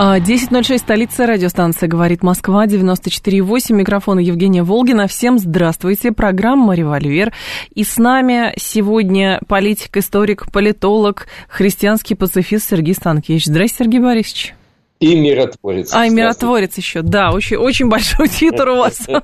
10.06, 0.00 0.78
столица 0.78 1.26
радиостанция 1.26 1.86
«Говорит 1.86 2.22
Москва», 2.22 2.64
94.8, 2.66 3.74
микрофон 3.74 4.18
Евгения 4.18 4.62
Волгина. 4.62 5.06
Всем 5.06 5.38
здравствуйте, 5.38 6.10
программа 6.10 6.74
«Револьвер». 6.74 7.34
И 7.74 7.84
с 7.84 7.98
нами 7.98 8.54
сегодня 8.56 9.40
политик, 9.46 9.98
историк, 9.98 10.50
политолог, 10.50 11.26
христианский 11.50 12.14
пацифист 12.14 12.70
Сергей 12.70 12.94
Станкевич. 12.94 13.44
Здравствуйте, 13.44 13.84
Сергей 13.84 14.00
Борисович. 14.00 14.54
И 15.00 15.18
миротворец. 15.18 15.92
А, 15.94 16.06
и 16.06 16.10
миротворец 16.10 16.76
еще, 16.76 17.00
да, 17.00 17.32
очень, 17.32 17.56
очень 17.56 17.88
большой 17.88 18.28
титр 18.40 18.68
у 18.68 18.76
вас. 18.76 19.08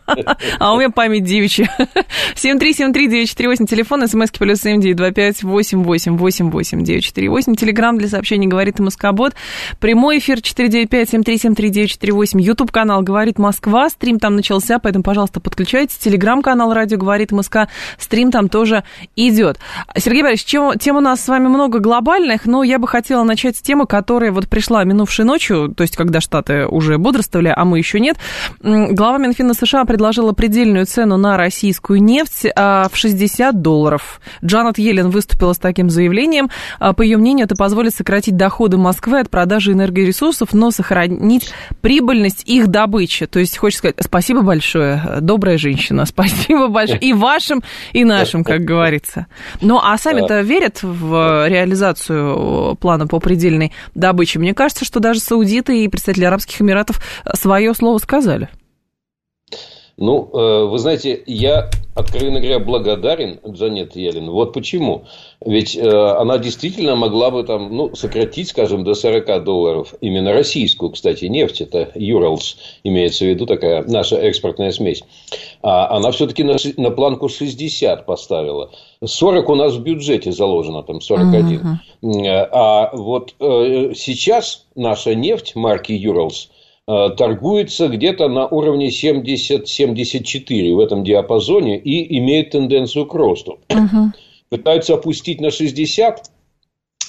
А 0.59 0.73
у 0.73 0.79
меня 0.79 0.89
память 0.89 1.25
девичья. 1.25 1.71
7373948, 2.35 3.66
телефон, 3.66 4.09
смски 4.09 4.39
плюс 4.39 4.61
7925 4.61 5.43
888 5.43 6.83
948, 6.83 7.55
телеграмм 7.57 7.99
для 7.99 8.09
сообщений 8.09 8.47
«Говорит 8.47 8.79
Москобот», 8.79 9.35
прямой 9.79 10.16
эфир 10.19 10.39
495-7373948, 10.39 12.41
ютуб-канал 12.41 13.02
«Говорит 13.02 13.38
Москва», 13.38 13.91
стрим 13.91 14.19
там 14.19 14.37
начался, 14.37 14.79
поэтому, 14.79 15.05
пожалуйста, 15.05 15.41
подключайтесь, 15.41 15.99
телеграм-канал 15.99 16.73
«Радио 16.73 16.97
Говорит 16.97 17.33
Москва», 17.33 17.69
стрим 17.99 18.30
там 18.30 18.49
тоже 18.49 18.83
идет. 19.15 19.59
Сергей 19.96 20.23
Борисович, 20.23 20.49
чем, 20.49 20.79
тем 20.79 20.96
у 20.96 21.01
нас 21.01 21.23
с 21.23 21.29
вами 21.29 21.49
много 21.49 21.80
глобальных, 21.80 22.46
но 22.46 22.63
я 22.63 22.79
бы 22.79 22.88
хотела 22.88 23.24
начать 23.24 23.59
с 23.59 23.61
темы, 23.61 23.87
которая 23.87 24.33
вот 24.33 24.49
пришла 24.49 24.83
минувшей 24.85 25.27
ночью, 25.27 25.65
то 25.74 25.82
есть 25.82 25.96
когда 25.96 26.20
Штаты 26.20 26.66
уже 26.66 26.98
бодрствовали, 26.98 27.52
а 27.54 27.64
мы 27.64 27.78
еще 27.78 28.00
нет, 28.00 28.16
глава 28.60 29.18
Минфина 29.18 29.54
США 29.54 29.84
предложила 29.84 30.32
предельную 30.32 30.86
цену 30.86 31.16
на 31.16 31.36
российскую 31.36 32.02
нефть 32.02 32.46
а, 32.54 32.88
в 32.90 32.96
60 32.96 33.62
долларов. 33.62 34.20
Джанет 34.44 34.78
Йеллен 34.78 35.10
выступила 35.10 35.52
с 35.52 35.59
таким 35.59 35.90
заявлением. 35.90 36.50
А, 36.78 36.92
по 36.92 37.02
ее 37.02 37.16
мнению, 37.16 37.46
это 37.46 37.56
позволит 37.56 37.94
сократить 37.94 38.37
доходы 38.37 38.76
Москвы 38.76 39.20
от 39.20 39.30
продажи 39.30 39.72
энергоресурсов, 39.72 40.52
но 40.52 40.70
сохранить 40.70 41.50
прибыльность 41.80 42.42
их 42.46 42.68
добычи. 42.68 43.26
То 43.26 43.38
есть, 43.38 43.56
хочется 43.56 43.78
сказать, 43.78 43.96
спасибо 44.00 44.42
большое, 44.42 45.18
добрая 45.20 45.59
женщина, 45.59 46.04
спасибо 46.06 46.68
большое 46.68 47.00
и 47.00 47.12
вашим, 47.12 47.62
и 47.92 48.04
нашим, 48.04 48.44
как 48.44 48.62
говорится. 48.62 49.26
Ну, 49.60 49.80
а 49.82 49.96
сами-то 49.98 50.40
верят 50.40 50.82
в 50.82 51.48
реализацию 51.48 52.76
плана 52.76 53.06
по 53.06 53.20
предельной 53.20 53.72
добыче? 53.94 54.38
Мне 54.38 54.54
кажется, 54.54 54.84
что 54.84 55.00
даже 55.00 55.20
Сауди 55.20 55.55
саудиты 55.57 55.85
и 55.85 55.88
представители 55.88 56.24
Арабских 56.24 56.60
Эмиратов 56.60 57.01
свое 57.35 57.74
слово 57.74 57.99
сказали. 57.99 58.49
Ну, 59.96 60.30
э, 60.32 60.65
вы 60.66 60.79
знаете, 60.79 61.23
я, 61.26 61.71
откровенно 61.97 62.41
говоря, 62.41 62.59
благодарен 62.59 63.41
Джанет 63.49 63.97
Йеллен. 63.97 64.31
Вот 64.31 64.53
почему. 64.53 65.05
Ведь 65.44 65.75
э, 65.77 65.89
она 65.89 66.37
действительно 66.39 66.94
могла 66.94 67.31
бы 67.31 67.43
там, 67.43 67.75
ну, 67.75 67.97
сократить, 67.97 68.49
скажем, 68.49 68.84
до 68.84 68.94
40 68.94 69.43
долларов. 69.43 69.94
Именно 70.03 70.34
российскую, 70.34 70.91
кстати, 70.93 71.25
нефть. 71.25 71.62
Это 71.62 71.91
Юралс, 71.94 72.59
имеется 72.84 73.25
в 73.25 73.28
виду 73.28 73.47
такая 73.47 73.83
наша 73.84 74.17
экспортная 74.17 74.72
смесь. 74.72 75.03
А 75.62 75.97
она 75.97 76.11
все-таки 76.11 76.44
на, 76.44 76.56
на 76.77 76.91
планку 76.91 77.31
60 77.31 78.05
поставила. 78.05 78.71
40 79.03 79.49
у 79.49 79.55
нас 79.55 79.72
в 79.72 79.83
бюджете 79.83 80.33
заложено, 80.33 80.83
там 80.83 81.00
41. 81.00 81.78
Угу. 82.03 82.27
А 82.53 82.91
вот 82.93 83.35
э, 83.41 83.93
сейчас 83.95 84.67
наша 84.75 85.15
нефть 85.15 85.56
марки 85.56 85.93
Юралс– 85.93 86.51
Э, 86.56 86.56
торгуется 86.87 87.89
где-то 87.89 88.29
на 88.29 88.47
уровне 88.47 88.89
70-74 88.89 90.75
в 90.75 90.81
этом 90.81 91.03
диапазоне 91.03 91.79
и 91.79 92.19
имеет 92.19 92.51
тенденцию 92.51 93.07
к 93.07 93.15
росту. 93.15 93.59
Угу. 93.69 94.13
Пытаются 94.51 94.95
опустить 94.95 95.41
на 95.41 95.51
60, 95.51 96.31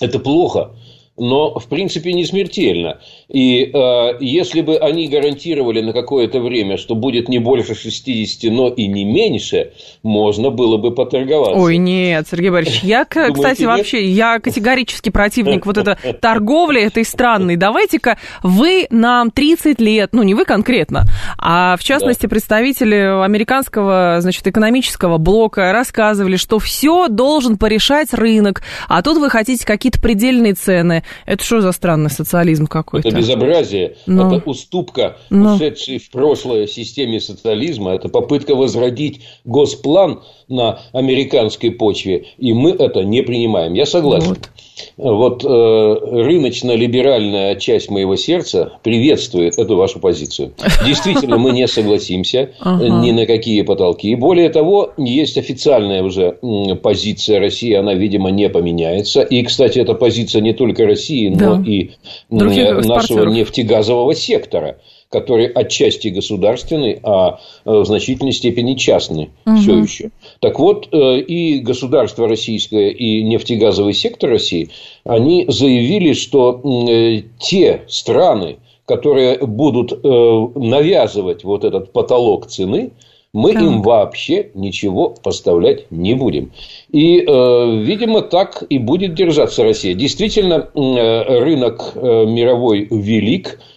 это 0.01 0.19
плохо 0.19 0.75
но 1.17 1.57
в 1.57 1.65
принципе 1.67 2.13
не 2.13 2.25
смертельно. 2.25 2.99
И 3.27 3.71
э, 3.73 4.17
если 4.19 4.61
бы 4.61 4.77
они 4.77 5.07
гарантировали 5.07 5.81
на 5.81 5.91
какое-то 5.91 6.39
время, 6.39 6.77
что 6.77 6.95
будет 6.95 7.27
не 7.27 7.39
больше 7.39 7.75
60, 7.75 8.51
но 8.51 8.69
и 8.69 8.87
не 8.87 9.03
меньше, 9.03 9.73
можно 10.03 10.51
было 10.51 10.77
бы 10.77 10.93
поторговаться. 10.93 11.59
Ой, 11.59 11.77
нет, 11.77 12.27
Сергей 12.29 12.51
Борисович, 12.51 12.83
я, 12.83 13.05
кстати, 13.05 13.63
вообще, 13.63 14.05
я 14.05 14.39
категорически 14.39 15.09
противник 15.09 15.65
вот 15.65 15.77
этой 15.77 15.95
торговли 16.21 16.81
этой 16.81 17.03
странной. 17.03 17.55
Давайте-ка 17.55 18.17
вы 18.43 18.87
нам 18.91 19.31
30 19.31 19.81
лет, 19.81 20.09
ну 20.13 20.23
не 20.23 20.35
вы 20.35 20.45
конкретно, 20.45 21.05
а 21.37 21.75
в 21.77 21.83
частности 21.83 22.27
представители 22.27 23.23
американского, 23.23 24.17
значит, 24.19 24.45
экономического 24.45 25.17
блока 25.17 25.71
рассказывали, 25.71 26.35
что 26.35 26.59
все 26.59 27.07
должен 27.07 27.57
порешать 27.57 28.13
рынок, 28.13 28.61
а 28.87 29.01
тут 29.01 29.17
вы 29.17 29.29
хотите 29.29 29.65
какие-то 29.65 29.99
предельные 29.99 30.53
цены. 30.53 31.03
Это 31.25 31.43
что 31.43 31.61
за 31.61 31.71
странный 31.71 32.09
социализм 32.09 32.67
какой-то? 32.67 33.07
Это 33.07 33.17
безобразие, 33.17 33.97
Но... 34.05 34.35
это 34.35 34.49
уступка 34.49 35.17
Но... 35.29 35.55
ушедшей 35.55 35.99
в 35.99 36.09
прошлое 36.11 36.67
системе 36.67 37.19
социализма, 37.19 37.91
это 37.91 38.09
попытка 38.09 38.55
возродить 38.55 39.23
госплан 39.45 40.21
на 40.47 40.79
американской 40.93 41.71
почве, 41.71 42.27
и 42.37 42.53
мы 42.53 42.71
это 42.71 43.03
не 43.03 43.21
принимаем. 43.21 43.73
Я 43.73 43.85
согласен. 43.85 44.29
Вот 44.29 44.49
вот 44.97 45.43
э, 45.43 45.47
рыночно-либеральная 45.47 47.55
часть 47.55 47.89
моего 47.89 48.15
сердца 48.15 48.73
приветствует 48.83 49.57
эту 49.57 49.75
вашу 49.75 49.99
позицию. 49.99 50.53
Действительно, 50.85 51.37
мы 51.37 51.51
не 51.51 51.67
согласимся 51.67 52.51
ни 52.63 53.11
на 53.11 53.25
какие 53.25 53.61
потолки. 53.61 54.13
Более 54.15 54.49
того, 54.49 54.93
есть 54.97 55.37
официальная 55.37 56.03
уже 56.03 56.37
позиция 56.81 57.39
России, 57.39 57.73
она, 57.73 57.93
видимо, 57.93 58.29
не 58.29 58.49
поменяется. 58.49 59.21
И, 59.21 59.43
кстати, 59.43 59.79
эта 59.79 59.93
позиция 59.93 60.41
не 60.41 60.53
только 60.53 60.85
России, 60.85 61.29
но 61.29 61.61
и 61.61 61.91
нашего 62.29 63.25
нефтегазового 63.25 64.15
сектора 64.15 64.77
который 65.09 65.47
отчасти 65.47 66.09
государственный, 66.09 66.99
а 67.03 67.39
э, 67.65 67.71
в 67.71 67.85
значительной 67.85 68.33
степени 68.33 68.75
частный 68.75 69.29
угу. 69.45 69.57
все 69.57 69.79
еще. 69.79 70.11
Так 70.39 70.59
вот, 70.59 70.89
э, 70.91 71.19
и 71.19 71.59
государство 71.59 72.27
российское, 72.27 72.89
и 72.89 73.23
нефтегазовый 73.23 73.93
сектор 73.93 74.29
России, 74.29 74.69
они 75.05 75.45
заявили, 75.47 76.13
что 76.13 76.61
э, 76.61 77.21
те 77.39 77.83
страны, 77.87 78.57
которые 78.85 79.37
будут 79.39 80.01
навязывать 80.01 81.43
вот 81.43 81.65
этот 81.65 81.91
потолок 81.91 82.47
цены, 82.47 82.91
мы 83.33 83.51
так. 83.51 83.61
им 83.61 83.81
вообще 83.81 84.49
ничего 84.53 85.09
поставлять 85.21 85.91
не 85.91 86.13
будем. 86.13 86.53
И, 86.89 87.17
видимо, 87.19 88.21
так 88.21 88.63
и 88.69 88.77
будет 88.77 89.13
держаться 89.13 89.63
Россия. 89.63 89.93
Действительно, 89.93 90.69
рынок 90.73 91.95
мировой 91.95 92.87
велик, 92.89 93.59
Э, 93.59 93.73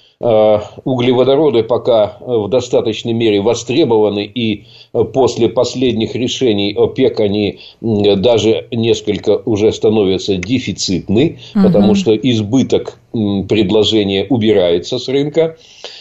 углеводороды 0.85 1.63
пока 1.63 2.19
э, 2.21 2.25
в 2.27 2.49
достаточной 2.49 3.15
мере 3.15 3.41
востребованы, 3.41 4.27
и 4.27 4.65
э, 4.93 5.05
после 5.05 5.49
последних 5.49 6.15
решений 6.15 6.75
ОПЕК 6.77 7.21
они 7.21 7.61
даже 7.81 8.67
несколько 8.71 9.39
уже 9.39 9.73
становятся 9.73 10.37
дефицитны, 10.37 11.39
угу. 11.55 11.65
потому 11.65 11.95
что 11.95 12.15
избыток 12.15 12.99
предложения 13.13 14.27
убирается 14.29 14.99
с 14.99 15.09
рынка. 15.09 15.57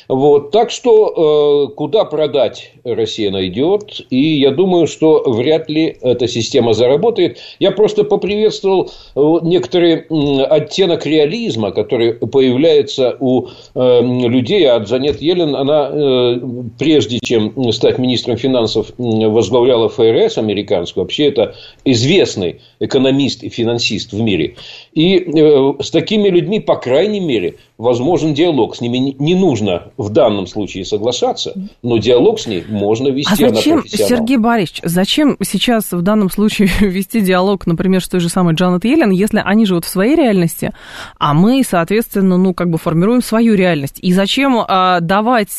Вот. 0.10 0.50
Так 0.50 0.72
что, 0.72 1.68
э, 1.70 1.76
куда 1.76 2.04
продать 2.04 2.74
Россия 2.84 3.30
найдет. 3.30 4.02
И 4.10 4.40
я 4.40 4.50
думаю, 4.50 4.88
что 4.88 5.24
вряд 5.28 5.70
ли 5.70 5.98
эта 6.02 6.28
система 6.28 6.74
заработает. 6.74 7.38
Я 7.60 7.70
просто 7.72 8.04
поприветствовал 8.04 8.90
э, 9.16 9.22
некоторый 9.44 10.08
оттенок 10.46 11.06
реализма, 11.06 11.70
который 11.72 12.14
появляется 12.14 13.18
у 13.20 13.50
э, 13.76 14.02
людей. 14.02 14.68
А 14.68 14.80
Джанет 14.80 15.22
Йеллен, 15.22 15.56
она, 15.56 16.40
прежде 16.80 17.20
чем 17.20 17.72
стать 17.72 18.00
министром 18.00 18.38
финансов, 18.38 18.92
возглавляла 18.98 19.90
ФРС 19.90 20.40
американскую. 20.40 21.04
Вообще, 21.04 21.28
это 21.28 21.56
известный 21.86 22.62
экономист 22.80 23.44
и 23.44 23.50
финансист 23.50 24.12
в 24.14 24.20
мире. 24.20 24.56
И 24.94 25.18
э, 25.18 25.74
с 25.82 25.92
такими 25.92 26.30
людьми, 26.30 26.60
по 26.60 26.76
крайней 26.76 27.20
мере, 27.20 27.56
возможен 27.80 28.34
диалог. 28.34 28.76
С 28.76 28.82
ними 28.82 29.16
не 29.18 29.36
нужно 29.36 29.92
в 29.98 30.10
данном 30.10 30.46
случае 30.48 30.84
соглашаться, 30.84 31.54
но 31.82 31.98
диалог 31.98 32.40
с 32.40 32.46
ней 32.46 32.64
можно 32.68 33.08
вести. 33.08 33.46
А 33.46 33.50
зачем, 33.50 33.84
Сергей 33.88 34.38
Борисович, 34.38 34.82
зачем 34.84 35.38
сейчас 35.42 35.94
в 35.94 36.02
данном 36.02 36.30
случае 36.30 36.70
вести 36.82 37.22
диалог, 37.22 37.66
например, 37.66 38.04
с 38.04 38.10
той 38.10 38.20
же 38.20 38.28
самой 38.28 38.54
Джанет 38.56 38.84
Йеллен, 38.84 39.12
если 39.12 39.42
они 39.44 39.66
живут 39.66 39.86
в 39.86 39.90
своей 39.90 40.16
реальности, 40.16 40.74
а 41.18 41.34
мы, 41.34 41.64
соответственно, 41.64 42.38
ну, 42.38 42.54
как 42.54 42.70
бы 42.70 42.78
формируем 42.78 43.24
свою 43.24 43.56
реальность? 43.56 44.00
И 44.02 44.12
зачем 44.12 44.60
а, 44.68 45.00
давать, 45.00 45.50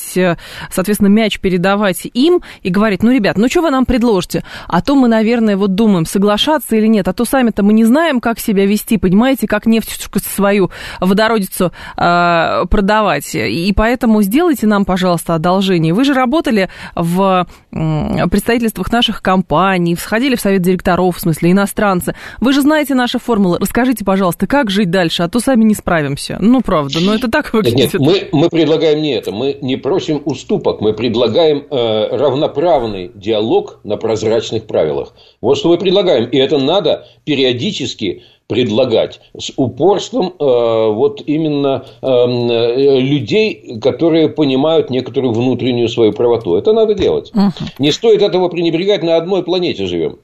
соответственно, 0.70 1.08
мяч 1.08 1.40
передавать 1.40 2.06
им 2.12 2.42
и 2.62 2.68
говорить, 2.68 3.02
ну, 3.02 3.12
ребят, 3.12 3.38
ну, 3.38 3.48
что 3.48 3.62
вы 3.62 3.70
нам 3.70 3.86
предложите? 3.86 4.44
А 4.68 4.82
то 4.82 4.94
мы, 4.94 5.08
наверное, 5.08 5.56
вот 5.56 5.74
думаем, 5.74 6.04
соглашаться 6.04 6.76
или 6.76 6.86
нет, 6.86 7.08
а 7.08 7.14
то 7.14 7.24
сами-то 7.24 7.62
мы 7.62 7.72
не 7.72 7.86
знаем, 7.86 8.20
как 8.20 8.38
себя 8.38 8.66
вести, 8.66 8.98
понимаете, 8.98 9.29
как 9.46 9.66
нефть 9.66 10.08
свою 10.24 10.70
водородицу 11.00 11.72
а, 11.96 12.64
продавать. 12.66 13.34
И 13.34 13.72
поэтому 13.76 14.22
сделайте 14.22 14.66
нам, 14.66 14.84
пожалуйста, 14.84 15.34
одолжение. 15.34 15.94
Вы 15.94 16.04
же 16.04 16.14
работали 16.14 16.68
в 16.94 17.46
представительствах 17.70 18.92
наших 18.92 19.22
компаний, 19.22 19.96
сходили 19.96 20.36
в 20.36 20.40
совет 20.40 20.62
директоров, 20.62 21.16
в 21.16 21.20
смысле 21.20 21.52
иностранцы. 21.52 22.14
Вы 22.40 22.52
же 22.52 22.62
знаете 22.62 22.94
наши 22.94 23.18
формулы. 23.18 23.58
Расскажите, 23.60 24.04
пожалуйста, 24.04 24.46
как 24.46 24.70
жить 24.70 24.90
дальше, 24.90 25.22
а 25.22 25.28
то 25.28 25.40
сами 25.40 25.64
не 25.64 25.74
справимся. 25.74 26.38
Ну, 26.40 26.60
правда, 26.60 27.00
но 27.00 27.14
это 27.14 27.30
так 27.30 27.52
выглядит. 27.52 27.94
Нет, 27.94 28.00
мы, 28.00 28.28
мы 28.32 28.48
предлагаем 28.48 29.00
не 29.02 29.12
это. 29.12 29.32
Мы 29.32 29.58
не 29.60 29.76
просим 29.76 30.22
уступок. 30.24 30.80
Мы 30.80 30.92
предлагаем 30.92 31.64
э, 31.70 32.16
равноправный 32.16 33.10
диалог 33.14 33.80
на 33.84 33.96
прозрачных 33.96 34.66
правилах. 34.66 35.14
Вот 35.40 35.58
что 35.58 35.68
мы 35.68 35.78
предлагаем. 35.78 36.28
И 36.28 36.36
это 36.36 36.58
надо 36.58 37.06
периодически 37.24 38.24
предлагать 38.50 39.20
с 39.38 39.52
упорством 39.56 40.26
э, 40.26 40.32
вот 40.40 41.22
именно 41.24 41.84
эм, 42.02 42.50
э, 42.50 42.98
людей, 42.98 43.78
которые 43.80 44.28
понимают 44.28 44.90
некоторую 44.90 45.32
внутреннюю 45.32 45.88
свою 45.88 46.12
правоту. 46.12 46.56
Это 46.56 46.72
надо 46.72 46.94
делать. 46.94 47.30
Угу. 47.32 47.52
Не 47.78 47.92
стоит 47.92 48.22
этого 48.22 48.48
пренебрегать, 48.48 49.04
на 49.04 49.16
одной 49.16 49.44
планете 49.44 49.86
живем. 49.86 50.16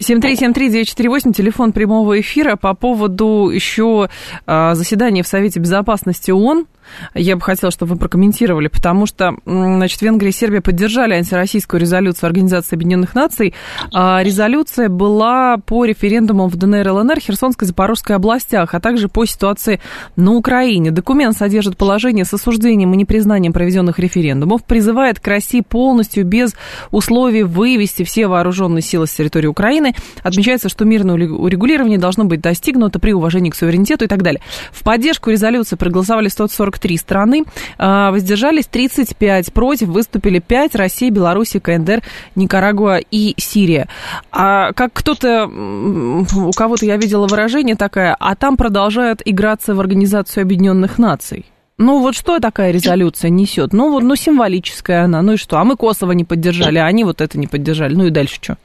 7373948, 0.00 1.32
телефон 1.32 1.72
прямого 1.72 2.20
эфира 2.20 2.56
по 2.56 2.74
поводу 2.74 3.48
еще 3.48 4.10
э, 4.46 4.74
заседания 4.74 5.22
в 5.22 5.26
Совете 5.26 5.58
Безопасности 5.58 6.30
ООН. 6.30 6.66
Я 7.14 7.36
бы 7.36 7.42
хотела, 7.42 7.70
чтобы 7.70 7.94
вы 7.94 7.98
прокомментировали, 7.98 8.68
потому 8.68 9.06
что, 9.06 9.34
значит, 9.44 10.00
Венгрия 10.02 10.30
и 10.30 10.32
Сербия 10.32 10.60
поддержали 10.60 11.14
антироссийскую 11.14 11.80
резолюцию 11.80 12.28
Организации 12.28 12.76
Объединенных 12.76 13.14
Наций. 13.14 13.54
А 13.92 14.22
резолюция 14.22 14.88
была 14.88 15.56
по 15.58 15.84
референдумам 15.84 16.48
в 16.48 16.56
ДНР, 16.56 16.88
ЛНР, 16.88 17.20
Херсонской, 17.20 17.66
Запорожской 17.66 18.16
областях, 18.16 18.74
а 18.74 18.80
также 18.80 19.08
по 19.08 19.24
ситуации 19.24 19.80
на 20.16 20.32
Украине. 20.32 20.90
Документ 20.90 21.36
содержит 21.36 21.76
положение 21.76 22.24
с 22.24 22.32
осуждением 22.34 22.92
и 22.94 22.96
непризнанием 22.96 23.52
проведенных 23.52 23.98
референдумов, 23.98 24.64
призывает 24.64 25.20
к 25.20 25.26
России 25.26 25.60
полностью 25.60 26.24
без 26.24 26.54
условий 26.90 27.42
вывести 27.42 28.02
все 28.04 28.26
вооруженные 28.26 28.82
силы 28.82 29.06
с 29.06 29.12
территории 29.12 29.46
Украины. 29.46 29.94
Отмечается, 30.22 30.68
что 30.68 30.84
мирное 30.84 31.14
урегулирование 31.14 31.98
должно 31.98 32.24
быть 32.24 32.40
достигнуто 32.40 32.98
при 32.98 33.12
уважении 33.12 33.50
к 33.50 33.54
суверенитету 33.54 34.04
и 34.04 34.08
так 34.08 34.22
далее. 34.22 34.42
В 34.70 34.82
поддержку 34.82 35.30
резолюции 35.30 35.76
проголосовали 35.76 36.28
140 36.28 36.78
43 36.82 36.96
страны, 36.96 37.44
а, 37.78 38.10
воздержались 38.10 38.66
35, 38.66 39.52
против 39.52 39.88
выступили 39.88 40.40
5, 40.40 40.74
Россия, 40.74 41.10
Беларусь, 41.10 41.54
КНДР, 41.62 42.02
Никарагуа 42.34 42.98
и 42.98 43.34
Сирия. 43.36 43.88
А 44.30 44.72
как 44.72 44.92
кто-то, 44.92 45.46
у 45.46 46.50
кого-то 46.52 46.84
я 46.84 46.96
видела 46.96 47.26
выражение 47.26 47.76
такое, 47.76 48.16
а 48.18 48.34
там 48.34 48.56
продолжают 48.56 49.22
играться 49.24 49.74
в 49.74 49.80
Организацию 49.80 50.42
Объединенных 50.42 50.98
Наций. 50.98 51.46
Ну 51.78 52.00
вот 52.00 52.14
что 52.14 52.38
такая 52.38 52.70
резолюция 52.70 53.30
несет? 53.30 53.72
Ну 53.72 53.90
вот, 53.90 54.02
ну 54.02 54.14
символическая 54.14 55.04
она, 55.04 55.22
ну 55.22 55.32
и 55.32 55.36
что? 55.36 55.58
А 55.58 55.64
мы 55.64 55.76
Косово 55.76 56.12
не 56.12 56.24
поддержали, 56.24 56.78
а 56.78 56.86
они 56.86 57.04
вот 57.04 57.20
это 57.20 57.38
не 57.38 57.46
поддержали. 57.46 57.94
Ну 57.94 58.06
и 58.06 58.10
дальше 58.10 58.36
что? 58.40 58.56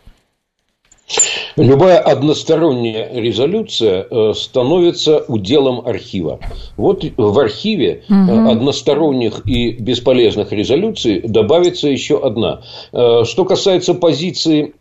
Любая 1.56 2.00
односторонняя 2.00 3.10
резолюция 3.14 4.06
э, 4.10 4.34
становится 4.36 5.24
уделом 5.28 5.88
архива. 5.88 6.40
Вот 6.76 7.04
в 7.16 7.40
архиве 7.40 8.04
угу. 8.10 8.50
односторонних 8.50 9.42
и 9.48 9.72
бесполезных 9.72 10.52
резолюций 10.52 11.22
добавится 11.22 11.88
еще 11.88 12.20
одна. 12.24 12.62
Э, 12.92 13.24
что 13.26 13.46
касается 13.46 13.94
позиции 13.94 14.74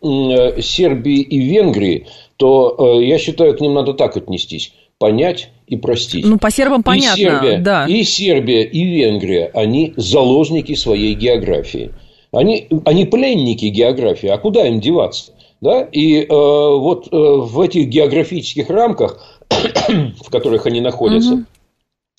Сербии 0.61 1.21
и 1.21 1.39
Венгрии, 1.39 2.07
то 2.35 2.99
я 3.01 3.17
считаю, 3.17 3.57
к 3.57 3.61
ним 3.61 3.73
надо 3.73 3.93
так 3.93 4.17
отнестись 4.17 4.73
понять 4.99 5.49
и 5.67 5.77
простить. 5.77 6.25
Ну, 6.25 6.37
по 6.37 6.49
сербам 6.49 6.83
понятно, 6.83 7.19
и 7.19 7.23
Сербия, 7.23 7.57
да. 7.59 7.85
И 7.87 8.03
Сербия, 8.03 8.63
и 8.63 8.83
Венгрия, 8.83 9.51
они 9.53 9.93
заложники 9.95 10.75
своей 10.75 11.13
географии. 11.13 11.91
Они, 12.31 12.67
они 12.85 13.05
пленники 13.05 13.65
географии, 13.65 14.27
а 14.27 14.37
куда 14.37 14.67
им 14.67 14.79
деваться? 14.79 15.33
Да? 15.61 15.81
И 15.91 16.21
э, 16.21 16.27
вот 16.29 17.07
э, 17.07 17.15
в 17.15 17.59
этих 17.61 17.87
географических 17.87 18.69
рамках, 18.69 19.19
в 19.49 20.29
которых 20.29 20.65
они 20.65 20.81
находятся, 20.81 21.33
угу. 21.33 21.43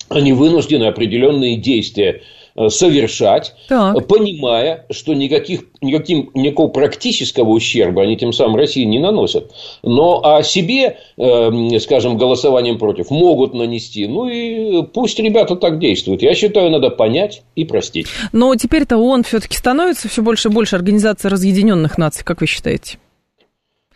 они 0.09 0.33
вынуждены 0.33 0.85
определенные 0.85 1.55
действия 1.55 2.21
э, 2.57 2.67
совершать, 2.67 3.55
так. 3.69 4.05
понимая, 4.07 4.85
что 4.91 5.13
никаких, 5.13 5.61
никаким, 5.79 6.31
никакого 6.33 6.67
практического 6.67 7.51
ущерба 7.51 8.01
они 8.01 8.17
тем 8.17 8.33
самым 8.33 8.57
России 8.57 8.83
не 8.83 8.99
наносят. 8.99 9.53
Но 9.83 10.21
о 10.21 10.43
себе, 10.43 10.97
э, 11.15 11.79
скажем, 11.79 12.17
голосованием 12.17 12.77
против 12.77 13.09
могут 13.09 13.53
нанести. 13.53 14.05
Ну 14.05 14.27
и 14.27 14.83
пусть 14.83 15.17
ребята 15.17 15.55
так 15.55 15.79
действуют. 15.79 16.23
Я 16.23 16.35
считаю, 16.35 16.71
надо 16.71 16.89
понять 16.89 17.43
и 17.55 17.63
простить. 17.63 18.07
Но 18.33 18.53
теперь-то 18.57 18.97
ООН 18.97 19.23
все-таки 19.23 19.55
становится 19.55 20.09
все 20.09 20.21
больше 20.21 20.49
и 20.49 20.51
больше 20.51 20.75
организацией 20.75 21.31
разъединенных 21.31 21.97
наций, 21.97 22.25
как 22.25 22.41
вы 22.41 22.47
считаете? 22.47 22.97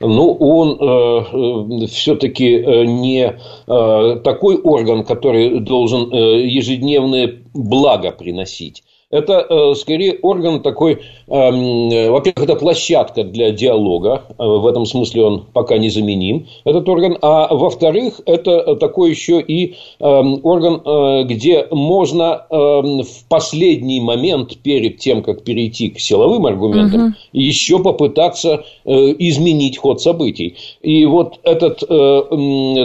Ну, 0.05 0.33
он 0.33 0.77
э, 0.79 1.83
э 1.83 1.87
все-таки 1.87 2.57
э, 2.57 2.85
не 2.85 3.35
э, 3.67 4.19
такой 4.23 4.57
орган, 4.57 5.03
который 5.03 5.59
должен 5.59 6.11
э, 6.11 6.45
ежедневное 6.45 7.41
благо 7.53 8.11
приносить 8.11 8.83
это 9.13 9.45
э, 9.47 9.75
скорее 9.75 10.17
орган 10.23 10.61
такой, 10.61 11.01
эм, 11.27 11.89
э, 11.91 12.09
во-первых, 12.09 12.49
это 12.49 12.55
площадка 12.55 13.23
для 13.23 13.51
диалога, 13.51 14.23
э, 14.27 14.43
в 14.43 14.65
этом 14.65 14.87
смысле 14.87 15.23
он 15.23 15.45
пока 15.53 15.77
незаменим, 15.77 16.47
этот 16.65 16.89
орган, 16.89 17.19
а 17.21 17.53
во-вторых, 17.53 18.21
это 18.25 18.75
такой 18.75 19.11
еще 19.11 19.39
и 19.39 19.75
эм, 19.99 20.39
орган, 20.43 21.27
где 21.27 21.67
можно 21.69 22.45
эм, 22.49 23.03
в 23.03 23.27
последний 23.29 24.01
момент, 24.01 24.57
перед 24.63 24.97
тем, 24.97 25.21
как 25.21 25.43
перейти 25.43 25.89
к 25.89 25.99
силовым 25.99 26.47
аргументам, 26.47 27.05
угу. 27.05 27.13
еще 27.33 27.77
попытаться 27.79 28.65
изменить 28.85 29.77
ход 29.77 30.01
событий. 30.01 30.55
И 30.81 31.05
вот 31.05 31.39
этот 31.43 31.79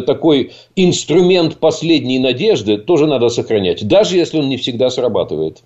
такой 0.06 0.52
инструмент 0.76 1.56
последней 1.56 2.18
надежды 2.18 2.76
тоже 2.76 3.06
надо 3.06 3.28
сохранять, 3.30 3.86
даже 3.86 4.16
если 4.16 4.38
он 4.38 4.48
не 4.48 4.56
всегда 4.56 4.90
срабатывает. 4.90 5.62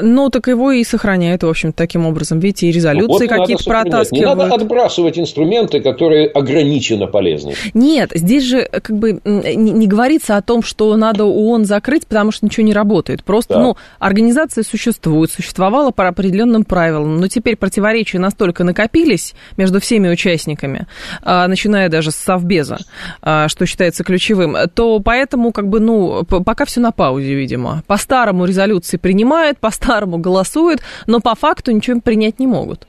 Ну, 0.00 0.30
так 0.30 0.46
его 0.46 0.70
и 0.70 0.84
сохраняют, 0.84 1.42
в 1.42 1.48
общем, 1.48 1.72
таким 1.72 2.06
образом. 2.06 2.38
Видите, 2.38 2.68
и 2.68 2.72
резолюции 2.72 3.26
вот 3.26 3.38
какие-то 3.38 3.64
протаскивают. 3.64 4.12
Не 4.12 4.24
надо 4.24 4.54
отбрасывать 4.54 5.18
инструменты, 5.18 5.80
которые 5.80 6.28
ограниченно 6.28 7.06
полезны. 7.06 7.54
Нет, 7.74 8.12
здесь 8.14 8.44
же 8.44 8.68
как 8.70 8.96
бы 8.96 9.20
не, 9.24 9.86
говорится 9.86 10.36
о 10.36 10.42
том, 10.42 10.62
что 10.62 10.96
надо 10.96 11.24
ООН 11.24 11.64
закрыть, 11.64 12.06
потому 12.06 12.30
что 12.30 12.46
ничего 12.46 12.64
не 12.64 12.72
работает. 12.72 13.24
Просто, 13.24 13.54
да. 13.54 13.60
ну, 13.60 13.76
организация 13.98 14.62
существует, 14.62 15.32
существовала 15.32 15.90
по 15.90 16.06
определенным 16.06 16.64
правилам, 16.64 17.18
но 17.18 17.28
теперь 17.28 17.56
противоречия 17.56 18.18
настолько 18.18 18.62
накопились 18.64 19.34
между 19.56 19.80
всеми 19.80 20.08
участниками, 20.08 20.86
а, 21.22 21.48
начиная 21.48 21.88
даже 21.88 22.12
с 22.12 22.16
Совбеза, 22.16 22.78
а, 23.20 23.48
что 23.48 23.66
считается 23.66 24.04
ключевым, 24.04 24.56
то 24.74 25.00
поэтому, 25.00 25.52
как 25.52 25.68
бы, 25.68 25.80
ну, 25.80 26.24
пока 26.24 26.64
все 26.64 26.80
на 26.80 26.92
паузе, 26.92 27.34
видимо. 27.34 27.82
По-старому 27.86 28.44
резолюции 28.44 28.96
принимают, 28.96 29.57
по-старому 29.60 30.18
голосуют, 30.18 30.80
но 31.06 31.20
по 31.20 31.34
факту 31.34 31.72
ничего 31.72 32.00
принять 32.00 32.38
не 32.38 32.46
могут. 32.46 32.86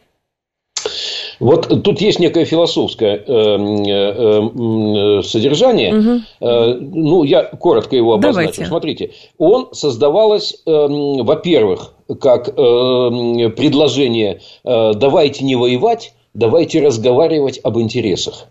Вот 1.39 1.83
тут 1.83 2.01
есть 2.01 2.19
некое 2.19 2.45
философское 2.45 3.15
э, 3.15 3.21
э, 3.25 5.19
э, 5.19 5.21
содержание. 5.23 5.95
Угу. 5.95 6.21
Ну, 6.95 7.23
я 7.23 7.43
коротко 7.43 7.95
его 7.95 8.15
обозначу. 8.15 8.51
Давайте. 8.51 8.65
Смотрите, 8.65 9.11
он 9.37 9.69
создавалось, 9.71 10.61
во-первых, 10.65 11.93
как 12.19 12.53
предложение 12.55 14.41
«давайте 14.63 15.45
не 15.45 15.55
воевать, 15.55 16.13
давайте 16.33 16.81
разговаривать 16.81 17.59
об 17.63 17.79
интересах». 17.79 18.47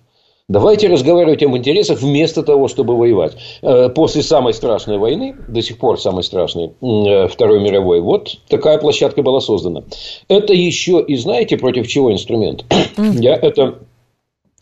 Давайте 0.50 0.88
разговаривать 0.88 1.42
об 1.42 1.54
интересах 1.54 2.00
вместо 2.00 2.42
того, 2.42 2.68
чтобы 2.68 2.96
воевать. 2.96 3.36
Э, 3.60 3.90
после 3.90 4.22
самой 4.22 4.54
страшной 4.54 4.96
войны, 4.96 5.36
до 5.46 5.60
сих 5.60 5.76
пор 5.76 6.00
самой 6.00 6.24
страшной, 6.24 6.70
э, 6.80 7.28
Второй 7.28 7.60
мировой, 7.60 8.00
вот 8.00 8.38
такая 8.48 8.78
площадка 8.78 9.22
была 9.22 9.42
создана. 9.42 9.82
Это 10.28 10.54
еще 10.54 11.04
и 11.06 11.16
знаете, 11.16 11.58
против 11.58 11.86
чего 11.86 12.10
инструмент? 12.10 12.64
Я 12.96 13.34
это 13.34 13.80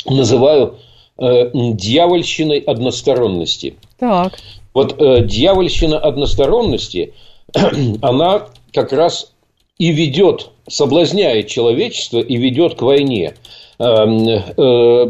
называю 0.06 0.74
э, 1.18 1.50
дьявольщиной 1.54 2.58
односторонности. 2.58 3.76
Так. 4.00 4.32
Вот 4.74 4.96
дьявольщина 4.98 6.00
односторонности, 6.00 7.14
она 8.02 8.48
как 8.72 8.92
раз 8.92 9.32
и 9.78 9.92
ведет, 9.92 10.50
соблазняет 10.68 11.46
человечество 11.46 12.18
и 12.18 12.36
ведет 12.36 12.74
к 12.74 12.82
войне. 12.82 13.34
Эм, 13.78 14.26
э, 14.26 14.40
э, 14.56 15.06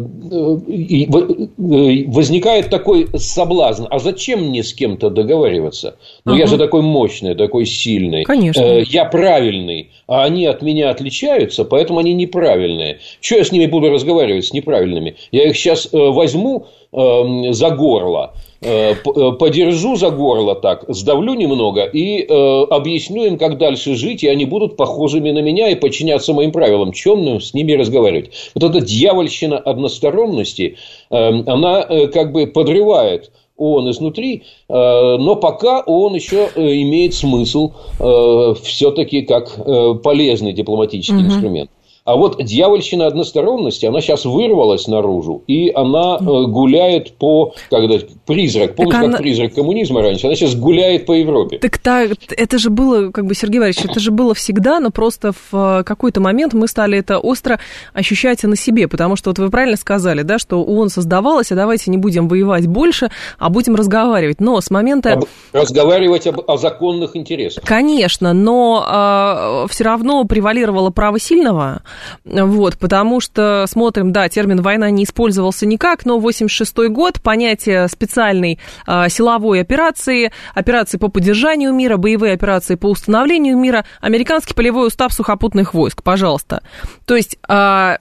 возникает 2.09 2.69
такой 2.69 3.07
соблазн, 3.17 3.85
а 3.91 4.01
зачем 4.01 4.49
мне 4.49 4.65
с 4.65 4.75
кем-то 4.75 5.09
договариваться? 5.09 5.99
Ну, 6.25 6.33
ага. 6.33 6.41
я 6.41 6.47
же 6.49 6.59
такой 6.59 6.83
мощный, 6.83 7.37
такой 7.37 7.65
сильный. 7.65 8.25
Конечно. 8.25 8.61
Э, 8.61 8.83
я 8.83 9.05
правильный, 9.05 9.91
а 10.09 10.25
они 10.25 10.47
от 10.47 10.63
меня 10.63 10.91
отличаются, 10.91 11.65
поэтому 11.65 12.01
они 12.01 12.13
неправильные. 12.15 12.99
Что 13.21 13.37
я 13.37 13.45
с 13.45 13.53
ними 13.53 13.67
буду 13.67 13.89
разговаривать, 13.89 14.47
с 14.47 14.53
неправильными? 14.53 15.15
Я 15.31 15.49
их 15.49 15.57
сейчас 15.57 15.89
возьму 15.93 16.67
эм, 16.93 17.52
за 17.52 17.71
горло, 17.71 18.35
подержу 19.38 19.97
за 19.97 20.11
горло 20.11 20.55
так, 20.55 20.85
сдавлю 20.88 21.35
немного 21.35 21.85
и 21.85 22.23
объясню 22.25 23.26
им, 23.26 23.38
как 23.38 23.59
дальше 23.59 23.95
жить, 23.95 24.25
и 24.25 24.28
они 24.28 24.47
будут 24.47 24.76
похожими 24.76 25.31
на 25.31 25.40
меня 25.40 25.69
и 25.69 25.75
подчиняться 25.75 26.33
моим 26.33 26.52
правилам. 26.52 26.93
Чем 26.93 27.40
с 27.40 27.55
ними 27.55 27.73
разговаривать? 27.73 28.31
вот 28.57 28.64
эта 28.64 28.81
дьявольщина 28.85 29.59
односторонности, 29.59 30.76
эм, 31.11 31.45
она 31.47 31.85
э, 31.88 32.07
как 32.09 32.33
бы 32.33 32.47
подрывает 32.47 33.31
ООН 33.59 33.90
изнутри, 33.90 34.45
э, 34.69 34.73
но 34.73 35.37
пока 35.37 35.83
ООН 35.83 36.14
еще 36.14 36.49
э, 36.55 36.61
имеет 36.83 37.14
смысл 37.14 37.73
все-таки 38.62 39.23
как 39.23 40.02
полезный 40.02 40.52
дипломатический 40.52 41.16
угу. 41.16 41.26
инструмент. 41.26 41.71
А 42.07 42.15
вот 42.15 42.43
дьявольщина 42.43 43.09
односторонности, 43.09 43.85
она 43.85 44.01
сейчас 44.01 44.25
вырвалась 44.25 44.87
наружу, 44.87 45.43
и 45.49 45.73
она 45.75 46.19
э, 46.21 46.25
гуляет 46.25 47.17
по, 47.19 47.53
как 47.69 47.83
сказать, 47.83 48.07
призрак. 48.25 48.77
Помните, 48.77 48.99
она... 48.99 49.09
как 49.09 49.19
призрак 49.19 49.55
коммунизма 49.55 50.03
раньше? 50.03 50.29
Она 50.29 50.37
сейчас 50.37 50.55
гуляет 50.55 51.05
по 51.05 51.13
Европе. 51.13 51.59
Так 51.59 51.79
так, 51.79 52.13
это 52.31 52.59
же 52.59 52.71
было, 52.71 53.11
как 53.11 53.27
бы, 53.27 53.35
Сергей 53.35 53.59
Валерьевич, 53.59 53.85
это 53.91 53.99
же 53.99 54.13
было 54.13 54.35
всегда, 54.35 54.79
но 54.79 54.91
просто 54.91 55.33
в 55.33 55.81
э, 55.81 55.83
какой-то 55.83 56.21
момент 56.21 56.55
мы 56.55 56.69
стали 56.69 56.97
это 56.97 57.19
остро 57.19 57.59
ощущать 57.93 58.45
на 58.45 58.55
себе, 58.55 58.87
потому 58.87 59.17
что 59.17 59.31
вот 59.31 59.41
вы 59.41 59.51
правильно 59.51 59.77
сказали, 59.77 60.23
да, 60.23 60.39
что 60.39 60.63
ООН 60.63 60.91
создавалась, 60.91 61.51
а 61.51 61.57
давайте 61.57 61.91
не 61.91 61.97
будем 61.97 62.29
воевать 62.29 62.69
больше, 62.69 63.11
а 63.37 63.51
будем 63.51 63.75
разговаривать. 63.75 64.41
Но 64.41 64.61
с 64.61 64.71
момента... 64.71 65.15
Об... 65.15 65.25
Разговаривать 65.53 66.29
об, 66.29 66.49
о 66.49 66.57
законных 66.57 67.17
интересах. 67.17 67.65
Конечно, 67.65 68.33
но 68.33 69.65
э, 69.67 69.73
все 69.73 69.83
равно 69.83 70.23
превалировало 70.23 70.91
право 70.91 71.19
сильного, 71.19 71.83
вот, 72.25 72.79
потому 72.79 73.21
что 73.21 73.65
смотрим, 73.69 74.12
да, 74.12 74.29
термин 74.29 74.62
«война» 74.62 74.91
не 74.91 75.05
использовался 75.05 75.67
никак, 75.67 76.05
но 76.05 76.19
86 76.19 76.88
год, 76.88 77.21
понятие 77.21 77.88
специальной 77.88 78.59
э, 78.87 79.09
силовой 79.09 79.61
операции, 79.61 80.33
операции 80.55 80.99
по 80.99 81.09
поддержанию 81.09 81.73
мира, 81.73 81.97
боевые 81.97 82.35
операции 82.35 82.75
по 82.75 82.87
установлению 82.87 83.57
мира, 83.57 83.85
американский 84.00 84.55
полевой 84.55 84.88
устав 84.88 85.12
сухопутных 85.12 85.75
войск, 85.75 86.03
пожалуйста. 86.03 86.62
То 87.05 87.17
есть 87.17 87.38
э, 87.49 87.97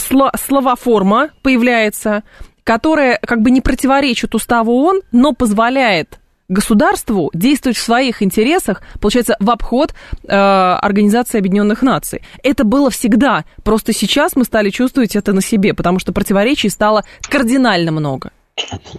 сло, 0.00 0.32
словоформа 0.38 1.30
появляется, 1.42 2.22
которая 2.64 3.18
как 3.22 3.42
бы 3.42 3.50
не 3.50 3.60
противоречит 3.60 4.34
уставу 4.34 4.72
ООН, 4.72 5.02
но 5.12 5.32
позволяет 5.32 6.18
государству 6.48 7.30
действовать 7.34 7.76
в 7.76 7.82
своих 7.82 8.22
интересах, 8.22 8.82
получается, 9.00 9.36
в 9.40 9.50
обход 9.50 9.94
э, 10.24 10.34
Организации 10.34 11.38
Объединенных 11.38 11.82
Наций. 11.82 12.22
Это 12.42 12.64
было 12.64 12.90
всегда, 12.90 13.44
просто 13.64 13.92
сейчас 13.92 14.36
мы 14.36 14.44
стали 14.44 14.70
чувствовать 14.70 15.16
это 15.16 15.32
на 15.32 15.42
себе, 15.42 15.74
потому 15.74 15.98
что 15.98 16.12
противоречий 16.12 16.68
стало 16.68 17.04
кардинально 17.22 17.90
много. 17.90 18.30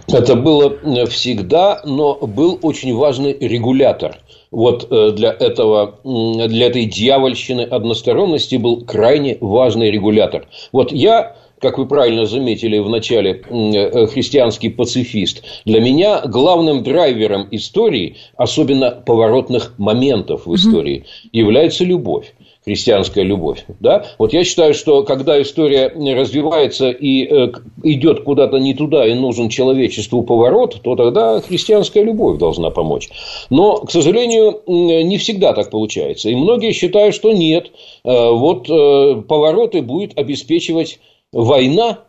Это 0.06 0.36
было 0.36 0.72
э, 0.72 1.06
всегда, 1.06 1.80
но 1.84 2.14
был 2.14 2.58
очень 2.62 2.94
важный 2.94 3.36
регулятор. 3.38 4.18
Вот 4.50 4.86
э, 4.90 5.10
для, 5.12 5.30
этого, 5.32 5.98
для 6.04 6.68
этой 6.68 6.86
дьявольщины 6.86 7.62
односторонности 7.62 8.56
был 8.56 8.84
крайне 8.84 9.36
важный 9.40 9.90
регулятор. 9.90 10.46
Вот 10.72 10.92
я 10.92 11.36
как 11.60 11.78
вы 11.78 11.86
правильно 11.86 12.26
заметили 12.26 12.78
в 12.78 12.88
начале, 12.88 13.42
э, 13.50 14.06
христианский 14.06 14.68
пацифист. 14.68 15.42
Для 15.64 15.80
меня 15.80 16.22
главным 16.26 16.82
драйвером 16.82 17.48
истории, 17.50 18.16
особенно 18.36 18.90
поворотных 18.90 19.74
моментов 19.78 20.46
в 20.46 20.54
истории, 20.54 21.04
является 21.32 21.84
любовь 21.84 22.32
христианская 22.68 23.24
любовь. 23.24 23.64
Да? 23.80 24.04
Вот 24.18 24.34
я 24.34 24.44
считаю, 24.44 24.74
что 24.74 25.02
когда 25.02 25.40
история 25.40 25.88
развивается 26.14 26.90
и 26.90 27.24
э, 27.24 27.52
идет 27.82 28.24
куда-то 28.24 28.58
не 28.58 28.74
туда 28.74 29.06
и 29.06 29.14
нужен 29.14 29.48
человечеству 29.48 30.22
поворот, 30.22 30.80
то 30.82 30.94
тогда 30.94 31.40
христианская 31.40 32.04
любовь 32.04 32.38
должна 32.38 32.68
помочь. 32.68 33.08
Но, 33.48 33.78
к 33.78 33.90
сожалению, 33.90 34.60
не 34.66 35.16
всегда 35.16 35.54
так 35.54 35.70
получается. 35.70 36.28
И 36.28 36.34
многие 36.34 36.72
считают, 36.72 37.14
что 37.14 37.32
нет. 37.32 37.70
Э, 38.04 38.30
вот 38.32 38.68
э, 38.68 39.22
повороты 39.26 39.80
будет 39.80 40.18
обеспечивать 40.18 40.98
война, 41.32 42.00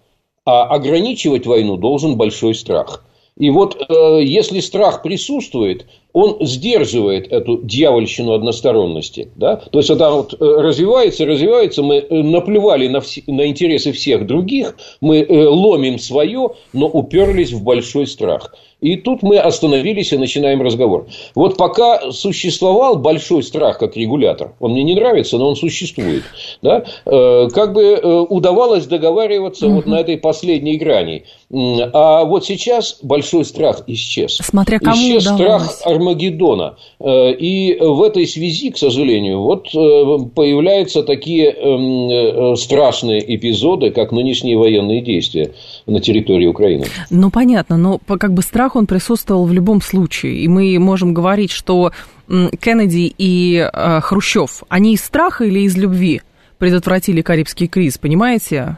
а 0.45 0.63
ограничивать 0.63 1.45
войну 1.45 1.77
должен 1.77 2.15
большой 2.15 2.55
страх. 2.55 3.03
И 3.37 3.49
вот 3.51 3.77
э, 3.79 4.19
если 4.23 4.59
страх 4.59 5.01
присутствует, 5.01 5.85
он 6.11 6.37
сдерживает 6.41 7.31
эту 7.31 7.61
дьявольщину 7.61 8.33
односторонности. 8.33 9.31
Да? 9.37 9.55
То 9.55 9.79
есть, 9.79 9.89
это 9.89 10.11
вот 10.11 10.33
э, 10.33 10.37
развивается, 10.39 11.25
развивается, 11.25 11.81
мы 11.81 11.95
э, 11.95 12.21
наплевали 12.21 12.89
на, 12.89 12.97
вс- 12.97 13.23
на 13.27 13.47
интересы 13.47 13.93
всех 13.93 14.27
других, 14.27 14.75
мы 14.99 15.19
э, 15.19 15.47
ломим 15.47 15.99
свое, 15.99 16.49
но 16.73 16.87
уперлись 16.87 17.53
в 17.53 17.63
большой 17.63 18.07
страх. 18.07 18.53
И 18.81 18.95
тут 18.95 19.23
мы 19.23 19.37
остановились 19.37 20.13
и 20.13 20.17
начинаем 20.17 20.61
разговор. 20.61 21.07
Вот 21.35 21.57
пока 21.57 22.11
существовал 22.11 22.95
большой 22.95 23.43
страх 23.43 23.77
как 23.77 23.97
регулятор, 23.97 24.53
он 24.59 24.71
мне 24.71 24.83
не 24.83 24.95
нравится, 24.95 25.37
но 25.37 25.49
он 25.49 25.55
существует, 25.55 26.23
да, 26.61 26.83
как 27.05 27.73
бы 27.73 28.25
удавалось 28.29 28.85
договариваться 28.85 29.67
угу. 29.67 29.75
вот 29.75 29.85
на 29.85 29.95
этой 29.95 30.17
последней 30.17 30.77
грани. 30.77 31.25
А 31.51 32.25
вот 32.25 32.45
сейчас 32.45 32.99
большой 33.01 33.43
страх 33.43 33.83
исчез. 33.87 34.37
Смотря 34.37 34.79
кому 34.79 34.95
исчез 34.95 35.25
удавалось. 35.25 35.71
страх 35.71 35.79
Армагеддона. 35.83 36.77
Э, 36.99 37.31
и 37.31 37.77
в 37.79 38.03
этой 38.03 38.27
связи, 38.27 38.71
к 38.71 38.77
сожалению, 38.77 39.41
вот 39.41 39.67
э, 39.73 40.29
появляются 40.35 41.03
такие 41.03 41.51
эм, 41.51 42.09
э, 42.09 42.55
страшные 42.55 43.35
эпизоды, 43.35 43.91
как 43.91 44.11
нынешние 44.11 44.57
военные 44.57 45.01
действия 45.01 45.51
на 45.87 45.99
территории 45.99 46.47
Украины. 46.47 46.85
Ну, 47.09 47.31
понятно, 47.31 47.77
но 47.77 47.99
как 48.19 48.33
бы 48.33 48.41
страх, 48.41 48.68
он 48.75 48.87
присутствовал 48.87 49.45
в 49.45 49.53
любом 49.53 49.81
случае. 49.81 50.39
И 50.39 50.47
мы 50.47 50.77
можем 50.79 51.13
говорить, 51.13 51.51
что 51.51 51.91
Кеннеди 52.27 53.13
и 53.17 53.69
Хрущев, 54.01 54.63
они 54.69 54.93
из 54.93 55.03
страха 55.03 55.45
или 55.45 55.61
из 55.61 55.77
любви 55.77 56.21
предотвратили 56.57 57.21
Карибский 57.21 57.67
кризис, 57.67 57.97
понимаете? 57.97 58.77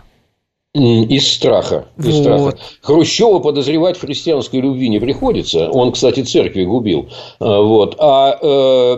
Из 0.73 1.33
страха. 1.33 1.87
Из 1.97 2.15
вот. 2.15 2.23
страха. 2.23 2.57
Хрущева 2.81 3.39
подозревать 3.39 3.97
в 3.97 4.01
христианской 4.01 4.61
любви 4.61 4.87
не 4.87 4.99
приходится. 4.99 5.69
Он, 5.69 5.91
кстати, 5.91 6.23
церкви 6.23 6.63
губил. 6.63 7.09
А, 7.41 7.61
вот. 7.61 7.97
А 7.99 8.37
э, 8.41 8.95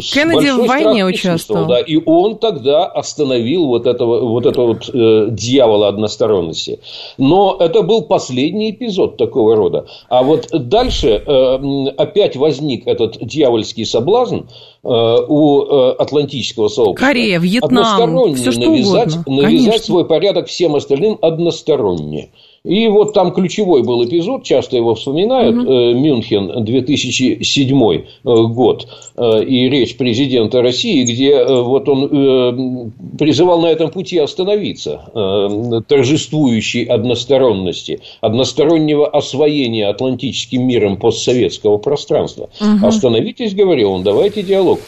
Кеннеди 0.00 0.50
в 0.50 0.66
войне 0.66 1.06
участвовал. 1.06 1.66
Да, 1.66 1.78
и 1.78 2.00
он 2.04 2.36
тогда 2.36 2.86
остановил 2.86 3.66
вот 3.66 3.86
этого, 3.86 4.26
вот 4.26 4.44
этого 4.44 4.66
вот 4.74 4.90
э, 4.92 5.28
дьявола 5.30 5.86
односторонности. 5.86 6.80
Но 7.16 7.56
это 7.60 7.82
был 7.82 8.02
последний 8.02 8.72
эпизод 8.72 9.16
такого 9.16 9.54
рода. 9.54 9.86
А 10.08 10.24
вот 10.24 10.48
дальше 10.50 11.22
э, 11.24 11.88
опять 11.96 12.34
возник 12.34 12.88
этот 12.88 13.24
дьявольский 13.24 13.86
соблазн 13.86 14.38
э, 14.38 14.42
у 14.88 15.62
э, 15.62 15.92
Атлантического 15.92 16.68
сообщества. 16.68 17.06
Корея, 17.06 17.38
Вьетнам, 17.38 18.34
все 18.34 18.50
что 18.50 18.60
навязать, 18.60 19.14
угодно. 19.14 19.42
навязать 19.42 19.64
Конечно. 19.64 19.84
свой 19.86 20.06
порядок 20.06 20.48
всем 20.48 20.74
остальным 20.74 21.18
односторонне. 21.22 22.32
И 22.64 22.86
вот 22.86 23.12
там 23.12 23.32
ключевой 23.32 23.82
был 23.82 24.04
эпизод, 24.04 24.44
часто 24.44 24.76
его 24.76 24.94
вспоминают, 24.94 25.56
угу. 25.56 25.98
Мюнхен 25.98 26.64
2007 26.64 27.82
э, 27.82 28.02
год, 28.22 28.86
э, 29.16 29.44
и 29.44 29.68
речь 29.68 29.96
президента 29.96 30.62
России, 30.62 31.02
где 31.02 31.44
вот 31.44 31.88
он 31.88 32.92
призывал 33.18 33.60
на 33.62 33.66
этом 33.66 33.90
пути 33.90 34.18
остановиться, 34.18 35.82
торжествующей 35.88 36.84
односторонности, 36.84 38.00
одностороннего 38.20 39.08
освоения 39.08 39.88
Атлантическим 39.88 40.64
миром 40.64 40.98
постсоветского 40.98 41.78
пространства. 41.78 42.48
Угу. 42.60 42.86
Остановитесь, 42.86 43.54
говорил 43.54 43.90
он, 43.90 44.04
давайте 44.04 44.44
диалог 44.44 44.78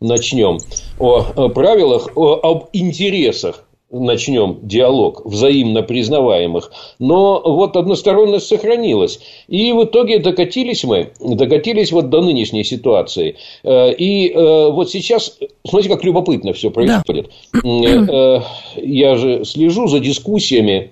начнем 0.00 0.58
о 1.00 1.48
правилах, 1.48 2.10
об 2.16 2.68
интересах 2.72 3.64
начнем 4.00 4.58
диалог 4.62 5.22
взаимно 5.24 5.82
признаваемых, 5.82 6.72
но 6.98 7.40
вот 7.44 7.76
односторонность 7.76 8.46
сохранилась. 8.46 9.20
И 9.48 9.72
в 9.72 9.84
итоге 9.84 10.18
докатились 10.18 10.84
мы, 10.84 11.12
докатились 11.20 11.92
вот 11.92 12.10
до 12.10 12.20
нынешней 12.20 12.64
ситуации. 12.64 13.36
Э, 13.62 13.92
и 13.92 14.30
э, 14.30 14.70
вот 14.70 14.90
сейчас, 14.90 15.38
смотрите, 15.66 15.94
как 15.94 16.04
любопытно 16.04 16.52
все 16.52 16.70
происходит. 16.70 17.30
Да. 17.52 17.60
Э, 17.64 18.40
я 18.76 19.16
же 19.16 19.44
слежу 19.44 19.86
за 19.86 20.00
дискуссиями 20.00 20.90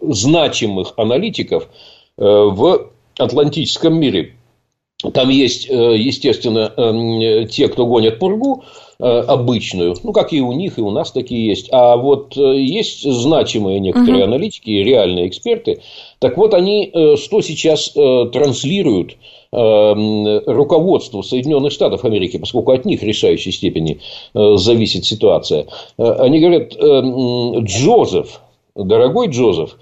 значимых 0.00 0.94
аналитиков 0.96 1.68
в 2.16 2.90
атлантическом 3.18 3.98
мире. 3.98 4.34
Там 5.12 5.28
есть, 5.28 5.66
естественно, 5.68 7.46
те, 7.50 7.68
кто 7.68 7.86
гонят 7.86 8.18
пургу, 8.18 8.64
обычную, 8.98 9.94
ну, 10.02 10.12
как 10.12 10.32
и 10.32 10.40
у 10.40 10.52
них, 10.52 10.78
и 10.78 10.82
у 10.82 10.90
нас 10.90 11.10
такие 11.12 11.46
есть. 11.46 11.68
А 11.72 11.96
вот 11.96 12.36
э, 12.36 12.60
есть 12.60 13.02
значимые 13.02 13.80
некоторые 13.80 14.24
угу. 14.24 14.32
аналитики, 14.32 14.70
реальные 14.70 15.28
эксперты. 15.28 15.80
Так 16.18 16.36
вот, 16.36 16.54
они 16.54 16.90
э, 16.92 17.16
что 17.16 17.40
сейчас 17.42 17.90
транслируют 17.90 19.16
руководству 19.52 21.22
Соединенных 21.22 21.70
Штатов 21.70 22.04
Америки, 22.04 22.38
поскольку 22.38 22.72
от 22.72 22.84
них 22.84 23.02
в 23.02 23.04
решающей 23.04 23.52
степени 23.52 24.00
зависит 24.34 25.04
ситуация. 25.04 25.68
Они 25.96 26.40
говорят, 26.40 26.74
Джозеф, 27.64 28.40
дорогой 28.74 29.28
Джозеф, 29.28 29.76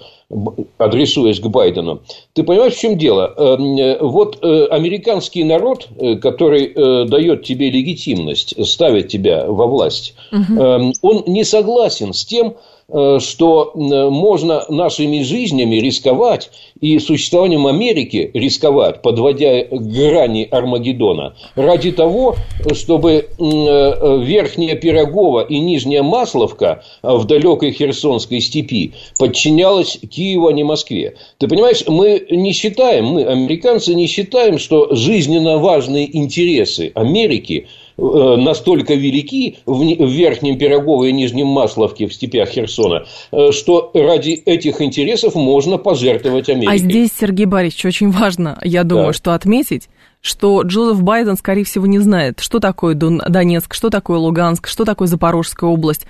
адресуясь 0.79 1.41
к 1.41 1.47
Байдену. 1.47 2.01
Ты 2.33 2.43
понимаешь, 2.43 2.75
в 2.75 2.81
чем 2.81 2.99
дело? 2.99 3.33
Эм, 3.37 3.77
э, 3.77 3.99
вот 4.01 4.39
э, 4.43 4.67
американский 4.67 5.45
народ, 5.45 5.89
э, 5.99 6.17
который 6.17 6.73
дает 7.07 7.45
тебе 7.45 7.71
легитимность, 7.71 8.55
ставит 8.67 9.09
тебя 9.09 9.47
во 9.47 9.67
власть, 9.67 10.15
угу. 10.33 10.93
он 11.03 11.25
не 11.27 11.45
согласен 11.45 12.13
с 12.13 12.25
тем, 12.25 12.55
Э, 12.55 12.72
что 12.89 13.73
можно 13.75 14.65
нашими 14.69 15.23
жизнями 15.23 15.77
рисковать 15.77 16.51
и 16.81 16.99
существованием 16.99 17.67
Америки 17.67 18.31
рисковать, 18.35 19.03
подводя 19.03 19.65
грани 19.71 20.47
Армагеддона, 20.51 21.35
ради 21.55 21.93
того, 21.93 22.37
чтобы 22.73 23.13
э, 23.13 23.25
Верхняя 23.39 24.75
Пирогова 24.75 25.41
и 25.41 25.59
Нижняя 25.59 26.03
Масловка 26.03 26.83
в 27.03 27.25
далекой 27.25 27.73
Херсонской 27.73 28.41
степи 28.41 28.93
подчинялась 29.19 29.99
Киеву, 30.11 30.49
а 30.49 30.53
не 30.53 30.65
Москве. 30.65 31.15
Ты 31.39 31.49
понимаешь, 31.49 31.85
мы 31.87 32.27
не 32.31 32.53
считаем, 32.53 33.07
мы, 33.07 33.25
американцы, 33.25 33.95
не 33.95 34.07
считаем, 34.07 34.59
что 34.59 34.95
жизненно 34.95 35.59
важные 35.59 36.15
интересы 36.17 36.93
Америки– 36.95 37.69
Э, 37.77 37.82
настолько 38.03 38.95
велики 38.95 39.59
в 39.65 39.83
Верхнем 39.83 40.59
Пирогово 40.59 41.05
и 41.05 41.13
Нижнем 41.13 41.47
Масловке 41.47 42.09
в 42.09 42.15
степях 42.15 42.49
Херсона, 42.49 43.07
э, 43.31 43.53
что 43.53 43.91
ради 43.95 44.31
этих 44.31 44.81
интересов 44.81 45.35
можно 45.37 45.79
пожертвовать 45.79 46.49
Америкой. 46.49 46.75
А 46.75 46.79
здесь, 46.79 47.11
Сергей 47.19 47.47
Борисович, 47.47 47.87
очень 47.87 48.11
важно, 48.11 48.59
я 48.63 48.83
думаю, 48.83 49.09
да. 49.09 49.13
что 49.13 49.35
отметить, 49.35 49.89
что 50.21 50.63
Джозеф 50.63 51.01
Байден, 51.03 51.37
скорее 51.37 51.65
всего, 51.65 51.87
не 51.87 52.01
знает, 52.01 52.41
что 52.41 52.59
такое 52.59 52.95
Донецк, 52.95 53.73
что 53.73 53.89
такое 53.89 54.19
Луганск, 54.19 54.67
что 54.67 54.85
такое 54.85 55.07
Запорожская 55.07 55.71
область. 55.71 56.07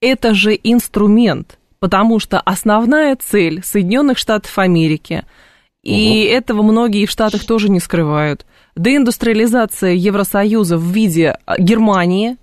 Это 0.00 0.34
же 0.34 0.58
инструмент, 0.62 1.58
потому 1.78 2.18
что 2.18 2.40
основная 2.40 3.16
цель 3.16 3.62
Соединенных 3.64 4.18
Штатов 4.18 4.58
Америки, 4.58 5.24
и 5.84 6.24
угу. 6.26 6.36
этого 6.36 6.62
многие 6.62 7.06
в 7.06 7.10
Штатах 7.10 7.44
тоже 7.44 7.68
не 7.68 7.78
скрывают– 7.78 8.44
деиндустриализация 8.78 9.92
Евросоюза 9.92 10.78
в 10.78 10.84
виде 10.84 11.36
а, 11.44 11.58
Германии, 11.58 12.36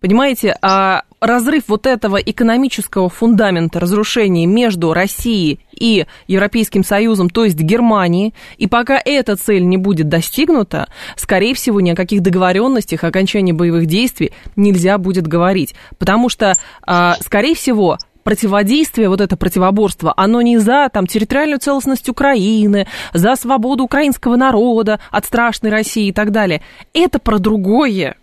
понимаете, 0.00 0.56
а 0.62 1.02
разрыв 1.20 1.64
вот 1.68 1.86
этого 1.86 2.16
экономического 2.16 3.08
фундамента 3.08 3.78
разрушения 3.78 4.46
между 4.46 4.92
Россией 4.92 5.60
и 5.78 6.06
Европейским 6.26 6.82
Союзом, 6.82 7.28
то 7.28 7.44
есть 7.44 7.58
Германией, 7.58 8.34
и 8.56 8.66
пока 8.66 9.00
эта 9.04 9.36
цель 9.36 9.66
не 9.66 9.76
будет 9.76 10.08
достигнута, 10.08 10.88
скорее 11.16 11.54
всего, 11.54 11.80
ни 11.80 11.90
о 11.90 11.94
каких 11.94 12.22
договоренностях, 12.22 13.04
окончании 13.04 13.52
боевых 13.52 13.86
действий 13.86 14.32
нельзя 14.56 14.96
будет 14.98 15.26
говорить, 15.26 15.74
потому 15.98 16.28
что, 16.28 16.54
а, 16.86 17.16
скорее 17.20 17.54
всего, 17.54 17.98
противодействие, 18.22 19.08
вот 19.08 19.20
это 19.20 19.36
противоборство, 19.36 20.12
оно 20.16 20.42
не 20.42 20.58
за 20.58 20.88
там, 20.92 21.06
территориальную 21.06 21.58
целостность 21.58 22.08
Украины, 22.08 22.86
за 23.12 23.36
свободу 23.36 23.84
украинского 23.84 24.36
народа 24.36 25.00
от 25.10 25.24
страшной 25.24 25.70
России 25.70 26.08
и 26.08 26.12
так 26.12 26.30
далее. 26.30 26.62
Это 26.92 27.18
про 27.18 27.38
другое. 27.38 28.16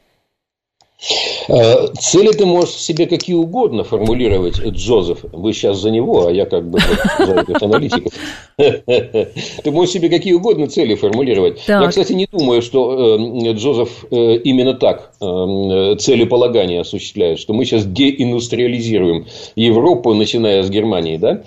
Э, 1.47 1.87
цели 1.99 2.31
ты 2.31 2.45
можешь 2.45 2.75
себе 2.75 3.05
какие 3.05 3.35
угодно 3.35 3.83
формулировать, 3.83 4.59
Джозеф. 4.59 5.19
Вы 5.31 5.53
сейчас 5.53 5.77
за 5.77 5.91
него, 5.91 6.27
а 6.27 6.31
я 6.31 6.45
как 6.45 6.67
бы 6.69 6.79
за 7.19 7.41
этих 7.41 7.61
аналитиков. 7.61 8.13
Ты 8.57 9.71
можешь 9.71 9.93
себе 9.93 10.09
какие 10.09 10.33
угодно 10.33 10.67
цели 10.67 10.95
формулировать. 10.95 11.61
Я, 11.67 11.87
кстати, 11.87 12.13
не 12.13 12.25
думаю, 12.25 12.63
что 12.63 13.17
э, 13.19 13.53
Джозеф 13.53 14.05
э, 14.09 14.37
именно 14.37 14.73
так 14.73 15.13
целеполагание 15.19 16.81
осуществляет, 16.81 17.39
что 17.39 17.53
мы 17.53 17.65
сейчас 17.65 17.85
деиндустриализируем 17.85 19.27
Европу, 19.55 20.13
начиная 20.13 20.63
с 20.63 20.69
Германии. 20.69 21.17
Да? 21.17 21.43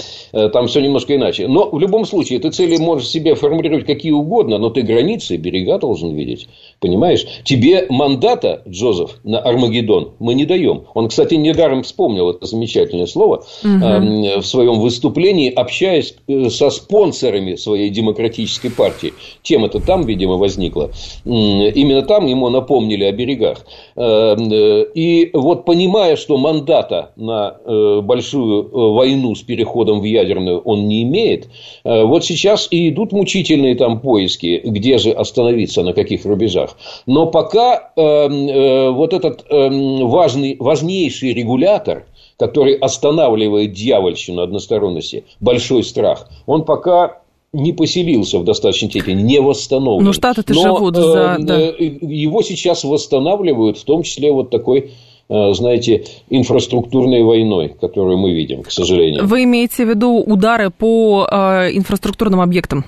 Там 0.50 0.68
все 0.68 0.80
немножко 0.80 1.16
иначе. 1.16 1.48
Но 1.48 1.68
в 1.70 1.78
любом 1.78 2.04
случае, 2.04 2.38
ты 2.38 2.50
цели 2.50 2.76
можешь 2.76 3.08
себе 3.08 3.34
формулировать 3.34 3.86
какие 3.86 4.12
угодно, 4.12 4.58
но 4.58 4.70
ты 4.70 4.82
границы, 4.82 5.36
берега 5.36 5.78
должен 5.78 6.14
видеть. 6.14 6.48
Понимаешь? 6.78 7.26
Тебе 7.44 7.86
мандата, 7.88 8.62
Джозеф, 8.68 9.18
на 9.24 9.39
Армагеддон 9.40 10.12
мы 10.18 10.34
не 10.34 10.44
даем. 10.44 10.84
Он, 10.94 11.08
кстати, 11.08 11.34
недаром 11.34 11.82
вспомнил 11.82 12.30
это 12.30 12.46
замечательное 12.46 13.06
слово 13.06 13.44
угу. 13.62 14.40
в 14.40 14.42
своем 14.42 14.80
выступлении, 14.80 15.50
общаясь 15.50 16.14
э, 16.28 16.50
со 16.50 16.70
спонсорами 16.70 17.56
своей 17.56 17.90
демократической 17.90 18.70
партии. 18.70 19.12
Тема-то 19.42 19.80
там, 19.80 20.04
видимо, 20.04 20.36
возникла. 20.36 20.90
Именно 21.24 22.02
там 22.02 22.26
ему 22.26 22.48
напомнили 22.48 23.04
о 23.04 23.12
берегах. 23.12 23.66
Эм, 23.96 24.52
э, 24.52 24.86
и 24.94 25.30
вот 25.32 25.64
понимая, 25.64 26.16
что 26.16 26.36
мандата 26.36 27.12
на 27.16 27.56
большую 28.02 28.92
войну 28.92 29.34
с 29.34 29.42
переходом 29.42 30.00
в 30.00 30.04
ядерную 30.04 30.60
он 30.60 30.88
не 30.88 31.02
имеет, 31.02 31.48
вот 31.84 32.24
сейчас 32.24 32.68
и 32.70 32.88
идут 32.88 33.12
мучительные 33.12 33.74
там 33.74 34.00
поиски, 34.00 34.60
где 34.64 34.98
же 34.98 35.10
остановиться, 35.12 35.82
на 35.82 35.92
каких 35.92 36.24
рубежах. 36.24 36.76
Но 37.06 37.26
пока 37.26 37.92
э, 37.96 38.02
э, 38.02 38.90
вот 38.90 39.12
этот 39.30 39.46
э, 39.50 39.68
важный, 40.04 40.56
важнейший 40.58 41.32
регулятор, 41.32 42.06
который 42.38 42.74
останавливает 42.74 43.72
дьявольщину 43.72 44.42
односторонности, 44.42 45.24
большой 45.40 45.82
страх, 45.84 46.28
он 46.46 46.64
пока 46.64 47.20
не 47.52 47.72
поселился 47.72 48.38
в 48.38 48.44
достаточной 48.44 48.90
степени, 48.90 49.22
не 49.22 49.40
восстановлен. 49.40 50.04
Ну, 50.04 50.12
Штаты-то 50.12 50.54
живут 50.54 50.94
за... 50.96 51.36
Да. 51.40 51.58
Его 51.58 52.42
сейчас 52.42 52.84
восстанавливают, 52.84 53.78
в 53.78 53.84
том 53.84 54.02
числе 54.02 54.30
вот 54.30 54.50
такой 54.50 54.92
знаете, 55.28 56.06
инфраструктурной 56.28 57.22
войной, 57.22 57.68
которую 57.80 58.18
мы 58.18 58.32
видим, 58.32 58.64
к 58.64 58.72
сожалению. 58.72 59.24
Вы 59.24 59.44
имеете 59.44 59.84
в 59.84 59.88
виду 59.88 60.18
удары 60.18 60.70
по 60.70 61.24
э, 61.30 61.70
инфраструктурным 61.72 62.40
объектам 62.40 62.84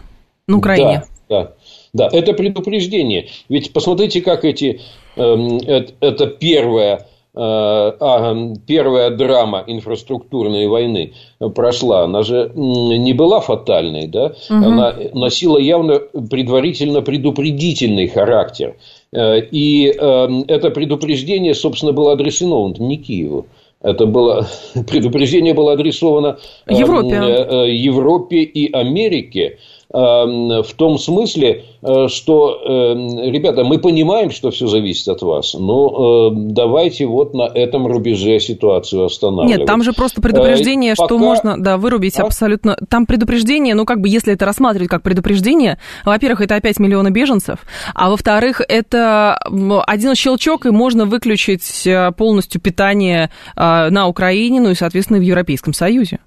на 0.49 0.59
Украине? 0.59 1.05
Да, 1.29 1.43
да. 1.45 1.53
Да, 1.95 2.09
это 2.11 2.33
предупреждение. 2.33 3.29
Ведь 3.51 3.73
посмотрите, 3.75 4.23
как 4.23 4.47
эти, 4.47 4.81
э, 5.17 5.83
это, 6.01 6.27
первая 6.27 7.07
э, 7.35 8.55
первая 8.67 9.11
драма 9.11 9.63
инфраструктурной 9.67 10.69
войны 10.69 11.13
прошла, 11.55 12.05
она 12.05 12.23
же 12.23 12.51
не 12.55 13.13
была 13.13 13.41
фатальной, 13.41 14.07
да? 14.07 14.27
Угу. 14.49 14.55
Она 14.55 14.95
носила 15.13 15.59
явно 15.59 15.99
предварительно 15.99 17.03
предупредительный 17.03 18.09
характер. 18.09 18.77
Э, 19.13 19.41
и 19.41 19.91
эм, 19.91 20.45
это 20.49 20.71
предупреждение, 20.71 21.55
собственно, 21.55 21.93
было 21.93 22.13
адресовано 22.13 22.75
не 22.79 22.97
Киеву. 22.97 23.47
Это 23.83 24.07
было 24.07 24.47
предупреждение 24.89 25.53
было 25.53 25.75
адресовано 25.75 26.39
эм, 26.67 26.75
Европе, 26.75 27.71
Европе 27.71 28.39
и 28.39 28.73
Америке 28.73 29.59
Эм, 29.59 29.59
в 29.93 30.73
том 30.75 30.99
смысле, 30.99 31.65
э, 31.83 32.09
что, 32.09 32.61
эм, 32.65 33.31
ребята, 33.31 33.63
мы 33.63 33.79
понимаем, 33.79 34.31
что 34.31 34.51
все 34.51 34.67
зависит 34.67 35.09
от 35.09 35.21
вас, 35.21 35.55
но 35.55 36.31
эм, 36.31 36.55
давайте 36.55 37.07
вот 37.07 37.35
на 37.35 37.43
этом 37.43 37.87
рубеже 37.87 38.41
ситуацию 38.41 39.05
останавливать. 39.05 39.59
Нет, 39.59 39.67
там 39.67 39.83
же 39.83 39.93
просто 39.93 40.23
предупреждение, 40.23 40.95
Пока... 40.97 41.07
что 41.07 41.19
можно, 41.19 41.63
да, 41.63 41.77
вырубить 41.77 42.19
а? 42.19 42.25
абсолютно... 42.25 42.77
Там 42.89 43.05
предупреждение, 43.05 43.75
ну, 43.75 43.85
как 43.85 44.01
бы, 44.01 44.09
если 44.09 44.33
это 44.33 44.47
рассматривать 44.47 44.89
как 44.89 45.03
предупреждение, 45.03 45.79
во-первых, 46.05 46.41
это 46.41 46.57
опять 46.57 46.79
миллионы 46.79 47.11
беженцев, 47.11 47.59
а 47.95 48.09
во-вторых, 48.09 48.63
это 48.67 49.39
один 49.87 50.15
щелчок, 50.15 50.65
и 50.65 50.71
можно 50.71 51.05
выключить 51.05 51.87
э, 51.87 52.13
полностью 52.17 52.61
питание 52.63 53.31
э, 53.57 53.91
на 53.91 54.09
Украине, 54.09 54.61
ну 54.61 54.71
и, 54.71 54.75
соответственно, 54.75 55.19
в 55.19 55.23
Европейском 55.23 55.75
Союзе. 55.75 56.21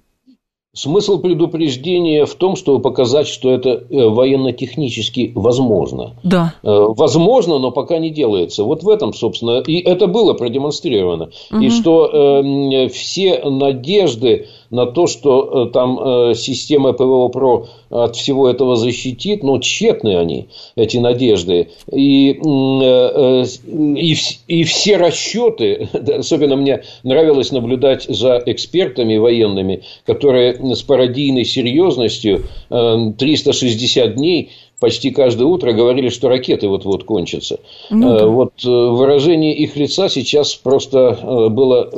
Смысл 0.76 1.18
предупреждения 1.20 2.26
в 2.26 2.34
том, 2.34 2.54
чтобы 2.54 2.82
показать, 2.82 3.28
что 3.28 3.50
это 3.50 3.70
э, 3.70 4.08
военно-технически 4.08 5.32
возможно. 5.34 6.16
Да. 6.22 6.52
Э, 6.62 6.88
возможно, 6.90 7.58
но 7.58 7.70
пока 7.70 7.96
не 7.96 8.10
делается. 8.10 8.62
Вот 8.62 8.82
в 8.82 8.88
этом, 8.90 9.14
собственно, 9.14 9.60
и 9.66 9.78
это 9.78 10.06
было 10.06 10.34
продемонстрировано. 10.34 11.30
Угу. 11.50 11.60
И 11.62 11.70
что 11.70 12.10
э, 12.12 12.88
все 12.88 13.42
надежды 13.48 14.48
на 14.70 14.86
то, 14.86 15.06
что 15.06 15.66
э, 15.68 15.72
там 15.72 15.98
э, 15.98 16.34
система 16.34 16.92
ПВО 16.92 17.28
ПРО 17.28 17.68
от 17.90 18.16
всего 18.16 18.48
этого 18.48 18.76
защитит, 18.76 19.42
но 19.42 19.58
тщетны 19.58 20.16
они, 20.16 20.48
эти 20.74 20.96
надежды. 20.96 21.68
И, 21.92 22.32
э, 22.32 23.44
и, 23.76 24.16
и 24.48 24.64
все 24.64 24.96
расчеты, 24.96 25.88
особенно 26.18 26.56
мне 26.56 26.82
нравилось 27.02 27.52
наблюдать 27.52 28.04
за 28.04 28.42
экспертами 28.44 29.16
военными, 29.16 29.82
которые 30.04 30.74
с 30.74 30.82
пародийной 30.82 31.44
серьезностью 31.44 32.44
360 32.68 34.14
дней 34.14 34.50
почти 34.80 35.10
каждое 35.10 35.44
утро 35.44 35.72
говорили, 35.72 36.08
что 36.08 36.28
ракеты 36.28 36.68
вот-вот 36.68 37.04
кончатся. 37.04 37.60
Ну, 37.90 38.18
да. 38.18 38.26
Вот 38.26 38.62
выражение 38.64 39.54
их 39.54 39.76
лица 39.76 40.08
сейчас 40.08 40.54
просто 40.54 41.48
было 41.50 41.90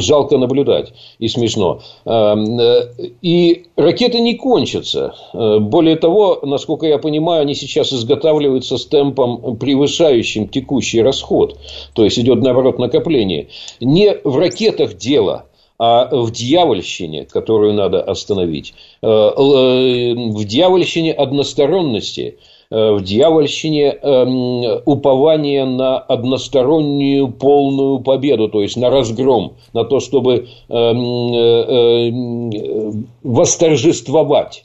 жалко 0.00 0.38
наблюдать 0.38 0.92
и 1.18 1.28
смешно. 1.28 1.80
Эм, 2.04 2.58
э, 2.58 2.90
и 3.22 3.64
ракеты 3.76 4.20
не 4.20 4.34
кончатся. 4.34 5.14
Э, 5.32 5.58
более 5.58 5.96
того, 5.96 6.40
насколько 6.42 6.86
я 6.86 6.98
понимаю, 6.98 7.42
они 7.42 7.54
сейчас 7.54 7.92
изготавливаются 7.92 8.78
с 8.78 8.86
темпом, 8.86 9.56
превышающим 9.56 10.48
текущий 10.48 11.02
расход. 11.02 11.58
То 11.94 12.04
есть, 12.04 12.18
идет, 12.18 12.42
наоборот, 12.42 12.78
накопление. 12.78 13.48
Не 13.80 14.16
в 14.24 14.36
ракетах 14.36 14.96
дело– 14.96 15.46
а 15.84 16.08
в 16.10 16.30
дьявольщине, 16.30 17.24
которую 17.24 17.74
надо 17.74 18.02
остановить, 18.02 18.74
э, 19.02 19.06
в 19.06 20.44
дьявольщине 20.44 21.12
односторонности– 21.12 22.38
Э, 22.74 22.92
в 22.92 23.02
дьявольщине 23.02 23.90
эм, 23.90 24.82
упование 24.84 25.64
на 25.64 25.98
одностороннюю 25.98 27.28
полную 27.28 28.00
победу, 28.00 28.48
то 28.48 28.62
есть 28.62 28.76
на 28.76 28.90
разгром, 28.90 29.52
на 29.72 29.84
то, 29.84 30.00
чтобы 30.00 30.48
эм, 30.68 31.34
э, 31.34 32.10
э, 32.10 32.92
восторжествовать. 33.22 34.64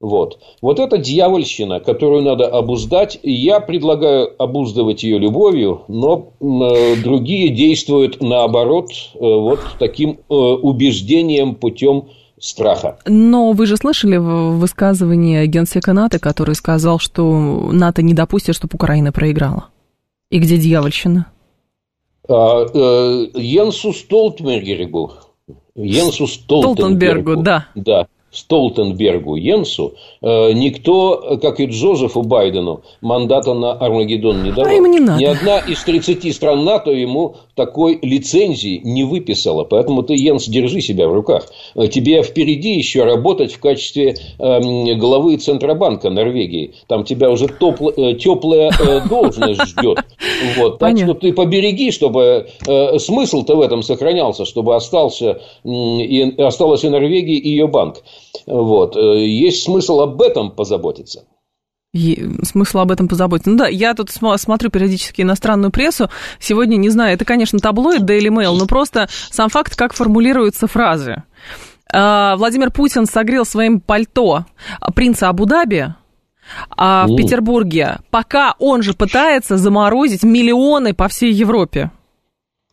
Вот. 0.00 0.38
вот 0.62 0.78
это 0.78 0.96
дьявольщина, 0.96 1.80
которую 1.80 2.22
надо 2.22 2.46
обуздать. 2.46 3.18
Я 3.22 3.60
предлагаю 3.60 4.30
обуздывать 4.42 5.02
ее 5.02 5.18
любовью, 5.18 5.82
но 5.88 6.32
другие 6.40 7.50
действуют 7.50 8.22
наоборот 8.22 8.88
вот 9.14 9.60
таким 9.78 10.20
убеждением 10.28 11.54
путем 11.54 12.08
страха. 12.38 12.98
Но 13.06 13.52
вы 13.52 13.66
же 13.66 13.76
слышали 13.76 14.16
высказывание 14.16 15.46
генсека 15.46 15.92
НАТО, 15.92 16.18
который 16.18 16.54
сказал, 16.54 16.98
что 16.98 17.68
НАТО 17.70 18.00
не 18.00 18.14
допустит, 18.14 18.56
чтобы 18.56 18.70
Украина 18.74 19.12
проиграла? 19.12 19.68
И 20.30 20.38
где 20.38 20.56
дьявольщина? 20.56 21.26
А, 22.28 22.64
э, 22.72 23.26
Йенсу 23.34 23.92
Столтенбергу. 23.92 25.12
Йенсу 25.74 26.26
Столтенбергу, 26.26 27.32
Столтенбергу 27.32 27.42
да. 27.42 27.66
Да. 27.74 28.06
Столтенбергу 28.30 29.36
Йенсу 29.36 29.94
никто, 30.22 31.38
как 31.40 31.60
и 31.60 31.66
Джозефу 31.66 32.22
Байдену, 32.22 32.82
мандата 33.00 33.54
на 33.54 33.72
Армагеддон 33.72 34.42
не 34.42 34.50
давал. 34.50 34.70
А 34.70 34.78
не 34.88 35.00
надо. 35.00 35.20
Ни 35.20 35.24
одна 35.24 35.58
из 35.58 35.82
30 35.82 36.34
стран 36.34 36.64
НАТО 36.64 36.90
ему 36.90 37.36
такой 37.60 37.98
лицензии 38.00 38.80
не 38.82 39.04
выписала. 39.04 39.64
Поэтому 39.64 40.02
ты, 40.02 40.14
Йенс, 40.14 40.46
держи 40.48 40.80
себя 40.80 41.08
в 41.08 41.12
руках. 41.12 41.46
Э, 41.74 41.88
тебе 41.88 42.22
впереди 42.22 42.72
еще 42.72 43.04
работать 43.04 43.52
в 43.52 43.60
качестве 43.60 44.16
э, 44.38 44.94
главы 44.94 45.36
Центробанка 45.36 46.08
Норвегии. 46.08 46.72
Там 46.86 47.04
тебя 47.04 47.30
уже 47.30 47.48
топло, 47.48 47.92
э, 47.94 48.14
теплая 48.14 48.70
э, 48.70 49.08
должность 49.08 49.62
ждет. 49.66 49.98
Вот. 50.56 50.78
Так 50.78 50.90
Понятно. 50.90 51.14
что 51.14 51.20
ты 51.20 51.32
побереги, 51.34 51.90
чтобы 51.90 52.48
э, 52.66 52.98
смысл-то 52.98 53.56
в 53.56 53.60
этом 53.60 53.82
сохранялся, 53.82 54.46
чтобы 54.46 54.74
остался, 54.74 55.40
э, 55.64 55.68
и, 55.68 56.40
осталась 56.40 56.82
и 56.82 56.88
Норвегия, 56.88 57.36
и 57.36 57.50
ее 57.50 57.66
банк. 57.66 58.02
Вот. 58.46 58.96
Э, 58.96 59.24
есть 59.24 59.64
смысл 59.64 60.00
об 60.00 60.20
этом 60.22 60.50
позаботиться. 60.50 61.24
Смысл 62.44 62.78
об 62.78 62.92
этом 62.92 63.08
позаботиться. 63.08 63.50
Ну 63.50 63.56
да, 63.56 63.66
я 63.66 63.94
тут 63.94 64.10
смотрю 64.10 64.70
периодически 64.70 65.22
иностранную 65.22 65.72
прессу. 65.72 66.08
Сегодня, 66.38 66.76
не 66.76 66.88
знаю, 66.88 67.14
это, 67.14 67.24
конечно, 67.24 67.58
таблоид 67.58 68.02
Daily 68.02 68.28
Mail, 68.28 68.56
но 68.56 68.66
просто 68.66 69.08
сам 69.30 69.48
факт, 69.48 69.74
как 69.74 69.92
формулируются 69.92 70.68
фразы. 70.68 71.24
А, 71.92 72.36
Владимир 72.36 72.70
Путин 72.70 73.06
согрел 73.06 73.44
своим 73.44 73.80
пальто 73.80 74.44
принца 74.94 75.28
Абу-Даби, 75.28 75.94
а 76.76 77.06
в 77.06 77.16
Петербурге, 77.16 77.98
пока 78.10 78.54
он 78.58 78.82
же 78.82 78.94
пытается 78.94 79.56
заморозить 79.56 80.22
миллионы 80.22 80.94
по 80.94 81.08
всей 81.08 81.32
Европе. 81.32 81.90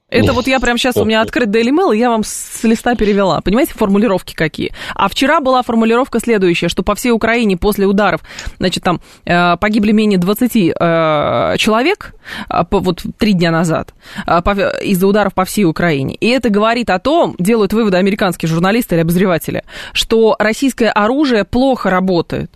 Это 0.09 0.31
вот 0.31 0.47
я 0.47 0.61
прямо 0.61 0.77
сейчас, 0.77 0.95
у 0.95 1.03
меня 1.03 1.21
открыт 1.21 1.49
Daily 1.49 1.69
Mail, 1.69 1.93
и 1.93 1.99
я 1.99 2.09
вам 2.09 2.23
с 2.23 2.63
листа 2.63 2.95
перевела. 2.95 3.41
Понимаете, 3.41 3.73
формулировки 3.73 4.33
какие? 4.33 4.71
А 4.95 5.09
вчера 5.09 5.41
была 5.41 5.61
формулировка 5.63 6.21
следующая, 6.21 6.69
что 6.69 6.81
по 6.81 6.95
всей 6.95 7.11
Украине 7.11 7.57
после 7.57 7.85
ударов, 7.85 8.21
значит, 8.57 8.85
там 8.85 9.01
э, 9.25 9.57
погибли 9.57 9.91
менее 9.91 10.17
20 10.17 10.55
э, 10.55 11.55
человек, 11.57 12.15
э, 12.49 12.63
вот 12.71 13.03
три 13.17 13.33
дня 13.33 13.51
назад, 13.51 13.93
из-за 14.25 15.07
ударов 15.07 15.33
по 15.33 15.43
всей 15.43 15.65
Украине. 15.65 16.15
И 16.15 16.27
это 16.27 16.49
говорит 16.49 16.89
о 16.89 16.99
том, 16.99 17.35
делают 17.37 17.73
выводы 17.73 17.97
американские 17.97 18.47
журналисты 18.47 18.95
или 18.95 19.01
обозреватели, 19.01 19.63
что 19.91 20.37
российское 20.39 20.89
оружие 20.89 21.43
плохо 21.43 21.89
работает. 21.89 22.49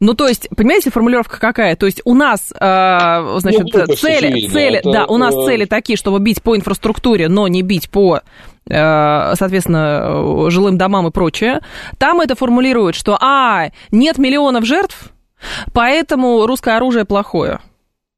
Ну, 0.00 0.14
то 0.14 0.26
есть, 0.26 0.48
понимаете, 0.56 0.90
формулировка 0.90 1.38
какая? 1.38 1.76
То 1.76 1.84
есть, 1.84 2.00
у 2.06 2.14
нас, 2.14 2.52
э, 2.58 3.38
значит, 3.38 3.66
ну, 3.72 3.94
цели, 3.94 4.48
цели, 4.48 4.78
это, 4.78 4.90
да, 4.90 5.06
у 5.06 5.18
нас 5.18 5.34
э... 5.34 5.44
цели 5.44 5.66
такие, 5.66 5.98
чтобы 5.98 6.20
бить 6.20 6.42
по 6.42 6.56
инфраструктуре, 6.56 7.28
но 7.28 7.48
не 7.48 7.60
бить 7.60 7.90
по 7.90 8.20
э, 8.66 9.34
соответственно, 9.34 10.50
жилым 10.50 10.78
домам 10.78 11.06
и 11.08 11.10
прочее, 11.10 11.60
там 11.98 12.22
это 12.22 12.34
формулируют, 12.34 12.96
что, 12.96 13.18
а, 13.20 13.70
нет 13.90 14.16
миллионов 14.16 14.64
жертв, 14.64 15.12
поэтому 15.74 16.46
русское 16.46 16.76
оружие 16.76 17.04
плохое. 17.04 17.60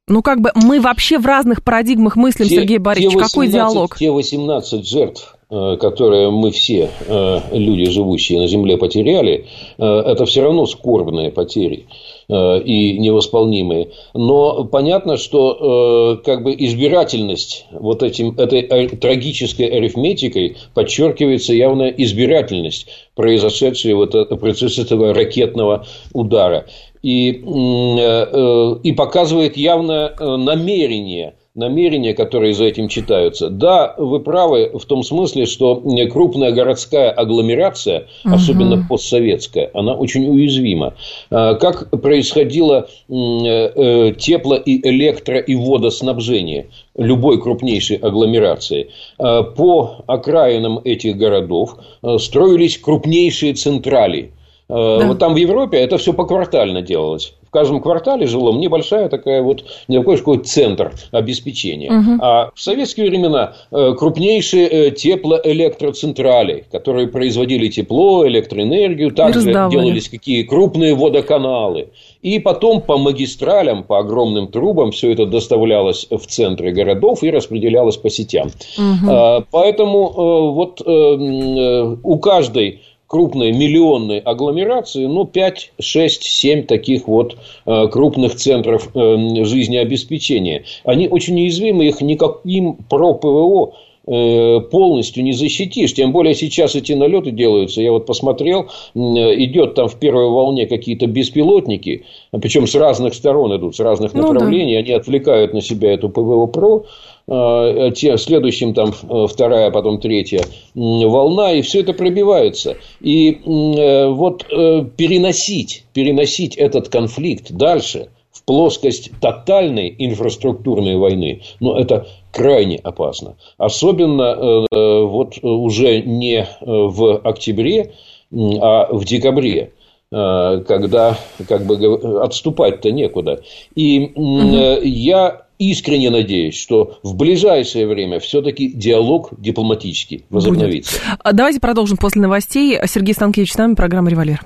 Ну, 0.09 0.23
как 0.23 0.41
бы 0.41 0.51
мы 0.55 0.81
вообще 0.81 1.19
в 1.19 1.27
разных 1.27 1.63
парадигмах 1.63 2.17
мыслим, 2.17 2.49
те, 2.49 2.57
Сергей 2.57 2.79
Борисович. 2.79 3.13
Те 3.13 3.19
18, 3.19 3.33
Какой 3.33 3.49
диалог? 3.49 3.97
Те 3.97 4.11
18 4.11 4.87
жертв, 4.87 5.37
Э, 5.55 5.77
которые 5.77 6.31
мы 6.31 6.51
все, 6.51 6.89
э, 7.07 7.41
люди, 7.53 7.91
живущие 7.91 8.41
на 8.41 8.47
Земле, 8.47 8.79
потеряли, 8.79 9.45
э, 9.77 9.85
это 9.85 10.25
все 10.25 10.41
равно 10.41 10.65
скорбные 10.65 11.31
потери 11.31 11.87
и 12.29 12.99
невосполнимые. 12.99 13.91
Но 14.15 14.65
понятно, 14.65 15.19
что 15.19 16.19
как 16.25 16.45
бы 16.45 16.55
избирательность 16.57 17.67
вот 17.73 18.03
этим, 18.03 18.39
этой 18.39 18.63
трагической 18.89 19.67
арифметикой 19.67 20.57
подчеркивается 20.73 21.53
явно 21.53 21.89
избирательность, 21.89 22.87
произошедшая 23.15 23.97
вот 23.97 24.15
это, 24.15 24.37
процесс 24.37 24.79
этого 24.79 25.13
ракетного 25.13 25.85
удара. 26.15 26.65
И, 27.03 27.31
и 27.33 28.93
показывает 28.93 29.59
явно 29.59 30.15
намерение– 30.19 31.35
намерения, 31.55 32.15
которые 32.15 32.55
за 32.55 32.65
этим 32.65 32.89
читаются. 32.89 33.51
Да, 33.51 33.95
вы 33.99 34.21
правы 34.21 34.71
в 34.73 34.85
том 34.87 35.03
смысле, 35.03 35.45
что 35.45 35.83
крупная 36.11 36.51
городская 36.53 37.11
агломерация, 37.11 38.07
угу. 38.25 38.35
особенно 38.35 38.87
постсоветская, 38.89 39.71
она 39.75 39.95
очень 39.95 40.27
уязвима. 40.29 40.95
А, 41.31 41.55
как 41.55 41.91
происходило 42.01 42.89
э, 43.09 43.15
э, 43.15 44.15
тепло 44.19 44.57
и 44.57 44.89
электро 44.89 45.39
и 45.39 45.55
водоснабжение 45.55 46.69
любой 46.97 47.41
крупнейшей 47.41 47.97
агломерации. 47.97 48.89
А, 49.19 49.43
по 49.43 50.05
окраинам 50.07 50.81
этих 50.83 51.19
городов 51.19 51.77
э, 52.03 52.17
строились 52.19 52.79
крупнейшие 52.79 53.53
централи. 53.55 54.33
Да. 54.69 55.07
Вот 55.07 55.19
там 55.19 55.35
в 55.35 55.37
Европе 55.37 55.77
это 55.77 55.99
все 55.99 56.15
поквартально 56.15 56.81
делалось 56.81 57.35
каждом 57.53 57.81
квартале 57.81 58.27
жилом 58.27 58.59
небольшая 58.59 59.09
такая 59.09 59.43
вот, 59.43 59.65
не 59.87 59.99
такой 59.99 60.17
какой 60.17 60.39
центр 60.39 60.93
обеспечения. 61.11 61.93
Угу. 61.93 62.19
А 62.21 62.51
в 62.55 62.61
советские 62.61 63.09
времена 63.09 63.55
э, 63.71 63.95
крупнейшие 63.99 64.69
э, 64.69 64.91
теплоэлектроцентрали, 64.91 66.65
которые 66.73 67.09
производили 67.09 67.69
тепло, 67.69 68.27
электроэнергию, 68.27 69.13
также 69.13 69.53
делались 69.53 70.09
какие 70.09 70.43
крупные 70.43 70.95
водоканалы. 70.95 71.89
И 72.23 72.39
потом 72.39 72.81
по 72.81 72.99
магистралям, 72.99 73.83
по 73.83 73.99
огромным 73.99 74.47
трубам 74.47 74.93
все 74.93 75.13
это 75.13 75.27
доставлялось 75.27 76.07
в 76.09 76.27
центры 76.27 76.73
городов 76.73 77.23
и 77.23 77.31
распределялось 77.31 77.97
по 77.97 78.09
сетям. 78.11 78.49
Угу. 78.79 79.45
Поэтому 79.51 80.09
э, 80.09 80.53
вот 80.53 80.81
у 80.87 82.19
каждой 82.19 82.81
крупной 83.13 83.53
миллионной 83.53 84.21
агломерации, 84.21 85.05
ну, 85.05 85.27
5, 85.27 85.73
6, 85.79 86.23
7 86.23 86.63
таких 86.63 87.07
вот 87.07 87.37
э, 87.67 87.89
крупных 87.89 88.37
центров 88.37 88.89
э, 88.95 89.45
жизнеобеспечения. 89.45 90.65
Они 90.85 91.09
очень 91.09 91.39
уязвимы, 91.39 91.89
их 91.89 92.01
никаким 92.01 92.79
про 92.89 93.13
ПВО 93.13 93.75
э, 94.07 94.61
полностью 94.61 95.25
не 95.25 95.35
защитишь. 95.35 95.93
Тем 95.93 96.13
более 96.13 96.35
сейчас 96.35 96.75
эти 96.75 96.93
налеты 96.93 97.33
делаются. 97.33 97.83
Я 97.83 97.93
вот 97.93 98.07
посмотрел, 98.07 98.71
идет 98.95 99.75
там 99.75 99.89
в 99.89 99.99
первой 99.99 100.31
волне 100.31 100.67
какие-то 100.67 101.07
беспилотники, 101.07 102.07
причем 102.31 102.67
с 102.67 102.75
разных 102.75 103.13
сторон 103.13 103.55
идут, 103.55 103.77
с 103.77 103.81
разных 103.81 104.15
направлений. 104.15 104.77
Ну, 104.77 104.79
да. 104.79 104.87
Они 104.87 104.93
отвлекают 104.93 105.53
на 105.53 105.61
себя 105.61 105.93
эту 105.93 106.09
ПВО-ПРО. 106.09 106.87
Э, 107.29 107.91
те, 107.95 108.19
следующим 108.19 108.75
там 108.75 108.91
э, 108.91 109.27
вторая, 109.29 109.71
потом 109.71 110.01
третья 110.01 110.43
волна, 110.75 111.53
и 111.53 111.63
все 111.63 111.81
это 111.81 111.93
пробивается. 111.93 112.77
И 113.01 113.31
э, 113.31 114.09
вот 114.09 114.45
переносить, 114.49 115.85
переносить 115.93 116.57
этот 116.57 116.89
конфликт 116.89 117.53
дальше 117.53 118.09
в 118.33 118.43
плоскость 118.45 119.13
тотальной 119.21 119.95
инфраструктурной 119.97 120.97
войны, 120.97 121.43
ну, 121.61 121.77
это 121.77 122.09
крайне 122.33 122.79
опасно. 122.79 123.37
Особенно 123.59 124.67
вот 124.73 125.39
уже 125.43 126.01
не 126.01 126.49
в 126.61 127.19
октябре, 127.19 127.93
а 128.33 128.89
в 128.91 129.05
декабре 129.05 129.73
когда 130.13 131.17
как 131.49 131.65
бы 131.65 132.23
отступать-то 132.23 132.93
некуда. 132.93 133.41
И 133.75 134.13
угу. 134.15 134.83
я 134.83 135.43
искренне 135.59 136.11
надеюсь, 136.11 136.59
что 136.59 136.99
в 137.03 137.15
ближайшее 137.15 137.87
время 137.87 138.21
все-таки 138.21 138.69
диалог 138.69 139.31
дипломатический 139.39 140.25
возобновится. 140.29 140.93
Будет. 140.93 141.19
А 141.23 141.33
давайте 141.33 141.61
продолжим 141.61 141.97
после 141.97 142.21
новостей. 142.21 142.79
Сергей 142.87 143.15
Станкевич 143.15 143.53
с 143.53 143.59
нами, 143.59 143.75
программа 143.75 144.11
«Револьвер». 144.11 144.41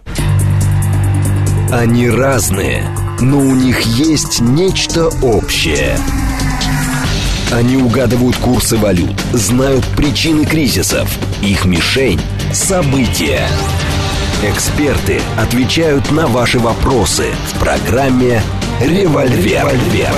Они 1.72 2.08
разные, 2.08 2.84
но 3.20 3.38
у 3.38 3.54
них 3.54 3.80
есть 3.82 4.40
нечто 4.40 5.08
общее. 5.22 5.96
Они 7.52 7.76
угадывают 7.76 8.36
курсы 8.36 8.76
валют, 8.76 9.18
знают 9.32 9.84
причины 9.96 10.44
кризисов. 10.44 11.08
Их 11.42 11.64
мишень– 11.64 12.20
события. 12.52 13.48
Эксперты 14.42 15.20
отвечают 15.38 16.10
на 16.12 16.26
ваши 16.26 16.58
вопросы 16.58 17.24
в 17.52 17.58
программе 17.58 18.42
«Револьвер». 18.80 19.64
«Револьвер». 19.64 20.12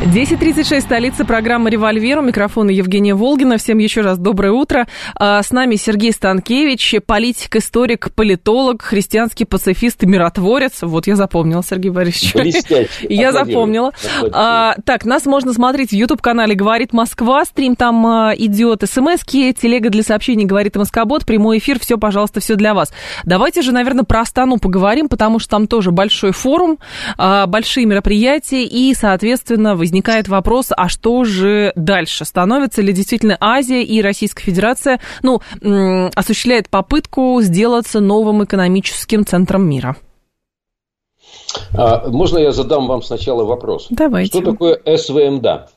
10.36, 0.00 0.80
столица 0.80 1.26
программы 1.26 1.68
«Револьвер». 1.68 2.20
У 2.20 2.22
микрофона 2.22 2.70
Евгения 2.70 3.14
Волгина. 3.14 3.58
Всем 3.58 3.76
еще 3.76 4.00
раз 4.00 4.16
доброе 4.16 4.50
утро. 4.50 4.88
А, 5.14 5.42
с 5.42 5.50
нами 5.50 5.76
Сергей 5.76 6.10
Станкевич, 6.10 6.94
политик, 7.04 7.54
историк, 7.56 8.10
политолог, 8.14 8.80
христианский 8.80 9.44
пацифист 9.44 10.02
и 10.02 10.06
миротворец. 10.06 10.78
Вот 10.80 11.06
я 11.06 11.16
запомнила, 11.16 11.62
Сергей 11.62 11.90
Борисович. 11.90 12.88
Я 13.10 13.30
запомнила. 13.32 13.92
А, 14.32 14.74
так, 14.86 15.04
нас 15.04 15.26
можно 15.26 15.52
смотреть 15.52 15.90
в 15.90 15.94
YouTube-канале 15.94 16.54
«Говорит 16.54 16.94
Москва». 16.94 17.44
Стрим 17.44 17.76
там 17.76 18.06
а, 18.06 18.32
идет. 18.34 18.82
СМСки, 18.90 19.52
телега 19.52 19.90
для 19.90 20.02
сообщений 20.02 20.46
«Говорит 20.46 20.76
Москобот». 20.76 21.26
Прямой 21.26 21.58
эфир. 21.58 21.78
Все, 21.78 21.98
пожалуйста, 21.98 22.40
все 22.40 22.56
для 22.56 22.72
вас. 22.72 22.90
Давайте 23.26 23.60
же, 23.60 23.72
наверное, 23.72 24.04
про 24.04 24.20
Астану 24.20 24.56
поговорим, 24.56 25.10
потому 25.10 25.38
что 25.38 25.50
там 25.50 25.66
тоже 25.66 25.90
большой 25.90 26.32
форум, 26.32 26.78
большие 27.18 27.84
мероприятия 27.84 28.64
и, 28.64 28.94
соответственно, 28.94 29.76
возникает 29.90 30.28
вопрос, 30.28 30.68
а 30.76 30.88
что 30.88 31.24
же 31.24 31.72
дальше? 31.74 32.24
Становится 32.24 32.80
ли 32.80 32.92
действительно 32.92 33.36
Азия 33.40 33.82
и 33.82 34.00
Российская 34.00 34.44
Федерация, 34.44 35.00
ну, 35.22 35.40
осуществляет 36.14 36.68
попытку 36.68 37.40
сделаться 37.42 37.98
новым 37.98 38.44
экономическим 38.44 39.26
центром 39.26 39.68
мира? 39.68 39.96
А, 41.74 42.08
можно 42.08 42.38
я 42.38 42.52
задам 42.52 42.86
вам 42.86 43.02
сначала 43.02 43.44
вопрос? 43.44 43.88
Давайте. 43.90 44.38
Что 44.38 44.52
такое 44.52 44.80
СВМДА? 44.96 45.68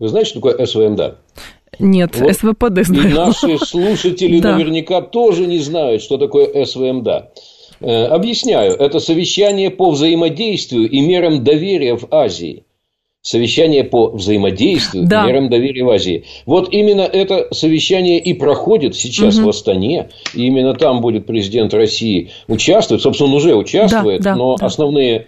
Вы 0.00 0.08
знаете, 0.08 0.30
что 0.30 0.40
такое 0.40 0.66
СВМДА? 0.66 1.18
Нет, 1.78 2.16
вот 2.16 2.34
СВПД 2.34 2.84
знаю. 2.84 3.10
И 3.10 3.12
наши 3.12 3.58
слушатели 3.58 4.40
да. 4.42 4.56
наверняка 4.56 5.00
тоже 5.00 5.46
не 5.46 5.60
знают, 5.60 6.02
что 6.02 6.18
такое 6.18 6.64
СВМДА. 6.64 7.30
Э, 7.80 8.06
объясняю. 8.06 8.74
Это 8.74 8.98
совещание 8.98 9.70
по 9.70 9.90
взаимодействию 9.90 10.90
и 10.90 11.00
мерам 11.00 11.44
доверия 11.44 11.96
в 11.96 12.12
Азии 12.12 12.64
совещание 13.22 13.84
по 13.84 14.08
взаимодействию 14.08 15.06
да. 15.06 15.26
мерам 15.26 15.50
доверия 15.50 15.84
в 15.84 15.90
Азии. 15.90 16.24
Вот 16.46 16.72
именно 16.72 17.02
это 17.02 17.48
совещание 17.52 18.18
и 18.18 18.32
проходит 18.32 18.96
сейчас 18.96 19.36
угу. 19.36 19.46
в 19.46 19.48
Астане. 19.50 20.08
И 20.34 20.46
именно 20.46 20.74
там 20.74 21.00
будет 21.02 21.26
президент 21.26 21.74
России 21.74 22.30
участвовать. 22.48 23.02
Собственно, 23.02 23.30
он 23.30 23.36
уже 23.36 23.54
участвует, 23.54 24.22
да, 24.22 24.30
да, 24.30 24.36
но 24.36 24.56
да. 24.56 24.66
основные 24.66 25.26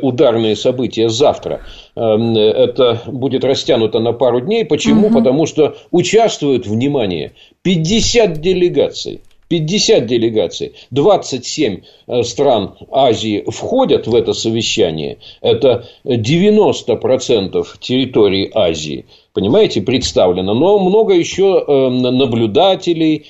ударные 0.00 0.54
события 0.54 1.08
завтра. 1.08 1.62
Эм, 1.96 2.36
это 2.36 3.02
будет 3.06 3.44
растянуто 3.44 3.98
на 3.98 4.12
пару 4.12 4.40
дней. 4.40 4.64
Почему? 4.64 5.08
Угу. 5.08 5.18
Потому 5.18 5.46
что 5.46 5.76
участвуют, 5.90 6.66
внимание, 6.66 7.32
50 7.62 8.40
делегаций. 8.40 9.20
50 9.52 10.06
делегаций, 10.06 10.72
27 10.92 11.80
э, 12.06 12.22
стран 12.22 12.74
Азии 12.90 13.44
входят 13.46 14.06
в 14.06 14.14
это 14.14 14.32
совещание. 14.32 15.18
Это 15.42 15.84
90% 16.06 17.66
территории 17.78 18.50
Азии 18.54 19.04
понимаете, 19.34 19.80
представлено. 19.80 20.52
Но 20.52 20.78
много 20.78 21.14
еще 21.14 21.64
э, 21.66 21.88
наблюдателей, 21.88 23.24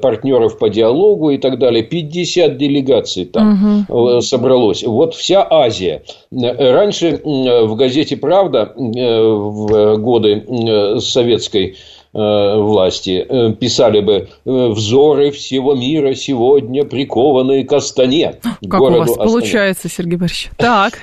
партнеров 0.00 0.56
по 0.56 0.68
диалогу 0.68 1.30
и 1.30 1.38
так 1.38 1.58
далее. 1.58 1.82
50 1.82 2.56
делегаций 2.56 3.24
там 3.24 3.84
угу. 3.88 4.20
собралось. 4.20 4.84
Вот 4.84 5.14
вся 5.14 5.44
Азия. 5.50 6.04
Раньше 6.30 7.20
в 7.24 7.74
газете 7.74 8.16
«Правда» 8.16 8.72
в 8.76 9.96
годы 9.96 11.00
советской 11.00 11.74
Э, 11.74 11.91
власти 12.12 13.24
э, 13.26 13.52
писали 13.54 14.00
бы 14.00 14.12
э, 14.12 14.68
взоры 14.68 15.30
всего 15.30 15.74
мира 15.74 16.14
сегодня 16.14 16.84
прикованные 16.84 17.64
к 17.64 17.72
Астане. 17.72 18.34
Как 18.68 18.80
у 18.82 18.90
вас 18.90 19.10
Астане. 19.10 19.30
получается, 19.30 19.88
Сергей 19.88 20.16
Борисович? 20.16 20.50
Так. 20.58 21.00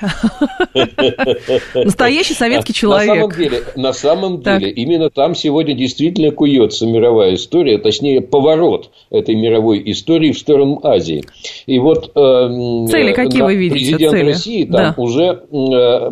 Настоящий 1.74 2.36
советский 2.36 2.74
человек. 2.74 3.08
На 3.08 3.16
самом 3.16 3.32
деле, 3.32 3.64
на 3.76 3.94
самом 3.94 4.42
деле 4.42 4.70
именно 4.70 5.10
там 5.10 5.34
сегодня 5.34 5.74
действительно 5.74 6.30
куется 6.30 6.86
мировая 6.86 7.34
история, 7.34 7.80
точнее, 7.80 8.22
поворот 8.22 8.92
этой 9.10 9.34
мировой 9.34 9.82
истории 9.92 10.32
в 10.32 10.38
сторону 10.38 10.80
Азии. 10.84 11.24
И 11.66 11.80
вот 11.80 12.14
цели 12.14 13.14
какие 13.14 13.42
вы 13.42 13.56
видите? 13.56 13.74
Президент 13.74 14.12
цели? 14.12 14.30
России 14.30 14.64
там 14.66 14.94
уже 14.98 15.42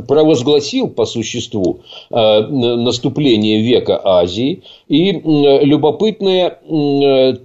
провозгласил 0.07 0.87
по 0.87 1.05
существу 1.05 1.81
наступление 2.09 3.61
века 3.61 4.01
Азии 4.03 4.63
и 4.87 5.11
любопытные 5.11 6.57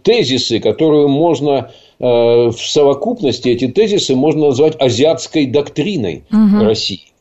тезисы, 0.03 0.61
которые 0.61 1.09
можно 1.09 1.71
э, 1.99 2.05
в 2.05 2.57
совокупности, 2.59 3.49
эти 3.49 3.69
тезисы 3.69 4.15
можно 4.15 4.47
назвать 4.47 4.81
азиатской 4.81 5.47
доктриной 5.47 6.25
угу. 6.31 6.65
России. 6.65 7.13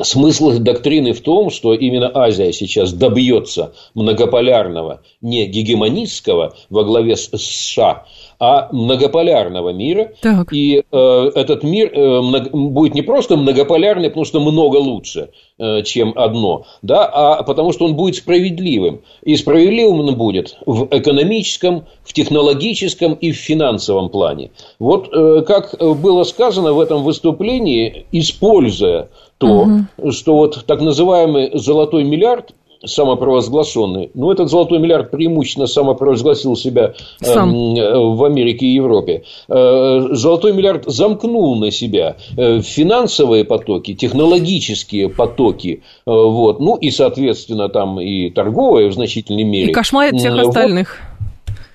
Смысл 0.00 0.58
доктрины 0.58 1.12
в 1.12 1.20
том, 1.20 1.50
что 1.50 1.74
именно 1.74 2.10
Азия 2.14 2.52
сейчас 2.52 2.94
добьется 2.94 3.74
многополярного, 3.94 5.02
не 5.20 5.46
гегемонистского 5.46 6.54
во 6.70 6.84
главе 6.84 7.14
с 7.14 7.28
США, 7.28 8.06
а 8.44 8.68
многополярного 8.72 9.70
мира. 9.70 10.10
Так. 10.20 10.52
И 10.52 10.82
э, 10.90 11.30
этот 11.36 11.62
мир 11.62 11.92
э, 11.94 12.20
много, 12.20 12.50
будет 12.50 12.92
не 12.92 13.02
просто 13.02 13.36
многополярный, 13.36 14.08
потому 14.08 14.24
что 14.24 14.40
много 14.40 14.78
лучше, 14.78 15.28
э, 15.60 15.84
чем 15.84 16.12
одно, 16.16 16.64
да, 16.82 17.04
а 17.04 17.44
потому 17.44 17.70
что 17.70 17.84
он 17.84 17.94
будет 17.94 18.16
справедливым. 18.16 19.02
И 19.22 19.36
справедливым 19.36 20.00
он 20.00 20.16
будет 20.16 20.56
в 20.66 20.88
экономическом, 20.90 21.84
в 22.02 22.12
технологическом 22.12 23.12
и 23.12 23.30
в 23.30 23.36
финансовом 23.36 24.08
плане. 24.08 24.50
Вот 24.80 25.08
э, 25.12 25.44
как 25.46 25.76
было 25.78 26.24
сказано 26.24 26.72
в 26.72 26.80
этом 26.80 27.04
выступлении, 27.04 28.06
используя 28.10 29.08
то, 29.38 29.68
угу. 30.00 30.10
что 30.10 30.34
вот 30.34 30.64
так 30.66 30.80
называемый 30.80 31.52
золотой 31.54 32.02
миллиард 32.02 32.54
самопровозглашенный. 32.84 34.10
Ну, 34.14 34.30
этот 34.30 34.50
золотой 34.50 34.78
миллиард 34.78 35.10
преимущественно 35.10 35.66
самопровозгласил 35.66 36.56
себя 36.56 36.94
Сам. 37.20 37.54
э, 37.76 37.98
в 37.98 38.24
Америке 38.24 38.66
и 38.66 38.74
Европе. 38.74 39.24
Э, 39.48 40.08
золотой 40.12 40.52
миллиард 40.52 40.84
замкнул 40.86 41.56
на 41.56 41.70
себя 41.70 42.16
э, 42.36 42.60
финансовые 42.60 43.44
потоки, 43.44 43.94
технологические 43.94 45.08
потоки, 45.08 45.82
вот, 46.06 46.60
ну 46.60 46.76
и, 46.76 46.90
соответственно, 46.90 47.68
там 47.68 48.00
и 48.00 48.30
торговые 48.30 48.88
в 48.88 48.92
значительной 48.92 49.44
мере. 49.44 49.70
И 49.70 49.72
кошмарит 49.72 50.18
всех 50.18 50.34
вот. 50.34 50.48
остальных. 50.48 50.98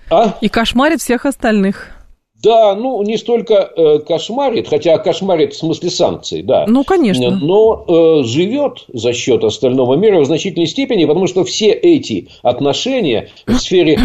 А? 0.09 0.37
И 0.41 0.49
кошмарит 0.49 1.01
всех 1.01 1.25
остальных. 1.25 1.96
Да, 2.43 2.75
ну, 2.75 3.01
не 3.01 3.17
столько 3.17 3.71
э, 3.75 3.99
кошмарит, 3.99 4.67
хотя 4.67 4.97
кошмарит 4.99 5.53
в 5.53 5.57
смысле 5.57 5.89
санкций, 5.89 6.43
да. 6.43 6.65
Ну, 6.67 6.83
конечно. 6.83 7.31
Но 7.31 7.83
э, 7.87 8.23
живет 8.23 8.85
за 8.93 9.13
счет 9.13 9.43
остального 9.43 9.95
мира 9.95 10.19
в 10.19 10.25
значительной 10.25 10.67
степени, 10.67 11.05
потому 11.05 11.25
что 11.25 11.43
все 11.43 11.71
эти 11.71 12.27
отношения 12.43 13.29
в 13.47 13.55
сфере 13.57 13.93
э, 13.97 13.99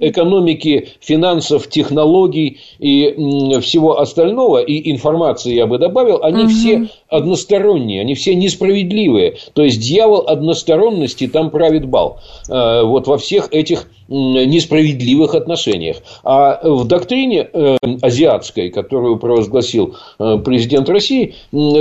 экономики, 0.00 0.88
финансов, 1.00 1.68
технологий 1.68 2.58
и 2.78 3.04
э, 3.04 3.60
всего 3.60 4.00
остального, 4.00 4.62
и 4.62 4.90
информации 4.90 5.54
я 5.54 5.66
бы 5.66 5.76
добавил, 5.78 6.22
они 6.22 6.44
угу. 6.44 6.50
все 6.50 6.88
односторонние, 7.08 8.00
они 8.00 8.14
все 8.14 8.34
несправедливые. 8.34 9.36
То 9.54 9.62
есть 9.62 9.80
дьявол 9.80 10.28
односторонности 10.28 11.26
там 11.26 11.50
правит 11.50 11.86
бал. 11.86 12.20
Э, 12.48 12.82
вот 12.82 13.06
во 13.06 13.18
всех 13.18 13.48
этих 13.52 13.86
несправедливых 14.08 15.34
отношениях. 15.34 15.98
А 16.24 16.60
в 16.62 16.86
доктрине 16.86 17.48
э, 17.52 17.76
азиатской, 18.00 18.70
которую 18.70 19.18
провозгласил 19.18 19.96
э, 20.18 20.38
президент 20.44 20.88
России, 20.88 21.34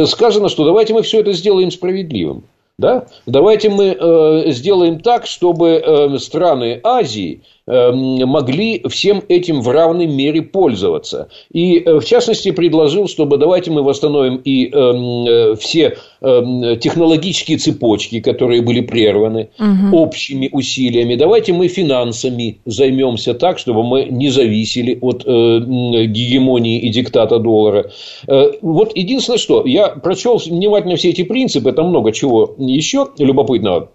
сказано, 0.05 0.49
что 0.49 0.65
давайте 0.65 0.93
мы 0.93 1.03
все 1.03 1.21
это 1.21 1.33
сделаем 1.33 1.71
справедливым. 1.71 2.43
Да? 2.79 3.07
Давайте 3.25 3.69
мы 3.69 3.97
э, 3.99 4.51
сделаем 4.51 4.99
так, 4.99 5.25
чтобы 5.25 5.81
э, 5.83 6.17
страны 6.19 6.79
Азии 6.83 7.41
могли 7.67 8.81
всем 8.87 9.21
этим 9.27 9.61
в 9.61 9.69
равной 9.69 10.07
мере 10.07 10.41
пользоваться. 10.41 11.29
И, 11.51 11.79
э, 11.79 11.99
в 11.99 12.05
частности, 12.05 12.51
предложил, 12.51 13.07
чтобы 13.07 13.37
давайте 13.37 13.71
мы 13.71 13.83
восстановим 13.83 14.37
и 14.37 14.65
э, 14.65 14.71
э 14.71 15.55
все 15.55 15.97
э, 16.21 16.75
технологические 16.79 17.57
цепочки, 17.57 18.19
которые 18.19 18.61
были 18.61 18.81
прерваны 18.81 19.49
угу. 19.59 19.97
общими 19.97 20.49
усилиями. 20.51 21.15
Давайте 21.15 21.53
мы 21.53 21.67
финансами 21.67 22.59
займемся 22.65 23.33
так, 23.33 23.59
чтобы 23.59 23.83
мы 23.83 24.05
не 24.05 24.29
зависели 24.29 24.97
от 25.01 25.23
э, 25.25 25.59
гегемонии 26.07 26.79
и 26.79 26.89
диктата 26.89 27.39
доллара. 27.39 27.91
Э, 28.27 28.51
вот 28.61 28.95
единственное, 28.95 29.39
что 29.39 29.65
я 29.65 29.89
прочел 29.89 30.37
внимательно 30.37 30.95
все 30.95 31.09
эти 31.09 31.23
принципы, 31.23 31.71
там 31.71 31.89
много 31.89 32.11
чего 32.11 32.55
еще 32.57 33.07
любопытного. 33.19 33.89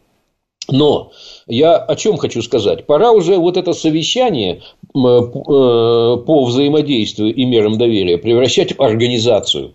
Но 0.72 1.12
я 1.46 1.76
о 1.76 1.94
чем 1.96 2.16
хочу 2.16 2.42
сказать? 2.42 2.86
Пора 2.86 3.12
уже 3.12 3.36
вот 3.36 3.56
это 3.56 3.72
совещание 3.74 4.56
э, 4.56 4.90
по 4.94 6.44
взаимодействию 6.44 7.34
и 7.34 7.44
мерам 7.44 7.78
доверия 7.78 8.18
превращать 8.18 8.76
в 8.76 8.82
организацию 8.82 9.72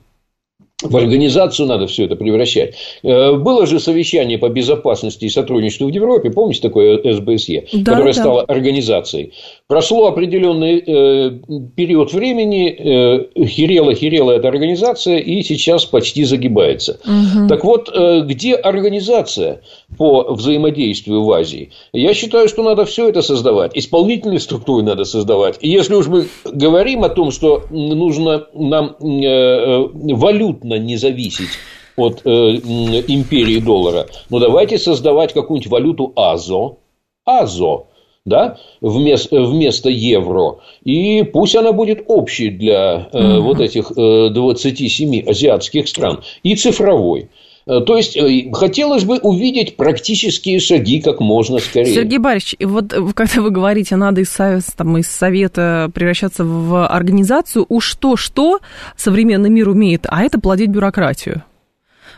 в 0.83 0.95
организацию 0.95 1.67
надо 1.67 1.88
все 1.88 2.05
это 2.05 2.15
превращать. 2.15 2.75
Э, 3.01 3.33
было 3.33 3.65
же 3.65 3.79
совещание 3.79 4.38
по 4.38 4.47
безопасности 4.47 5.25
и 5.25 5.29
сотрудничеству 5.29 5.88
в 5.88 5.91
Европе, 5.91 6.29
помните 6.29 6.62
такое 6.62 7.01
СБСЕ, 7.13 7.65
да, 7.73 7.91
которое 7.93 8.13
да. 8.13 8.19
стало 8.19 8.41
организацией. 8.43 9.33
Прошло 9.67 10.08
определенный 10.08 10.80
э, 10.80 11.32
период 11.75 12.13
времени, 12.13 12.69
э, 12.69 13.45
херела, 13.45 13.93
херела 13.93 14.32
эта 14.32 14.47
организация, 14.47 15.17
и 15.17 15.43
сейчас 15.43 15.84
почти 15.84 16.23
загибается. 16.23 17.01
Угу. 17.03 17.49
Так 17.49 17.65
вот, 17.65 17.89
э, 17.93 18.21
где 18.21 18.56
организация 18.56 19.62
по 19.97 20.34
взаимодействию 20.34 21.21
в 21.21 21.32
Азии? 21.34 21.71
Я 21.91 22.13
считаю, 22.13 22.47
что 22.47 22.63
надо 22.63 22.86
все 22.86 23.10
это 23.10 23.21
создавать. 23.21 23.73
Исполнительные 23.75 24.39
структуры 24.39 24.84
надо 24.84 25.03
создавать. 25.03 25.58
И 25.60 25.69
если 25.69 25.95
уж 25.95 26.08
мы 26.08 26.27
говорим 26.45 27.03
о 27.03 27.10
том, 27.10 27.32
что 27.32 27.63
нужно 27.69 28.47
нам 28.53 28.95
э, 29.01 29.25
э 29.25 29.88
валютно 30.15 30.80
не 30.80 30.95
зависеть 30.95 31.49
от 31.97 32.21
э, 32.23 32.30
империи 32.30 33.60
доллара, 33.60 34.08
ну 34.30 34.39
давайте 34.39 34.77
создавать 34.77 35.34
какую-нибудь 35.34 35.69
валюту 35.69 36.13
АЗО. 36.15 36.77
АЗО 37.25 37.88
да, 38.28 38.58
вместо, 38.82 39.42
вместо 39.42 39.90
евро. 39.90 40.58
И 40.84 41.24
пусть 41.24 41.56
она 41.56 41.72
будет 41.72 42.04
общей 42.08 42.50
для 42.50 43.10
э, 43.12 43.18
mm 43.18 43.40
вот 43.40 43.62
этих 43.62 43.92
э, 43.96 44.30
27 44.30 45.24
азиатских 45.28 45.88
стран. 45.88 46.22
И 46.44 46.56
цифровой. 46.56 47.30
Э, 47.68 47.82
то 47.82 47.98
есть, 47.98 48.18
э, 48.18 48.50
хотелось 48.54 49.04
бы 49.04 49.18
увидеть 49.18 49.78
практические 49.78 50.60
шаги 50.60 51.02
как 51.02 51.20
можно 51.20 51.60
скорее. 51.60 51.94
Сергей 51.94 52.18
Борисович, 52.18 52.56
вот 52.62 52.94
э, 52.94 53.13
когда 53.13 53.42
вы 53.42 53.52
говорите, 53.52 53.96
надо 53.96 54.22
из, 54.22 54.36
там, 54.76 54.98
из 54.98 55.08
Совета 55.08 55.92
превращаться 55.94 56.44
в 56.44 56.88
организацию, 56.88 57.66
уж 57.70 57.96
то-что 57.96 58.60
современный 58.96 59.50
мир 59.50 59.70
умеет, 59.70 60.06
а 60.10 60.24
это 60.24 60.40
плодить 60.40 60.70
бюрократию. 60.70 61.44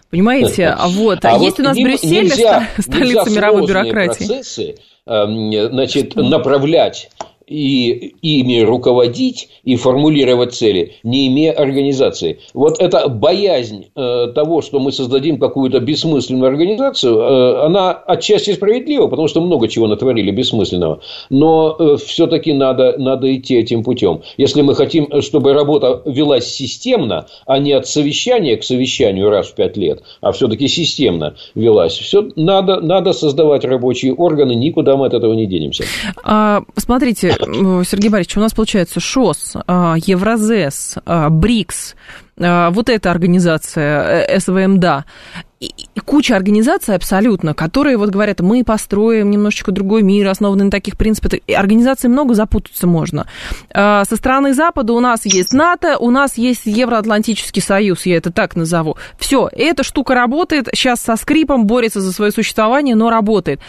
Понимаете? 0.10 0.68
А 0.68 0.88
вот, 0.88 1.24
а 1.24 1.38
есть 1.38 1.58
вот 1.58 1.60
у 1.60 1.64
нас 1.64 1.78
Брюссель, 1.78 2.26
нельзя, 2.26 2.68
столица 2.80 3.26
нельзя 3.26 3.36
мировой 3.36 3.68
бюрократии. 3.68 4.26
Процессы 4.26 4.76
Эм, 5.10 5.52
значит, 5.52 6.16
направлять 6.16 7.10
и 7.50 8.14
ими 8.22 8.62
руководить 8.62 9.50
и 9.64 9.76
формулировать 9.76 10.54
цели, 10.54 10.94
не 11.04 11.28
имея 11.28 11.52
организации. 11.52 12.40
Вот 12.54 12.80
эта 12.80 13.10
боязнь 13.10 13.88
э, 13.96 14.28
того, 14.34 14.62
что 14.62 14.80
мы 14.80 14.92
создадим 14.92 15.40
какую-то 15.40 15.80
бессмысленную 15.80 16.48
организацию, 16.48 17.18
э, 17.18 17.66
она 17.66 17.92
отчасти 17.92 18.54
справедлива, 18.54 19.08
потому 19.08 19.28
что 19.28 19.42
много 19.42 19.68
чего 19.68 19.88
натворили 19.88 20.32
бессмысленного. 20.32 21.02
Но 21.30 21.76
э, 21.78 21.98
все-таки 21.98 22.54
надо, 22.54 22.96
надо 22.98 23.36
идти 23.36 23.56
этим 23.56 23.84
путем. 23.84 24.22
Если 24.38 24.62
мы 24.62 24.76
хотим, 24.76 25.22
чтобы 25.22 25.54
работа 25.54 26.04
велась 26.06 26.48
системно, 26.48 27.26
а 27.48 27.58
не 27.58 27.74
от 27.74 27.88
совещания 27.88 28.58
к 28.58 28.64
совещанию 28.64 29.30
раз 29.30 29.48
в 29.48 29.56
пять 29.56 29.76
лет, 29.76 30.04
а 30.22 30.32
все-таки 30.32 30.68
системно 30.68 31.36
велась, 31.56 31.98
все, 31.98 32.30
надо, 32.36 32.80
надо 32.80 33.14
создавать 33.14 33.66
рабочие 33.66 34.14
органы, 34.14 34.54
никуда 34.54 34.96
мы 34.98 35.08
от 35.08 35.14
этого 35.16 35.34
не 35.34 35.48
денемся. 35.48 35.86
А, 36.24 36.62
смотрите, 36.78 37.39
Сергей 37.40 38.10
Борисович, 38.10 38.38
у 38.38 38.42
нас 38.42 38.54
получается 38.54 39.00
ШОС, 39.00 39.54
а, 39.68 39.96
Евразес, 39.98 40.96
а, 41.06 41.30
БРИКС, 41.30 41.96
вот 42.40 42.90
эта 42.90 43.12
организация, 43.12 44.26
э, 44.28 44.40
СВМДА, 44.40 45.06
и 45.60 45.74
куча 46.06 46.38
организаций 46.38 46.96
абсолютно, 46.96 47.54
которые 47.54 47.98
вот 47.98 48.10
говорят, 48.10 48.40
мы 48.40 48.64
построим 48.64 49.30
немножечко 49.30 49.74
другой 49.74 50.04
мир, 50.04 50.30
основанный 50.30 50.66
на 50.66 50.72
таких 50.72 50.96
принципах. 50.96 51.34
И 51.46 51.54
организаций 51.54 52.10
много, 52.10 52.34
запутаться 52.34 52.88
можно. 52.88 53.28
Со 53.74 54.06
стороны 54.10 54.54
Запада 54.54 54.94
у 54.94 55.02
нас 55.02 55.26
есть 55.26 55.52
НАТО, 55.52 55.98
у 55.98 56.12
нас 56.12 56.38
есть 56.38 56.62
Евроатлантический 56.66 57.62
союз, 57.62 58.06
я 58.06 58.16
это 58.16 58.32
так 58.32 58.56
назову. 58.56 58.96
Все, 59.18 59.50
эта 59.52 59.84
штука 59.84 60.16
работает, 60.16 60.70
сейчас 60.74 61.02
со 61.02 61.18
скрипом 61.18 61.66
борется 61.66 62.00
за 62.00 62.14
свое 62.14 62.32
существование, 62.32 62.96
но 62.96 63.10
работает. 63.10 63.60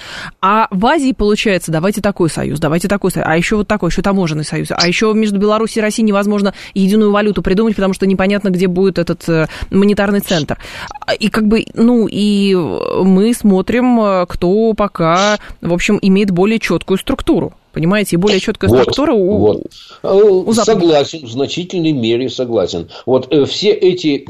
А 0.40 0.68
в 0.70 0.87
Азии 0.87 1.12
получается, 1.12 1.72
давайте 1.72 2.00
такой 2.00 2.30
союз, 2.30 2.61
давайте 2.61 2.87
такой 2.87 3.11
союз, 3.11 3.26
а 3.28 3.37
еще 3.37 3.56
вот 3.56 3.66
такой, 3.66 3.90
еще 3.90 4.02
таможенный 4.02 4.44
союз, 4.44 4.68
а 4.70 4.87
еще 4.87 5.12
между 5.12 5.40
Беларусью 5.40 5.80
и 5.80 5.85
Россией 5.85 6.06
невозможно 6.06 6.54
единую 6.72 7.11
валюту 7.11 7.42
придумать, 7.42 7.74
потому 7.74 7.94
что 7.94 8.06
непонятно, 8.06 8.50
где 8.50 8.59
будет 8.68 8.98
этот 8.98 9.28
э, 9.28 9.46
монетарный 9.70 10.20
центр. 10.20 10.58
И 11.18 11.28
как 11.28 11.46
бы, 11.46 11.64
ну, 11.74 12.06
и 12.10 12.54
мы 12.54 13.34
смотрим, 13.34 14.26
кто 14.26 14.72
пока, 14.74 15.38
в 15.60 15.72
общем, 15.72 15.98
имеет 16.00 16.30
более 16.30 16.58
четкую 16.58 16.98
структуру. 16.98 17.52
Понимаете, 17.72 18.16
и 18.16 18.18
более 18.18 18.40
четкая 18.40 18.68
вот, 18.68 18.80
структура 18.80 19.12
у, 19.12 19.37
вот. 19.38 19.62
у 20.02 20.52
Согласен, 20.52 21.24
в 21.24 21.30
значительной 21.30 21.92
мере 21.92 22.28
согласен. 22.28 22.88
Вот 23.06 23.33
э, 23.33 23.44
все 23.44 23.70
эти 23.70 24.24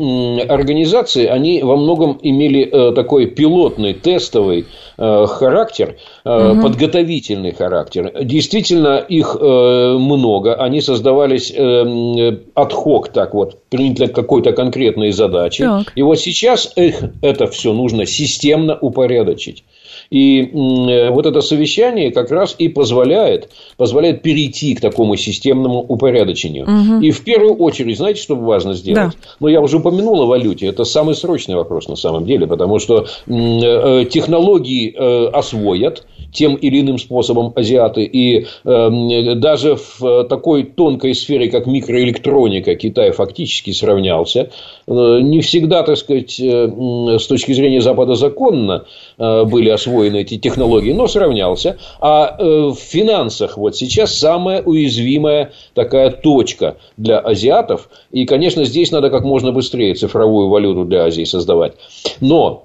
организации, 0.47 1.25
они 1.25 1.63
во 1.63 1.77
многом 1.77 2.19
имели 2.23 2.69
э, 2.71 2.93
такой 2.93 3.27
пилотный, 3.27 3.95
тестовый 3.95 4.67
э, 4.99 5.27
характер, 5.27 5.97
угу. 6.25 6.63
подготовительный 6.63 7.53
характер. 7.53 8.13
Действительно, 8.23 8.99
их 8.99 9.37
много, 9.41 10.55
они 10.55 10.81
создавались 10.81 11.51
от 11.51 12.73
хок, 12.73 13.09
так 13.09 13.35
вот, 13.35 13.59
для 13.71 14.09
какой-то 14.09 14.53
конкретной 14.53 15.13
задачи. 15.13 15.65
Так. 15.65 15.93
И 15.95 16.03
вот 16.03 16.17
сейчас 16.21 16.73
их, 16.77 17.03
это 17.23 17.47
все 17.47 17.73
нужно 17.73 18.05
системно 18.05 18.77
упорядочить. 18.79 19.65
И 20.11 20.43
э, 20.43 21.11
вот 21.11 21.25
это 21.27 21.41
совещание 21.41 22.11
как 22.11 22.33
раз 22.33 22.57
и 22.59 22.69
позволяет, 22.69 23.49
позволяет 23.77 24.23
перейти 24.23 24.75
к 24.75 24.81
такому 24.81 25.15
системному 25.17 25.85
упорядочению. 25.87 26.65
Угу. 26.65 27.01
И 27.01 27.13
в 27.13 27.23
первую 27.23 27.55
очередь, 27.55 27.97
знаете, 27.97 28.21
что 28.21 28.35
важно 28.35 28.75
сделать? 28.75 29.13
Да. 29.13 29.35
Ну, 29.39 29.47
я 29.47 29.61
уже 29.61 29.77
упомянул 29.77 30.21
о 30.21 30.27
валюте. 30.27 30.67
Это 30.67 30.83
самый 30.83 31.15
срочный 31.15 31.55
вопрос 31.55 31.87
на 31.87 31.95
самом 31.95 32.27
деле, 32.27 32.49
потому 32.49 32.81
что 32.81 33.07
э, 33.29 34.05
технологии 34.11 34.93
э, 34.93 35.27
освоят 35.29 36.05
тем 36.33 36.57
или 36.57 36.81
иным 36.81 36.99
способом 36.99 37.53
азиаты. 37.57 38.05
И 38.05 38.47
даже 38.63 39.77
в 39.77 40.25
такой 40.25 40.63
тонкой 40.63 41.17
сфере, 41.17 41.51
как 41.51 41.67
микроэлектроника, 41.67 42.77
Китай 42.77 43.11
фактически 43.11 43.73
сравнялся. 43.73 44.51
Не 44.87 45.41
всегда, 45.41 45.83
так 45.83 45.97
сказать, 45.97 46.39
с 46.39 47.27
точки 47.27 47.53
зрения 47.53 47.81
Запада 47.81 48.15
законно 48.15 48.85
были 49.21 49.69
освоены 49.69 50.23
эти 50.23 50.39
технологии, 50.39 50.93
но 50.93 51.07
сравнялся. 51.07 51.77
А 52.01 52.37
в 52.41 52.75
финансах 52.75 53.59
вот 53.59 53.77
сейчас 53.77 54.19
самая 54.19 54.63
уязвимая 54.63 55.53
такая 55.75 56.11
точка 56.11 56.79
для 56.97 57.19
азиатов. 57.19 57.91
И, 58.11 58.25
конечно, 58.25 58.65
здесь 58.65 58.91
надо 58.91 59.11
как 59.11 59.23
можно 59.25 59.53
быстрее 59.53 59.95
цифровую 59.95 60.49
валюту 60.49 60.87
для 60.87 61.05
Азии 61.05 61.25
создавать. 61.25 61.75
Но 62.21 62.65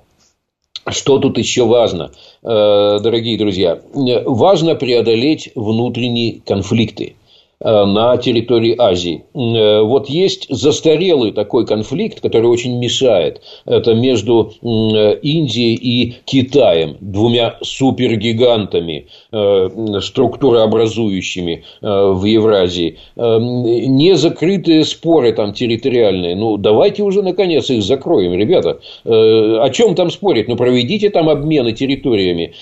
что 0.87 1.17
тут 1.17 1.37
еще 1.37 1.65
важно, 1.65 2.11
дорогие 2.41 3.37
друзья? 3.37 3.81
Важно 3.93 4.75
преодолеть 4.75 5.51
внутренние 5.55 6.41
конфликты. 6.45 7.15
Э, 7.61 7.85
на 7.85 8.17
территории 8.17 8.75
Азии. 8.77 9.23
Э, 9.33 9.81
вот 9.81 10.09
есть 10.09 10.47
застарелый 10.49 11.31
такой 11.31 11.65
конфликт, 11.65 12.19
который 12.19 12.47
очень 12.47 12.77
мешает. 12.79 13.41
Это 13.65 13.93
между 13.93 14.51
э, 14.61 15.19
Индией 15.21 15.75
и 15.75 16.15
Китаем, 16.25 16.97
двумя 16.99 17.57
супергигантами, 17.61 19.07
структурообразующими 20.01 21.63
в 21.81 22.25
Евразии. 22.25 22.97
Не 23.15 24.15
закрытые 24.15 24.85
споры 24.85 25.31
там 25.33 25.53
территориальные. 25.53 26.35
Ну, 26.35 26.57
давайте 26.57 27.03
уже, 27.03 27.21
наконец, 27.21 27.69
их 27.69 27.83
закроем, 27.83 28.33
ребята. 28.33 28.79
О 29.05 29.69
чем 29.69 29.95
там 29.95 30.09
спорить? 30.09 30.47
Ну, 30.47 30.55
проведите 30.55 31.09
там 31.09 31.29
обмены 31.29 31.73
территориями. 31.73 32.53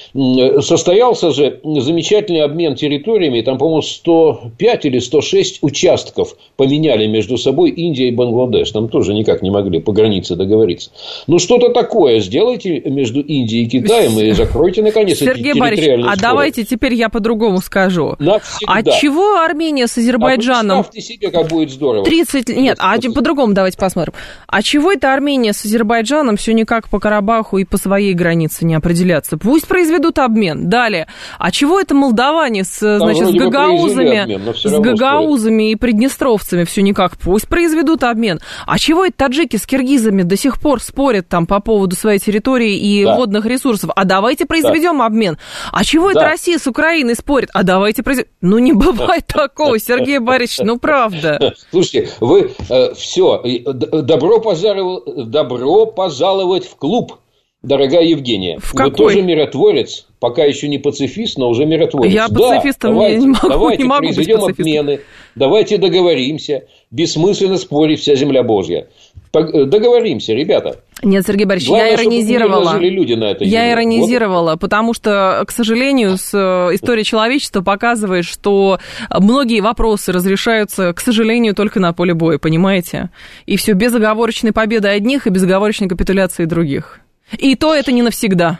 Состоялся 0.61 1.31
же 1.31 1.59
замечательный 1.63 2.41
обмен 2.41 2.75
территориями, 2.75 3.41
там, 3.41 3.57
по-моему, 3.57 3.81
105 3.81 4.82
или 4.85 4.99
106 4.99 5.59
участков 5.61 6.35
поменяли 6.55 7.07
между 7.07 7.37
собой 7.37 7.71
Индия 7.71 8.07
и 8.07 8.11
Бангладеш. 8.11 8.71
Там 8.71 8.89
тоже 8.89 9.13
никак 9.13 9.41
не 9.41 9.51
могли 9.51 9.79
по 9.79 9.91
границе 9.91 10.35
договориться. 10.35 10.91
Ну, 11.27 11.39
что-то 11.39 11.69
такое 11.69 12.19
сделайте 12.19 12.81
между 12.81 13.21
Индией 13.21 13.65
и 13.65 13.69
Китаем 13.69 14.17
и 14.19 14.31
закройте, 14.31 14.81
наконец, 14.81 15.19
Сергей 15.19 15.51
эти 15.51 15.59
территориальные 15.59 16.11
а 16.13 16.15
давайте 16.15 16.63
теперь 16.63 16.93
я 16.93 17.09
по-другому 17.09 17.59
скажу. 17.59 18.15
Навсегда. 18.19 18.73
А 18.73 18.83
чего 18.83 19.37
Армения 19.37 19.87
с 19.87 19.97
Азербайджаном... 19.97 20.85
А 20.95 21.01
себе, 21.01 21.31
как 21.31 21.47
будет 21.47 21.71
здорово. 21.71 22.05
30... 22.05 22.49
Нет, 22.49 22.77
а 22.79 22.97
по-другому 23.13 23.53
давайте 23.53 23.77
посмотрим. 23.77 24.13
А 24.47 24.61
чего 24.61 24.91
это 24.91 25.13
Армения 25.13 25.53
с 25.53 25.65
Азербайджаном 25.65 26.37
все 26.37 26.53
никак 26.53 26.89
по 26.89 26.99
Карабаху 26.99 27.57
и 27.57 27.65
по 27.65 27.77
своей 27.77 28.13
границе 28.13 28.65
не 28.65 28.75
определяться? 28.75 29.37
Пусть 29.37 29.67
произведут 29.67 30.19
обмен. 30.19 30.69
Далее. 30.69 31.07
А 31.39 31.51
чего 31.51 31.79
это 31.79 31.93
молдаване 31.93 32.63
с, 32.63 32.79
Там 32.79 32.99
значит, 32.99 33.27
с 33.29 33.33
гагаузами, 33.33 34.21
обмен, 34.21 34.53
с 34.77 34.79
гагаузами 34.79 35.71
и 35.71 35.75
приднестровцами 35.75 36.63
все 36.63 36.81
никак. 36.81 37.17
Пусть 37.17 37.47
произведут 37.47 38.03
обмен. 38.03 38.39
А 38.65 38.79
чего 38.79 39.05
это 39.05 39.17
таджики 39.17 39.57
с 39.57 39.65
киргизами 39.65 40.23
до 40.23 40.37
сих 40.37 40.59
пор 40.59 40.81
спорят 40.81 41.27
там 41.27 41.45
по 41.45 41.59
поводу 41.59 41.95
своей 41.95 42.19
территории 42.19 42.77
и 42.77 43.05
да. 43.05 43.15
водных 43.15 43.45
ресурсов? 43.45 43.91
А 43.95 44.05
давайте 44.05 44.45
произведем 44.45 44.99
да. 44.99 45.05
обмен. 45.05 45.37
А 45.71 45.83
чего 45.83 46.11
да. 46.11 46.21
это 46.21 46.29
Россия 46.29 46.57
с 46.57 46.67
Украиной 46.67 47.15
спорит? 47.15 47.49
А 47.53 47.63
давайте 47.63 48.03
произведем. 48.03 48.31
Ну, 48.41 48.59
не 48.59 48.73
бывает 48.73 49.25
такого, 49.27 49.79
Сергей 49.79 50.19
Борисович, 50.19 50.65
ну, 50.65 50.77
правда. 50.77 51.53
Слушайте, 51.71 52.09
вы 52.19 52.51
э, 52.69 52.93
все, 52.93 53.41
добро, 53.63 54.39
пожаловать, 54.39 55.29
добро 55.29 55.85
пожаловать 55.85 56.65
в 56.67 56.75
клуб 56.75 57.19
дорогая 57.63 58.03
Евгения. 58.03 58.59
В 58.59 58.73
вы 58.73 58.91
тоже 58.91 59.21
миротворец, 59.21 60.05
пока 60.19 60.43
еще 60.43 60.67
не 60.67 60.77
пацифист, 60.77 61.37
но 61.37 61.49
уже 61.49 61.65
миротворец. 61.65 62.11
Я 62.11 62.27
пацифистом 62.27 62.93
давайте, 62.93 63.19
не 63.19 63.27
могу, 63.27 63.47
давайте 63.47 63.83
не 63.83 63.89
могу 63.89 64.01
произведем 64.03 64.43
обмены, 64.43 64.99
давайте 65.35 65.77
договоримся. 65.77 66.65
Бессмысленно 66.91 67.57
спорить, 67.57 68.01
вся 68.01 68.13
земля 68.15 68.43
Божья. 68.43 68.87
Э, 69.33 69.65
договоримся, 69.65 70.33
ребята. 70.33 70.81
Нет, 71.01 71.25
Сергей 71.25 71.45
Борисович, 71.45 71.69
Главное, 71.69 71.89
я 71.89 71.95
иронизировала. 71.95 72.77
люди 72.77 73.13
на 73.13 73.31
это 73.31 73.43
я 73.43 73.71
иронизировала, 73.71 74.51
вот. 74.51 74.59
потому 74.59 74.93
что, 74.93 75.43
к 75.47 75.51
сожалению, 75.51 76.17
с, 76.17 76.29
э, 76.33 76.75
история 76.75 77.03
человечества 77.03 77.61
показывает, 77.61 78.25
что 78.25 78.79
многие 79.09 79.61
вопросы 79.61 80.11
разрешаются, 80.11 80.93
к 80.93 80.99
сожалению, 80.99 81.55
только 81.55 81.79
на 81.79 81.93
поле 81.93 82.13
боя, 82.13 82.37
понимаете? 82.37 83.09
И 83.47 83.57
все 83.57 83.73
безоговорочной 83.73 84.51
победы 84.51 84.89
одних 84.89 85.25
и 85.25 85.31
безоговорочной 85.31 85.89
капитуляции 85.89 86.45
других. 86.45 86.99
И 87.37 87.55
то 87.55 87.73
это 87.73 87.91
не 87.91 88.01
навсегда. 88.01 88.59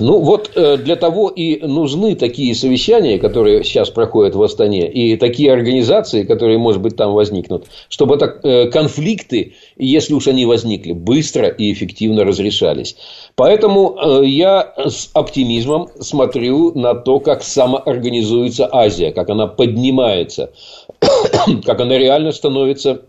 Ну, 0.00 0.20
вот 0.20 0.50
э, 0.54 0.76
для 0.78 0.96
того 0.96 1.28
и 1.28 1.64
нужны 1.66 2.16
такие 2.16 2.54
совещания, 2.54 3.18
которые 3.18 3.62
сейчас 3.62 3.90
проходят 3.90 4.34
в 4.34 4.42
Астане, 4.42 4.90
и 4.90 5.16
такие 5.16 5.52
организации, 5.52 6.24
которые, 6.24 6.58
может 6.58 6.80
быть, 6.80 6.96
там 6.96 7.12
возникнут, 7.12 7.66
чтобы 7.88 8.16
так, 8.16 8.44
э, 8.44 8.70
конфликты, 8.70 9.54
если 9.76 10.14
уж 10.14 10.26
они 10.28 10.46
возникли, 10.46 10.92
быстро 10.92 11.48
и 11.48 11.72
эффективно 11.72 12.24
разрешались. 12.24 12.96
Поэтому 13.36 13.96
э, 13.96 14.22
я 14.26 14.72
с 14.76 15.10
оптимизмом 15.12 15.90
смотрю 16.00 16.72
на 16.74 16.94
то, 16.94 17.20
как 17.20 17.42
самоорганизуется 17.42 18.68
Азия, 18.72 19.12
как 19.12 19.28
она 19.28 19.46
поднимается, 19.46 20.52
как 21.64 21.80
она 21.80 21.98
реально 21.98 22.32
становится 22.32 23.02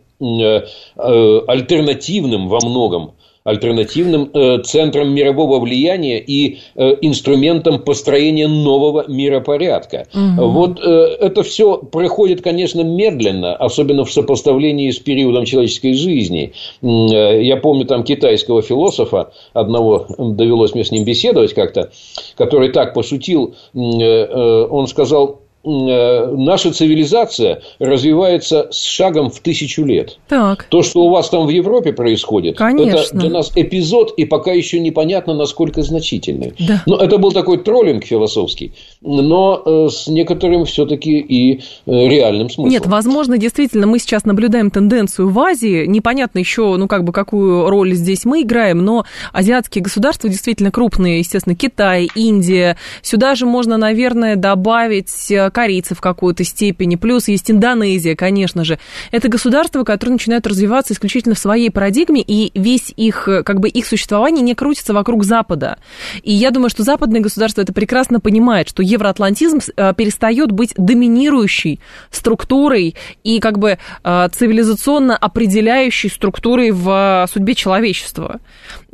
альтернативным 0.97 2.47
во 2.47 2.59
многом 2.65 3.15
альтернативным 3.45 4.31
э, 4.33 4.63
центром 4.63 5.13
мирового 5.13 5.59
влияния 5.59 6.19
и 6.19 6.57
э, 6.75 6.95
инструментом 7.01 7.79
построения 7.79 8.47
нового 8.47 9.05
миропорядка. 9.07 10.07
Угу. 10.13 10.47
Вот 10.47 10.79
э, 10.83 10.89
это 11.19 11.43
все 11.43 11.77
проходит, 11.77 12.41
конечно, 12.41 12.81
медленно, 12.81 13.55
особенно 13.55 14.03
в 14.03 14.11
сопоставлении 14.11 14.89
с 14.89 14.97
периодом 14.97 15.45
человеческой 15.45 15.93
жизни. 15.93 16.53
Я 16.81 17.57
помню 17.57 17.85
там 17.85 18.03
китайского 18.03 18.63
философа, 18.63 19.31
одного 19.53 20.07
довелось 20.17 20.73
мне 20.73 20.83
с 20.83 20.91
ним 20.91 21.05
беседовать 21.05 21.53
как-то, 21.53 21.91
который 22.35 22.69
так 22.69 22.95
пошутил, 22.95 23.53
он 23.73 24.87
сказал, 24.87 25.44
наша 25.65 26.71
цивилизация 26.71 27.61
развивается 27.79 28.67
с 28.71 28.83
шагом 28.83 29.29
в 29.29 29.39
тысячу 29.39 29.83
лет. 29.83 30.19
Так. 30.27 30.63
То, 30.69 30.83
что 30.83 31.01
у 31.01 31.09
вас 31.09 31.29
там 31.29 31.47
в 31.47 31.49
Европе 31.49 31.93
происходит, 31.93 32.57
Конечно. 32.57 32.97
это 32.97 33.15
для 33.15 33.29
нас 33.29 33.51
эпизод, 33.55 34.13
и 34.17 34.25
пока 34.25 34.51
еще 34.51 34.79
непонятно, 34.79 35.33
насколько 35.33 35.81
значительный. 35.81 36.53
Да. 36.59 36.83
Но 36.85 36.97
это 36.97 37.17
был 37.17 37.31
такой 37.31 37.57
троллинг 37.57 38.05
философский, 38.05 38.73
но 39.01 39.61
э, 39.65 39.89
с 39.91 40.07
некоторым 40.07 40.65
все-таки 40.65 41.17
и 41.19 41.57
э, 41.57 41.61
реальным 41.85 42.49
смыслом. 42.49 42.71
Нет, 42.71 42.85
возможно, 42.85 43.37
действительно, 43.37 43.87
мы 43.87 43.99
сейчас 43.99 44.25
наблюдаем 44.25 44.71
тенденцию 44.71 45.29
в 45.29 45.39
Азии. 45.39 45.85
Непонятно 45.85 46.39
еще, 46.39 46.75
ну, 46.77 46.87
как 46.87 47.03
бы, 47.03 47.11
какую 47.11 47.69
роль 47.69 47.93
здесь 47.93 48.25
мы 48.25 48.43
играем, 48.43 48.79
но 48.79 49.05
азиатские 49.33 49.83
государства 49.83 50.29
действительно 50.29 50.71
крупные, 50.71 51.19
естественно, 51.19 51.55
Китай, 51.55 52.09
Индия. 52.15 52.77
Сюда 53.01 53.35
же 53.35 53.45
можно, 53.45 53.77
наверное, 53.77 54.35
добавить 54.35 55.09
корейцы 55.55 55.95
в 55.95 56.01
какой-то 56.01 56.43
степени, 56.43 56.97
плюс 56.97 57.29
есть 57.29 57.49
Индонезия, 57.49 58.17
конечно 58.17 58.65
же. 58.65 58.77
Это 59.11 59.29
государства, 59.29 59.85
которые 59.85 60.15
начинают 60.15 60.45
развиваться 60.45 60.93
исключительно 60.93 61.33
в 61.33 61.39
своей 61.39 61.71
парадигме, 61.71 62.21
и 62.21 62.51
весь 62.59 62.93
их, 62.97 63.29
как 63.45 63.61
бы, 63.61 63.69
их 63.69 63.85
существование 63.85 64.43
не 64.43 64.53
крутится 64.53 64.93
вокруг 64.93 65.23
Запада. 65.23 65.77
И 66.23 66.33
я 66.33 66.51
думаю, 66.51 66.69
что 66.69 66.83
западные 66.83 67.21
государства 67.21 67.61
это 67.61 67.71
прекрасно 67.71 68.19
понимают, 68.19 68.67
что 68.67 68.83
евроатлантизм 68.83 69.59
э, 69.77 69.93
перестает 69.95 70.51
быть 70.51 70.73
доминирующей 70.75 71.79
структурой 72.11 72.95
и 73.23 73.39
как 73.39 73.57
бы 73.57 73.77
э, 74.03 74.29
цивилизационно 74.33 75.15
определяющей 75.15 76.09
структурой 76.09 76.71
в 76.71 77.29
судьбе 77.31 77.55
человечества. 77.55 78.41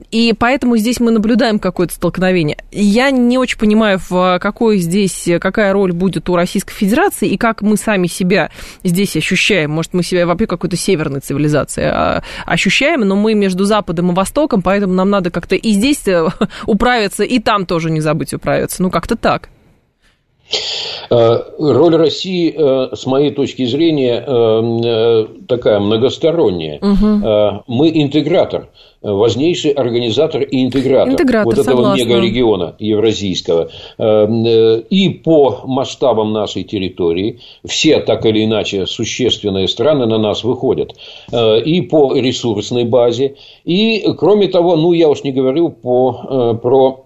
И 0.10 0.34
поэтому 0.34 0.78
здесь 0.78 1.00
мы 1.00 1.12
наблюдаем 1.12 1.60
какое-то 1.60 1.94
столкновение. 1.94 2.58
Я 2.72 3.12
не 3.12 3.38
очень 3.38 3.58
понимаю, 3.58 4.00
в 4.10 4.40
какой 4.40 4.78
здесь, 4.80 5.30
какая 5.40 5.74
роль 5.74 5.92
будет 5.92 6.30
у 6.30 6.36
Российской 6.36 6.74
Федерации 6.74 7.30
и 7.30 7.38
как 7.38 7.62
мы 7.62 7.78
сами 7.78 8.08
себя 8.08 8.52
здесь 8.84 9.16
ощущаем. 9.16 9.72
Может, 9.72 9.94
мы 9.94 10.04
себя 10.04 10.26
вообще 10.26 10.48
какой-то 10.48 10.76
северной 10.76 11.20
цивилизации 11.20 11.84
а, 11.84 12.24
ощущаем, 12.46 13.02
но 13.02 13.16
мы 13.16 13.34
между 13.34 13.66
Западом 13.66 14.12
и 14.12 14.16
Востоком, 14.16 14.62
поэтому 14.62 14.94
нам 14.94 15.10
надо 15.10 15.32
как-то 15.32 15.56
и 15.56 15.72
здесь 15.72 16.08
э, 16.08 16.28
управиться, 16.66 17.24
и 17.24 17.40
там 17.40 17.66
тоже 17.66 17.90
не 17.92 18.02
забыть 18.02 18.34
управиться. 18.34 18.82
Ну, 18.82 18.90
как-то 18.90 19.16
так. 19.16 19.50
Э, 21.10 21.40
роль 21.58 21.96
России, 21.96 22.54
э, 22.56 22.96
с 22.96 23.06
моей 23.06 23.32
точки 23.32 23.66
зрения, 23.66 25.28
такая 25.48 25.80
многосторонняя. 25.80 26.80
Угу. 26.80 27.64
Мы 27.68 27.92
интегратор 27.94 28.70
важнейший 29.02 29.72
организатор 29.72 30.44
и 30.44 30.64
интегратор, 30.64 31.14
интегратор 31.14 31.46
вот 31.46 31.58
этого 31.58 31.78
согласна. 31.78 32.04
мегарегиона 32.04 32.76
евразийского. 32.78 33.70
Эм, 33.98 34.46
э, 34.46 34.84
и 34.90 35.10
по 35.10 35.62
масштабам 35.66 36.34
нашей 36.34 36.64
территории 36.64 37.40
все 37.66 38.00
так 38.00 38.26
или 38.26 38.46
иначе 38.46 38.86
существенные 38.86 39.68
страны 39.68 40.06
на 40.06 40.20
нас 40.20 40.44
выходят. 40.44 40.94
Э, 41.32 41.60
и 41.60 41.82
по 41.82 42.16
ресурсной 42.16 42.84
базе. 42.84 43.36
И, 43.66 44.06
кроме 44.18 44.48
того, 44.48 44.76
ну, 44.76 44.94
я 44.94 45.10
уж 45.10 45.24
не 45.24 45.32
говорю 45.32 45.70
по, 45.70 46.54
э, 46.54 46.60
про, 46.62 47.06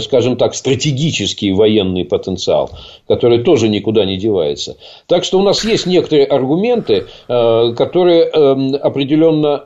скажем 0.00 0.36
так, 0.36 0.54
стратегический 0.54 1.52
военный 1.52 2.04
потенциал, 2.06 2.70
который 3.06 3.42
тоже 3.42 3.68
никуда 3.68 4.06
не 4.06 4.16
девается. 4.16 4.76
Так 5.06 5.24
что 5.24 5.38
у 5.38 5.42
нас 5.42 5.62
есть 5.64 5.86
некоторые 5.86 6.26
аргументы, 6.26 7.04
которые 7.26 8.24
эм, 8.24 8.74
определенно, 8.74 9.56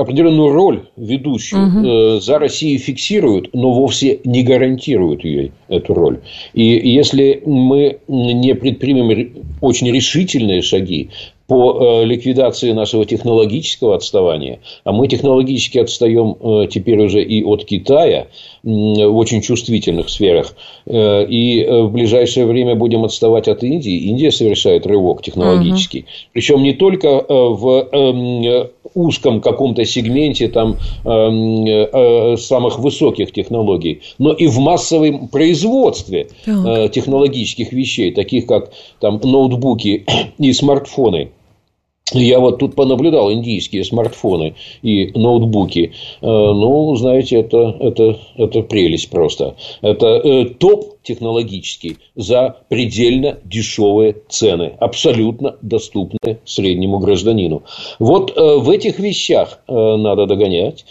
определенную 0.00 0.52
роль 0.52 0.79
роль 0.80 0.88
ведущую 0.96 1.66
угу. 1.66 2.20
за 2.20 2.38
Россией 2.38 2.78
фиксируют, 2.78 3.50
но 3.52 3.72
вовсе 3.72 4.20
не 4.24 4.42
гарантируют 4.42 5.24
ей 5.24 5.52
эту 5.68 5.94
роль. 5.94 6.20
И 6.54 6.64
если 6.64 7.42
мы 7.44 7.98
не 8.08 8.54
предпримем 8.54 9.32
очень 9.60 9.90
решительные 9.90 10.62
шаги 10.62 11.10
по 11.46 12.02
э, 12.02 12.04
ликвидации 12.04 12.70
нашего 12.70 13.04
технологического 13.04 13.96
отставания, 13.96 14.60
а 14.84 14.92
мы 14.92 15.08
технологически 15.08 15.78
отстаем 15.78 16.36
э, 16.40 16.68
теперь 16.70 17.00
уже 17.00 17.24
и 17.24 17.42
от 17.42 17.64
Китая 17.64 18.28
в 18.62 19.16
очень 19.16 19.40
чувствительных 19.40 20.10
сферах, 20.10 20.54
и 20.86 21.66
в 21.66 21.88
ближайшее 21.90 22.44
время 22.44 22.74
будем 22.74 23.04
отставать 23.04 23.48
от 23.48 23.64
Индии. 23.64 24.10
Индия 24.10 24.30
совершает 24.30 24.86
рывок 24.86 25.22
технологический, 25.22 26.00
угу. 26.00 26.08
причем 26.34 26.62
не 26.62 26.74
только 26.74 27.24
в 27.26 27.88
эм, 27.90 28.68
узком 28.94 29.40
каком-то 29.40 29.84
сегменте 29.84 30.48
там 30.48 30.76
эм, 31.04 32.36
самых 32.36 32.78
высоких 32.78 33.32
технологий, 33.32 34.00
но 34.18 34.32
и 34.32 34.46
в 34.46 34.58
массовом 34.58 35.28
производстве 35.28 36.28
так. 36.44 36.92
технологических 36.92 37.72
вещей, 37.72 38.12
таких 38.12 38.46
как 38.46 38.70
там 39.00 39.20
ноутбуки 39.22 40.04
и 40.38 40.52
смартфоны. 40.52 41.30
Я 42.12 42.40
вот 42.40 42.58
тут 42.58 42.74
понаблюдал 42.74 43.32
индийские 43.32 43.84
смартфоны 43.84 44.54
и 44.82 45.10
ноутбуки. 45.14 45.92
Э, 46.20 46.26
ну, 46.26 46.94
знаете, 46.96 47.40
это, 47.40 47.76
это, 47.80 48.18
это 48.36 48.62
прелесть 48.62 49.10
просто. 49.10 49.56
Это 49.80 50.06
э, 50.06 50.44
топ 50.46 51.02
технологический 51.02 51.98
за 52.16 52.56
предельно 52.68 53.38
дешевые 53.44 54.16
цены, 54.28 54.72
абсолютно 54.80 55.56
доступные 55.62 56.40
среднему 56.44 56.98
гражданину. 56.98 57.62
Вот 57.98 58.36
э, 58.36 58.56
в 58.56 58.68
этих 58.70 58.98
вещах 58.98 59.60
надо 59.68 60.26
догонять 60.26 60.84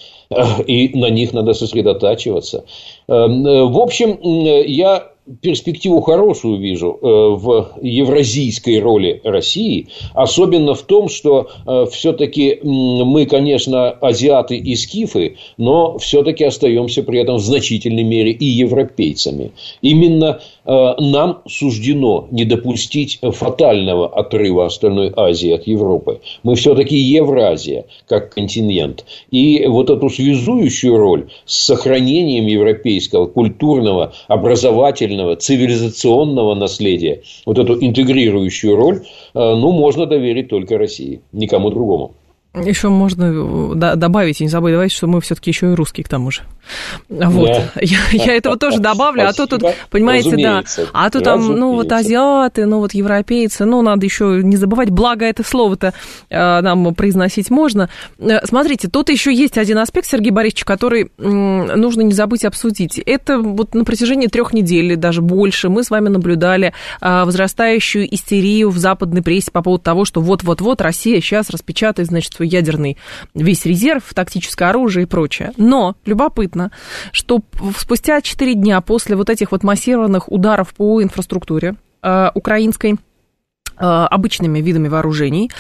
и 0.68 0.92
на 0.98 1.10
них 1.10 1.34
надо 1.34 1.54
сосредотачиваться. 1.54 2.66
В 3.08 3.80
общем, 3.82 4.20
я 4.22 5.12
перспективу 5.42 6.02
хорошую 6.02 6.60
вижу 6.60 6.98
э, 7.02 7.06
в 7.06 7.74
евразийской 7.82 8.80
роли 8.80 9.22
России, 9.24 9.88
особенно 10.14 10.74
в 10.74 10.82
том, 10.84 11.10
что 11.10 11.50
э, 11.66 11.86
все-таки 11.92 12.60
мы, 12.64 13.26
конечно, 13.26 13.92
азиаты 13.92 14.58
и 14.58 14.76
скифы, 14.76 15.38
но 15.58 15.98
все-таки 15.98 16.44
остаемся 16.44 17.04
при 17.04 17.20
этом 17.20 17.36
в 17.36 17.42
значительной 17.42 18.04
мере 18.04 18.32
и 18.32 18.46
европейцами. 18.46 19.52
Именно 19.82 20.40
э, 20.66 20.94
нам 21.00 21.42
суждено 21.48 22.28
не 22.32 22.46
допустить 22.46 23.20
фатального 23.22 24.08
отрыва 24.08 24.66
остальной 24.66 25.14
Азии 25.16 25.52
от 25.52 25.68
Европы. 25.68 26.22
Мы 26.44 26.56
все-таки 26.56 26.96
Евразия 26.98 27.86
как 28.08 28.34
континент. 28.34 29.06
И 29.32 29.66
вот 29.68 29.90
эту 29.90 30.10
связующую 30.10 30.98
роль 30.98 31.28
с 31.46 31.66
сохранением 31.66 32.48
европейского 32.48 33.28
культурного, 33.28 34.14
образовательного, 34.28 35.19
национального, 35.20 35.36
цивилизационного 35.36 36.56
наследия, 36.56 37.22
вот 37.46 37.58
эту 37.60 37.74
интегрирующую 37.84 38.76
роль, 38.76 38.98
э, 38.98 39.02
ну, 39.34 39.72
можно 39.72 40.06
доверить 40.06 40.50
только 40.50 40.78
России, 40.78 41.22
никому 41.32 41.70
другому. 41.70 42.14
Еще 42.56 42.90
можно 42.90 43.26
э, 43.26 43.96
добавить, 43.96 44.40
не 44.40 44.48
забывайте, 44.48 44.96
что 44.96 45.06
мы 45.06 45.22
все-таки 45.22 45.52
еще 45.52 45.72
и 45.72 45.76
русские 45.76 46.04
к 46.04 46.10
тому 46.10 46.32
же. 46.32 46.42
Вот. 47.08 47.48
Да. 47.48 47.72
Я, 47.82 47.98
я 48.12 48.36
этого 48.36 48.58
тоже 48.60 48.80
добавлю, 48.80 49.28
а 49.28 49.34
то 49.34 49.46
тут, 49.46 49.64
понимаете, 49.92 50.36
да. 50.36 50.64
А 50.94 51.10
то 51.10 51.22
там, 51.22 51.46
ну 51.46 51.74
вот 51.74 51.92
азиаты, 51.92 52.66
ну 52.66 52.80
вот 52.80 52.94
европейцы, 52.94 53.66
ну 53.66 53.82
надо 53.84 54.06
еще 54.06 54.42
не 54.44 54.58
забывать, 54.58 54.90
благо 54.90 55.26
это 55.26 55.44
слово-то 55.44 55.94
э, 56.30 56.62
нам 56.62 56.96
произносить 56.96 57.52
можно. 57.52 57.90
Э, 58.18 58.46
смотрите, 58.46 58.88
тут 58.88 59.10
еще 59.10 59.32
есть 59.32 59.60
один 59.60 59.78
аспект, 59.78 60.08
Сергей 60.08 60.32
Борисович, 60.32 60.66
который 60.66 61.12
нужно 61.18 62.02
не 62.02 62.14
забыть 62.14 62.46
обсудить. 62.46 62.98
Это 62.98 63.38
вот 63.38 63.76
на 63.76 63.86
протяжении 63.86 64.28
трех 64.28 64.54
недель, 64.54 64.96
даже 64.96 65.22
больше, 65.22 65.70
мы 65.70 65.84
с 65.84 65.92
вами 65.92 66.10
наблюдали 66.10 66.74
возрастающую 67.00 68.12
истерию 68.14 68.72
в 68.72 68.78
западной 68.80 69.22
прессе 69.22 69.52
по 69.52 69.62
поводу 69.62 69.84
того, 69.84 70.06
что 70.06 70.20
вот-вот-вот 70.22 70.82
Россия 70.82 71.22
сейчас 71.22 71.52
распечатает, 71.52 72.10
значит, 72.10 72.39
свой 72.40 72.48
ядерный 72.48 72.98
весь 73.34 73.66
резерв, 73.66 74.14
тактическое 74.14 74.70
оружие 74.70 75.04
и 75.04 75.06
прочее. 75.06 75.52
Но 75.58 75.96
любопытно, 76.06 76.72
что 77.12 77.42
спустя 77.78 78.22
4 78.22 78.54
дня 78.56 78.80
после 78.82 79.16
вот 79.18 79.30
этих 79.30 79.52
вот 79.52 79.64
массированных 79.64 80.32
ударов 80.32 80.74
по 80.74 81.04
инфраструктуре 81.04 81.76
э, 82.02 82.30
украинской, 82.34 82.96
обычными 83.86 84.60
видами 84.60 84.88
вооружений, 84.88 85.52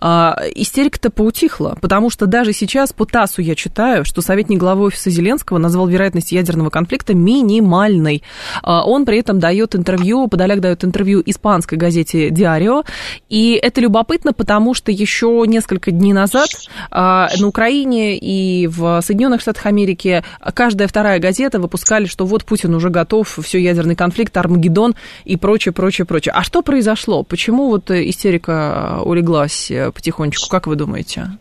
э, 0.00 0.06
истерика-то 0.54 1.10
поутихла, 1.10 1.76
потому 1.80 2.10
что 2.10 2.26
даже 2.26 2.52
сейчас 2.52 2.92
по 2.92 3.04
ТАССу 3.04 3.42
я 3.42 3.54
читаю, 3.54 4.04
что 4.04 4.20
советник 4.20 4.58
главы 4.58 4.86
офиса 4.86 5.10
Зеленского 5.10 5.58
назвал 5.58 5.86
вероятность 5.86 6.32
ядерного 6.32 6.70
конфликта 6.70 7.14
минимальной. 7.14 8.22
Э, 8.62 8.80
он 8.84 9.04
при 9.04 9.18
этом 9.18 9.38
дает 9.38 9.74
интервью, 9.74 10.28
Подоляк 10.28 10.60
дает 10.60 10.84
интервью 10.84 11.22
испанской 11.24 11.78
газете 11.78 12.30
«Диарио», 12.30 12.84
и 13.28 13.58
это 13.62 13.80
любопытно, 13.80 14.32
потому 14.32 14.74
что 14.74 14.90
еще 14.90 15.44
несколько 15.46 15.90
дней 15.90 16.12
назад 16.12 16.48
на 16.90 17.28
Украине 17.46 18.18
и 18.18 18.66
в 18.66 19.00
Соединенных 19.02 19.40
Штатах 19.40 19.66
Америки 19.66 20.22
каждая 20.54 20.88
вторая 20.88 21.18
газета 21.18 21.58
выпускали, 21.58 22.06
что 22.06 22.26
вот 22.26 22.44
Путин 22.44 22.74
уже 22.74 22.90
готов, 22.90 23.38
все 23.42 23.58
ядерный 23.58 23.94
конфликт, 23.94 24.36
Армагеддон 24.36 24.94
и 25.24 25.36
прочее, 25.36 25.72
прочее, 25.72 26.04
прочее. 26.04 26.32
А 26.34 26.42
что 26.42 26.62
произошло? 26.62 27.22
Почему 27.22 27.67
вот 27.68 27.90
истерика 27.90 29.00
улеглась 29.04 29.70
э, 29.70 29.92
потихонечку, 29.92 30.48
как 30.48 30.66
вы 30.66 30.76
думаете? 30.76 31.38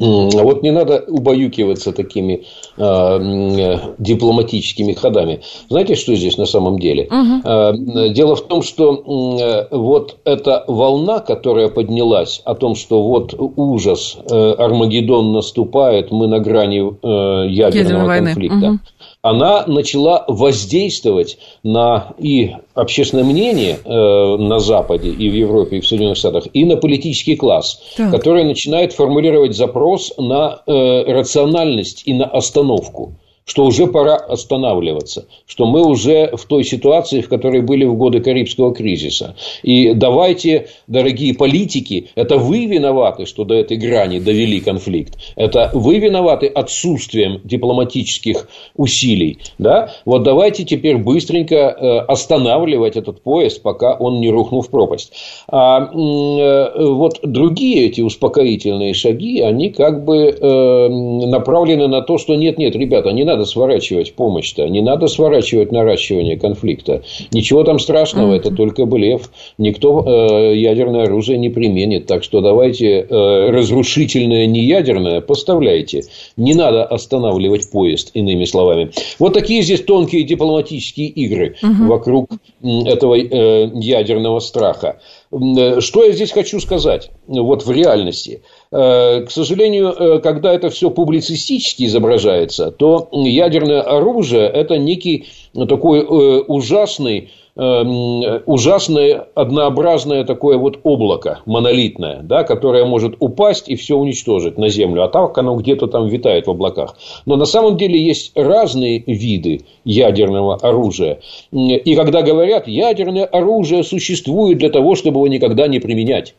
Вот 0.00 0.64
не 0.64 0.72
надо 0.72 1.04
убаюкиваться 1.06 1.92
такими 1.92 2.44
э, 2.76 3.78
дипломатическими 3.98 4.92
ходами. 4.92 5.42
Знаете, 5.68 5.94
что 5.94 6.16
здесь 6.16 6.36
на 6.36 6.46
самом 6.46 6.80
деле? 6.80 7.04
Угу. 7.04 7.48
Э, 7.48 8.08
дело 8.08 8.34
в 8.34 8.42
том, 8.48 8.62
что 8.62 8.92
э, 8.92 9.76
вот 9.76 10.16
эта 10.24 10.64
волна, 10.66 11.20
которая 11.20 11.68
поднялась 11.68 12.42
о 12.44 12.56
том, 12.56 12.74
что 12.74 13.04
вот 13.04 13.34
ужас, 13.38 14.16
э, 14.28 14.34
Армагеддон 14.34 15.32
наступает, 15.32 16.10
мы 16.10 16.26
на 16.26 16.40
грани 16.40 16.80
э, 16.80 17.48
ядерного 17.48 18.10
Ядерной 18.10 18.18
конфликта. 18.18 18.66
Угу 18.70 18.78
она 19.24 19.64
начала 19.66 20.26
воздействовать 20.28 21.38
на 21.62 22.12
и 22.18 22.56
общественное 22.74 23.24
мнение 23.24 23.78
э, 23.82 24.36
на 24.36 24.58
Западе, 24.58 25.08
и 25.08 25.30
в 25.30 25.32
Европе, 25.32 25.78
и 25.78 25.80
в 25.80 25.86
Соединенных 25.86 26.18
Штатах, 26.18 26.44
и 26.52 26.66
на 26.66 26.76
политический 26.76 27.34
класс, 27.34 27.80
так. 27.96 28.10
который 28.10 28.44
начинает 28.44 28.92
формулировать 28.92 29.56
запрос 29.56 30.12
на 30.18 30.60
э, 30.66 31.04
рациональность 31.10 32.02
и 32.04 32.12
на 32.12 32.26
остановку 32.26 33.14
что 33.44 33.64
уже 33.64 33.86
пора 33.86 34.16
останавливаться, 34.16 35.26
что 35.46 35.66
мы 35.66 35.84
уже 35.86 36.30
в 36.34 36.46
той 36.46 36.64
ситуации, 36.64 37.20
в 37.20 37.28
которой 37.28 37.60
были 37.60 37.84
в 37.84 37.94
годы 37.94 38.20
Карибского 38.20 38.74
кризиса. 38.74 39.36
И 39.62 39.92
давайте, 39.92 40.68
дорогие 40.86 41.34
политики, 41.34 42.10
это 42.14 42.38
вы 42.38 42.64
виноваты, 42.64 43.26
что 43.26 43.44
до 43.44 43.54
этой 43.54 43.76
грани 43.76 44.18
довели 44.18 44.60
конфликт. 44.60 45.18
Это 45.36 45.70
вы 45.74 45.98
виноваты 45.98 46.46
отсутствием 46.46 47.40
дипломатических 47.44 48.48
усилий. 48.76 49.38
Да? 49.58 49.90
Вот 50.06 50.22
давайте 50.22 50.64
теперь 50.64 50.96
быстренько 50.96 51.54
э, 51.54 51.98
останавливать 51.98 52.96
этот 52.96 53.22
поезд, 53.22 53.62
пока 53.62 53.94
он 53.94 54.20
не 54.20 54.30
рухнул 54.30 54.62
в 54.62 54.70
пропасть. 54.70 55.12
А 55.48 55.82
э, 55.82 56.86
вот 56.86 57.20
другие 57.22 57.86
эти 57.86 58.00
успокоительные 58.00 58.94
шаги, 58.94 59.40
они 59.40 59.68
как 59.70 60.04
бы 60.04 60.28
э, 60.28 60.88
направлены 60.88 61.88
на 61.88 62.00
то, 62.00 62.16
что 62.16 62.34
нет-нет, 62.34 62.74
ребята, 62.76 63.10
не 63.10 63.24
надо 63.24 63.33
надо 63.34 63.46
сворачивать 63.46 64.14
помощь-то, 64.14 64.68
не 64.68 64.80
надо 64.80 65.08
сворачивать 65.08 65.72
наращивание 65.72 66.38
конфликта. 66.38 67.02
Ничего 67.32 67.64
там 67.64 67.78
страшного, 67.78 68.34
mm-hmm. 68.34 68.36
это 68.36 68.54
только 68.54 68.86
блеф. 68.86 69.30
Никто 69.58 70.04
э, 70.06 70.56
ядерное 70.56 71.04
оружие 71.04 71.38
не 71.38 71.48
применит. 71.48 72.06
Так 72.06 72.22
что 72.22 72.40
давайте 72.40 73.00
э, 73.00 73.50
разрушительное 73.50 74.46
неядерное 74.46 75.20
поставляйте. 75.20 76.04
Не 76.36 76.54
надо 76.54 76.84
останавливать 76.84 77.70
поезд, 77.70 78.10
иными 78.14 78.44
словами. 78.44 78.92
Вот 79.18 79.34
такие 79.34 79.62
здесь 79.62 79.82
тонкие 79.82 80.22
дипломатические 80.22 81.08
игры 81.08 81.56
mm-hmm. 81.60 81.86
вокруг 81.88 82.30
этого 82.62 83.18
э, 83.18 83.70
ядерного 83.74 84.38
страха. 84.38 85.00
Э, 85.32 85.80
что 85.80 86.04
я 86.04 86.12
здесь 86.12 86.30
хочу 86.30 86.60
сказать? 86.60 87.10
Вот 87.26 87.66
в 87.66 87.70
реальности. 87.72 88.42
Э, 88.74 89.20
к 89.20 89.30
сожалению, 89.30 89.94
э, 89.96 90.18
когда 90.18 90.52
это 90.52 90.68
все 90.68 90.90
публицистически 90.90 91.84
изображается, 91.84 92.72
то 92.72 93.08
ядерное 93.12 93.82
оружие– 93.82 94.48
это 94.54 94.78
некий 94.78 95.26
такой 95.68 96.04
ужасный 96.04 97.30
ужасное 97.56 99.28
однообразное 99.36 100.24
такое 100.24 100.58
вот 100.58 100.80
облако 100.82 101.38
монолитное, 101.46 102.18
да, 102.24 102.42
которое 102.42 102.84
может 102.84 103.14
упасть 103.20 103.68
и 103.68 103.76
все 103.76 103.96
уничтожить 103.96 104.58
на 104.58 104.68
Землю, 104.70 105.04
а 105.04 105.08
так 105.08 105.38
оно 105.38 105.54
где-то 105.54 105.86
там 105.86 106.08
витает 106.08 106.48
в 106.48 106.50
облаках. 106.50 106.96
Но 107.26 107.36
на 107.36 107.44
самом 107.44 107.76
деле 107.76 107.96
есть 107.96 108.32
разные 108.34 109.04
виды 109.06 109.60
ядерного 109.84 110.56
оружия. 110.56 111.20
И 111.52 111.94
когда 111.94 112.22
говорят, 112.22 112.66
ядерное 112.66 113.24
оружие 113.24 113.84
существует 113.84 114.58
для 114.58 114.70
того, 114.70 114.96
чтобы 114.96 115.18
его 115.18 115.28
никогда 115.28 115.68
не 115.68 115.78
применять, 115.78 116.34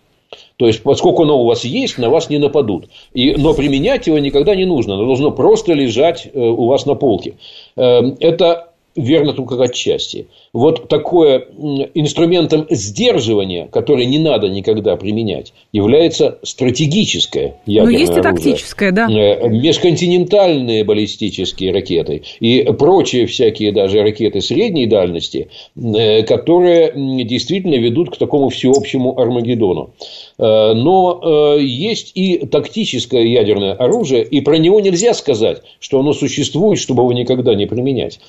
То 0.58 0.68
есть, 0.68 0.84
поскольку 0.84 1.24
оно 1.24 1.42
у 1.42 1.46
вас 1.46 1.66
есть, 1.66 1.98
на 1.98 2.10
вас 2.10 2.30
не 2.30 2.38
нападут. 2.38 2.88
И, 3.14 3.36
но 3.36 3.54
применять 3.54 4.08
его 4.08 4.20
никогда 4.20 4.56
не 4.56 4.66
нужно. 4.66 4.96
Оно 4.96 5.06
должно 5.06 5.32
просто 5.32 5.74
лежать 5.74 6.28
э, 6.34 6.40
у 6.40 6.66
вас 6.68 6.86
на 6.86 6.96
полке. 6.96 7.36
Эм, 7.76 8.16
это 8.20 8.70
верно 8.96 9.34
только 9.34 9.62
отчасти. 9.62 10.28
Вот 10.56 10.88
такое 10.88 11.40
инструментом 11.96 12.66
сдерживания, 12.70 13.68
который 13.70 14.06
не 14.06 14.20
надо 14.20 14.48
никогда 14.48 14.96
применять, 14.96 15.52
является 15.74 16.40
стратегическое 16.44 17.58
ядерное 17.66 17.92
Но 17.92 18.00
есть 18.00 18.12
оружие. 18.14 18.32
и 18.32 18.36
тактическое, 18.38 18.92
да. 18.94 19.08
Э, 19.10 19.50
межконтинентальные 19.50 20.86
баллистические 20.86 21.74
ракеты 21.74 22.24
и 22.40 22.64
прочие 22.80 23.26
всякие 23.26 23.74
даже 23.74 24.02
ракеты 24.02 24.40
средней 24.40 24.86
дальности, 24.86 25.50
э, 25.76 26.24
которые 26.24 26.94
действительно 27.26 27.76
ведут 27.76 28.16
к 28.16 28.18
такому 28.18 28.48
всеобщему 28.48 29.20
Армагеддону. 29.20 29.90
Э, 30.38 30.72
но 30.74 31.58
есть 31.60 32.14
и 32.16 32.46
тактическое 32.46 33.24
ядерное 33.24 33.74
оружие, 33.74 34.24
и 34.24 34.40
про 34.40 34.58
него 34.58 34.80
нельзя 34.80 35.14
сказать, 35.16 35.64
что 35.82 36.00
оно 36.00 36.14
существует, 36.14 36.80
чтобы 36.80 37.04
его 37.04 37.12
никогда 37.12 37.56
не 37.56 37.66
применять. 37.66 38.22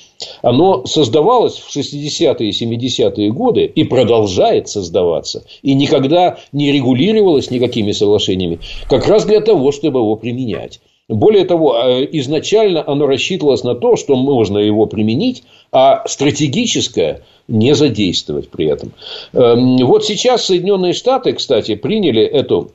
Оно 0.43 0.87
создавалось 0.87 1.59
в 1.59 1.71
60-е 2.21 2.49
и 2.49 2.51
70-е 2.51 3.31
годы 3.31 3.65
и 3.65 3.85
продолжает 3.85 4.69
создаваться. 4.69 5.45
И 5.63 5.75
никогда 5.75 6.39
не 6.53 6.73
регулировалось 6.73 7.51
никакими 7.51 7.93
соглашениями. 7.93 8.61
Как 8.89 9.07
раз 9.07 9.25
для 9.25 9.41
того, 9.41 9.73
чтобы 9.73 10.01
его 10.01 10.17
применять. 10.17 10.81
Более 11.09 11.45
того, 11.45 11.77
э, 11.77 12.09
изначально 12.13 12.83
оно 12.85 13.07
рассчитывалось 13.07 13.63
на 13.63 13.77
то, 13.77 13.95
что 13.95 14.17
можно 14.17 14.59
его 14.59 14.87
применить, 14.87 15.45
а 15.71 16.03
стратегическое 16.07 17.23
не 17.47 17.75
задействовать 17.75 18.49
при 18.49 18.67
этом. 18.67 18.93
Эм, 19.33 19.77
вот 19.87 20.05
сейчас 20.05 20.47
Соединенные 20.47 20.95
Штаты, 20.95 21.33
кстати, 21.33 21.77
приняли 21.77 22.23
эту 22.23 22.73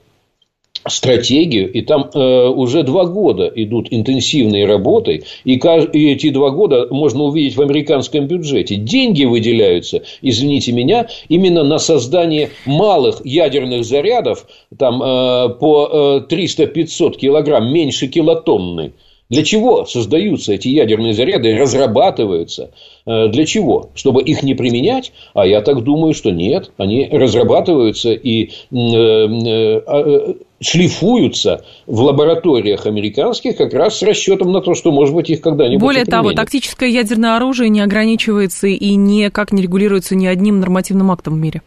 стратегию, 0.88 1.72
и 1.72 1.82
там 1.82 2.10
э, 2.14 2.48
уже 2.48 2.84
два 2.84 3.06
года 3.06 3.52
идут 3.56 3.88
интенсивные 3.92 4.66
работы, 4.66 5.24
и, 5.44 5.54
и 5.54 6.12
эти 6.12 6.30
два 6.30 6.50
года 6.50 6.88
можно 6.90 7.24
увидеть 7.24 7.56
в 7.56 7.62
американском 7.62 8.28
бюджете. 8.28 8.76
Деньги 8.76 9.26
выделяются, 9.26 10.04
извините 10.22 10.72
меня, 10.72 11.08
именно 11.30 11.64
на 11.64 11.78
создание 11.78 12.50
малых 12.66 13.26
ядерных 13.26 13.86
зарядов, 13.86 14.48
там 14.78 15.02
э, 15.02 15.50
по 15.60 16.24
э, 16.30 16.34
300-500 16.34 17.18
килограмм, 17.18 17.72
меньше 17.74 18.08
килотонны. 18.08 18.94
Для 19.32 19.44
чего 19.44 19.86
создаются 19.86 20.54
эти 20.54 20.68
ядерные 20.68 21.14
заряды, 21.14 21.58
разрабатываются? 21.58 22.72
Э, 23.06 23.30
для 23.30 23.46
чего? 23.46 23.90
Чтобы 23.96 24.22
их 24.22 24.44
не 24.44 24.56
применять? 24.56 25.14
А 25.34 25.48
я 25.48 25.62
так 25.62 25.86
думаю, 25.86 26.14
что 26.14 26.32
нет. 26.32 26.72
Они 26.76 27.08
разрабатываются 27.10 28.12
и 28.12 28.50
э, 28.50 28.76
э, 28.76 29.82
а, 29.88 30.36
шлифуются 30.62 31.66
в 31.88 32.02
лабораториях 32.02 32.86
американских 32.86 33.58
как 33.58 33.74
раз 33.74 33.98
с 33.98 34.04
расчетом 34.04 34.52
на 34.52 34.62
то, 34.62 34.76
что, 34.76 34.92
может 34.92 35.14
быть, 35.16 35.30
их 35.30 35.42
когда-нибудь 35.42 35.82
Более 35.82 36.06
того, 36.06 36.32
тактическое 36.34 36.90
ядерное 36.90 37.36
оружие 37.36 37.70
не 37.70 37.82
ограничивается 37.82 38.68
и 38.68 38.96
никак 38.96 39.52
не 39.52 39.62
регулируется 39.64 40.16
ни 40.16 40.28
одним 40.28 40.60
нормативным 40.60 41.12
актом 41.12 41.34
в 41.34 41.38
мире. 41.38 41.62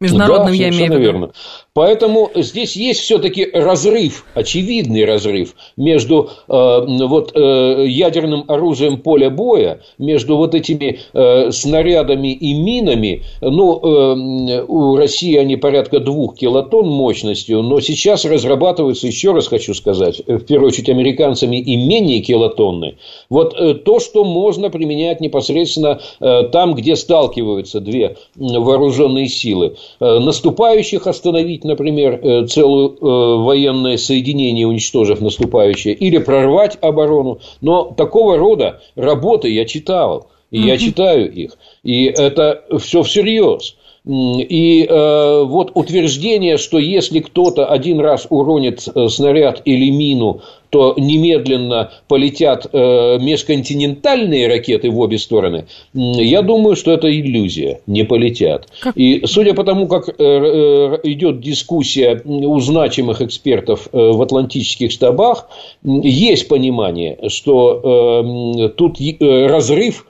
Международным, 0.00 0.48
да, 0.48 0.54
я 0.54 0.68
имею 0.68 0.86
в 0.86 0.94
виду. 0.94 0.98
верно. 0.98 1.32
Поэтому 1.78 2.28
здесь 2.34 2.74
есть 2.74 3.02
все-таки 3.02 3.48
разрыв, 3.52 4.24
очевидный 4.34 5.04
разрыв 5.04 5.54
между 5.76 6.28
э, 6.48 6.80
вот, 7.06 7.30
э, 7.36 7.84
ядерным 7.86 8.44
оружием 8.48 8.98
поля 8.98 9.30
боя, 9.30 9.80
между 9.96 10.36
вот 10.36 10.56
этими 10.56 10.98
э, 11.12 11.52
снарядами 11.52 12.32
и 12.32 12.52
минами. 12.52 13.22
Ну, 13.40 13.78
э, 13.78 14.64
у 14.66 14.96
России 14.96 15.36
они 15.36 15.54
порядка 15.54 16.00
двух 16.00 16.34
килотонн 16.34 16.88
мощностью, 16.88 17.62
но 17.62 17.78
сейчас 17.78 18.24
разрабатываются, 18.24 19.06
еще 19.06 19.30
раз 19.30 19.46
хочу 19.46 19.72
сказать, 19.72 20.20
в 20.26 20.40
первую 20.40 20.70
очередь 20.70 20.88
американцами 20.88 21.58
и 21.58 21.76
менее 21.76 22.18
килотонны. 22.22 22.96
Вот 23.30 23.54
э, 23.54 23.74
то, 23.74 24.00
что 24.00 24.24
можно 24.24 24.68
применять 24.70 25.20
непосредственно 25.20 26.00
э, 26.18 26.42
там, 26.50 26.74
где 26.74 26.96
сталкиваются 26.96 27.78
две 27.78 28.16
вооруженные 28.34 29.28
силы. 29.28 29.76
Э, 30.00 30.18
наступающих 30.18 31.06
остановить, 31.06 31.67
например, 31.68 32.18
э, 32.20 32.46
целое 32.46 32.88
э, 32.88 32.92
военное 33.00 33.96
соединение, 33.96 34.66
уничтожив 34.66 35.20
наступающее, 35.20 35.94
или 35.94 36.18
прорвать 36.18 36.76
оборону. 36.80 37.38
Но 37.60 37.84
такого 37.96 38.36
рода 38.36 38.80
работы 38.96 39.48
я 39.48 39.64
читал, 39.64 40.28
и 40.50 40.60
я 40.60 40.78
читаю 40.78 41.32
их. 41.32 41.52
И 41.84 42.04
это 42.06 42.64
все 42.78 43.02
всерьез. 43.02 43.76
И 44.08 44.86
э, 44.88 45.42
вот 45.44 45.72
утверждение, 45.74 46.56
что 46.56 46.78
если 46.78 47.20
кто-то 47.20 47.66
один 47.66 48.00
раз 48.00 48.26
уронит 48.30 48.88
снаряд 49.08 49.60
или 49.66 49.90
мину 49.90 50.40
то 50.70 50.94
немедленно 50.98 51.90
полетят 52.08 52.66
э, 52.72 53.18
межконтинентальные 53.20 54.48
ракеты 54.48 54.90
в 54.90 54.98
обе 54.98 55.18
стороны, 55.18 55.66
я 55.94 56.42
думаю, 56.42 56.76
что 56.76 56.92
это 56.92 57.10
иллюзия, 57.10 57.80
не 57.86 58.04
полетят. 58.04 58.68
Как? 58.80 58.96
И 58.96 59.22
судя 59.26 59.54
по 59.54 59.64
тому, 59.64 59.86
как 59.86 60.08
э, 60.08 60.12
э, 60.18 60.98
идет 61.04 61.40
дискуссия 61.40 62.20
у 62.24 62.58
значимых 62.60 63.22
экспертов 63.22 63.88
в 63.92 64.22
атлантических 64.22 64.90
штабах, 64.90 65.48
есть 65.82 66.48
понимание, 66.48 67.18
что 67.28 68.68
тут 68.76 68.98
разрыв 69.20 70.06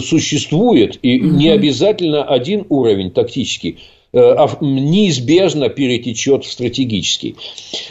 существует, 0.00 0.98
и 1.02 1.20
угу. 1.20 1.36
не 1.36 1.48
обязательно 1.48 2.24
один 2.24 2.66
уровень 2.68 3.10
тактический. 3.10 3.78
Э, 4.16 4.46
неизбежно 4.62 5.68
перетечет 5.68 6.44
в 6.44 6.50
стратегический. 6.50 7.36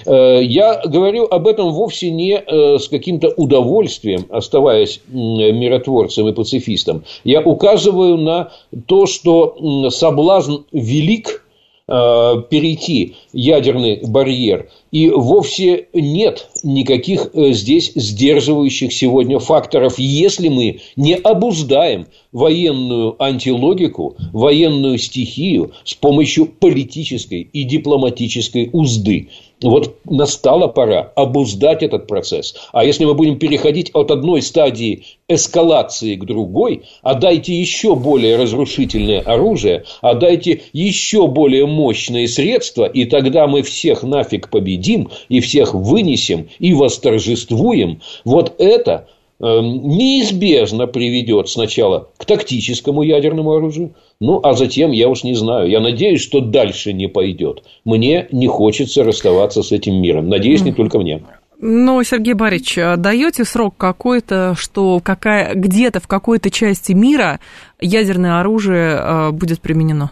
Э, 0.07 0.41
я 0.41 0.81
говорю 0.83 1.27
об 1.29 1.45
этом 1.45 1.71
вовсе 1.71 2.09
не 2.09 2.37
э, 2.37 2.79
с 2.79 2.87
каким-то 2.87 3.29
удовольствием, 3.37 4.25
оставаясь 4.29 5.01
миротворцем 5.07 6.27
и 6.27 6.33
пацифистом. 6.33 7.03
Я 7.23 7.41
указываю 7.41 8.17
на 8.17 8.51
то, 8.87 9.05
что 9.05 9.89
соблазн 9.91 10.63
велик– 10.71 11.43
Э, 11.44 11.44
перейти 11.87 13.15
ядерный 13.31 14.01
барьер. 14.03 14.69
И 14.91 15.09
вовсе 15.09 15.87
нет 15.93 16.49
никаких 16.63 17.29
э, 17.33 17.51
здесь 17.51 17.91
сдерживающих 17.95 18.93
сегодня 18.93 19.39
факторов, 19.39 19.99
если 19.99 20.47
мы 20.47 20.79
не 20.95 21.13
обуздаем 21.13 22.07
военную 22.31 23.21
антилогику, 23.21 24.15
военную 24.33 24.97
стихию 24.97 25.73
с 25.83 25.93
помощью 25.93 26.45
политической 26.47 27.41
и 27.41 27.63
дипломатической 27.63 28.69
узды. 28.71 29.29
Вот 29.61 29.95
настала 30.05 30.67
пора 30.67 31.13
обуздать 31.15 31.81
этот 31.81 32.07
процесс. 32.07 32.55
А 32.73 32.83
если 32.83 33.05
мы 33.05 33.13
будем 33.13 33.39
переходить 33.39 33.89
от 33.93 34.11
одной 34.11 34.41
стадии 34.41 35.05
эскалации 35.29 36.15
к 36.15 36.25
другой, 36.25 36.83
а 37.01 37.13
дайте 37.13 37.53
еще 37.53 37.95
более 37.95 38.35
разрушительное 38.35 39.21
оружие, 39.21 39.85
а 40.01 40.13
дайте 40.13 40.61
еще 40.73 41.27
более 41.27 41.65
мощные 41.65 42.27
средства, 42.27 42.85
и 42.85 43.05
тогда 43.05 43.47
мы 43.47 43.63
всех 43.63 44.03
нафиг 44.03 44.49
победим, 44.49 45.09
и 45.29 45.39
всех 45.39 45.73
вынесем, 45.73 46.49
и 46.59 46.73
восторжествуем, 46.73 48.01
вот 48.25 48.55
это 48.59 49.07
неизбежно 49.39 50.87
приведет 50.87 51.49
сначала 51.49 52.09
к 52.17 52.25
тактическому 52.25 53.03
ядерному 53.03 53.53
оружию, 53.53 53.95
ну, 54.19 54.39
а 54.41 54.53
затем, 54.53 54.91
я 54.91 55.09
уж 55.09 55.23
не 55.23 55.35
знаю, 55.35 55.69
я 55.69 55.79
надеюсь, 55.79 56.21
что 56.21 56.39
дальше 56.39 56.93
не 56.93 57.07
пойдет. 57.07 57.63
Мне 57.83 58.27
не 58.31 58.47
хочется 58.47 59.03
расставаться 59.03 59.61
с 59.61 59.71
этим 59.71 60.01
миром. 60.01 60.29
Надеюсь, 60.29 60.61
не 60.61 60.71
только 60.71 60.99
мне. 60.99 61.21
Но, 61.59 62.03
Сергей 62.03 62.33
Борисович, 62.33 62.77
а 62.79 62.97
даете 62.97 63.45
срок 63.45 63.75
какой-то, 63.77 64.55
что 64.57 64.99
какая, 65.03 65.53
где-то 65.55 65.99
в 65.99 66.07
какой-то 66.07 66.49
части 66.49 66.91
мира 66.91 67.39
ядерное 67.79 68.39
оружие 68.39 68.99
э, 68.99 69.31
будет 69.31 69.61
применено? 69.61 70.11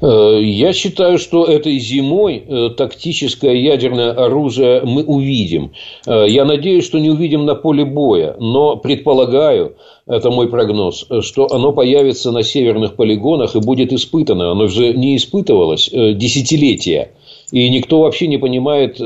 Э, 0.00 0.40
я 0.42 0.72
считаю, 0.72 1.18
что 1.18 1.44
этой 1.44 1.78
зимой 1.78 2.42
э, 2.46 2.70
тактическое 2.76 3.54
ядерное 3.54 4.10
оружие 4.10 4.82
мы 4.84 5.04
увидим. 5.04 5.72
Э, 6.06 6.24
я 6.28 6.44
надеюсь, 6.44 6.84
что 6.84 6.98
не 6.98 7.10
увидим 7.10 7.44
на 7.44 7.54
поле 7.54 7.84
боя, 7.84 8.36
но 8.38 8.76
предполагаю, 8.76 9.76
это 10.06 10.30
мой 10.30 10.48
прогноз, 10.48 11.06
что 11.20 11.46
оно 11.52 11.72
появится 11.72 12.32
на 12.32 12.42
северных 12.42 12.96
полигонах 12.96 13.54
и 13.54 13.60
будет 13.60 13.92
испытано. 13.92 14.50
Оно 14.50 14.66
же 14.66 14.92
не 14.94 15.16
испытывалось 15.16 15.88
десятилетия. 15.92 17.12
И 17.52 17.68
никто 17.70 18.00
вообще 18.00 18.26
не 18.26 18.38
понимает, 18.38 18.96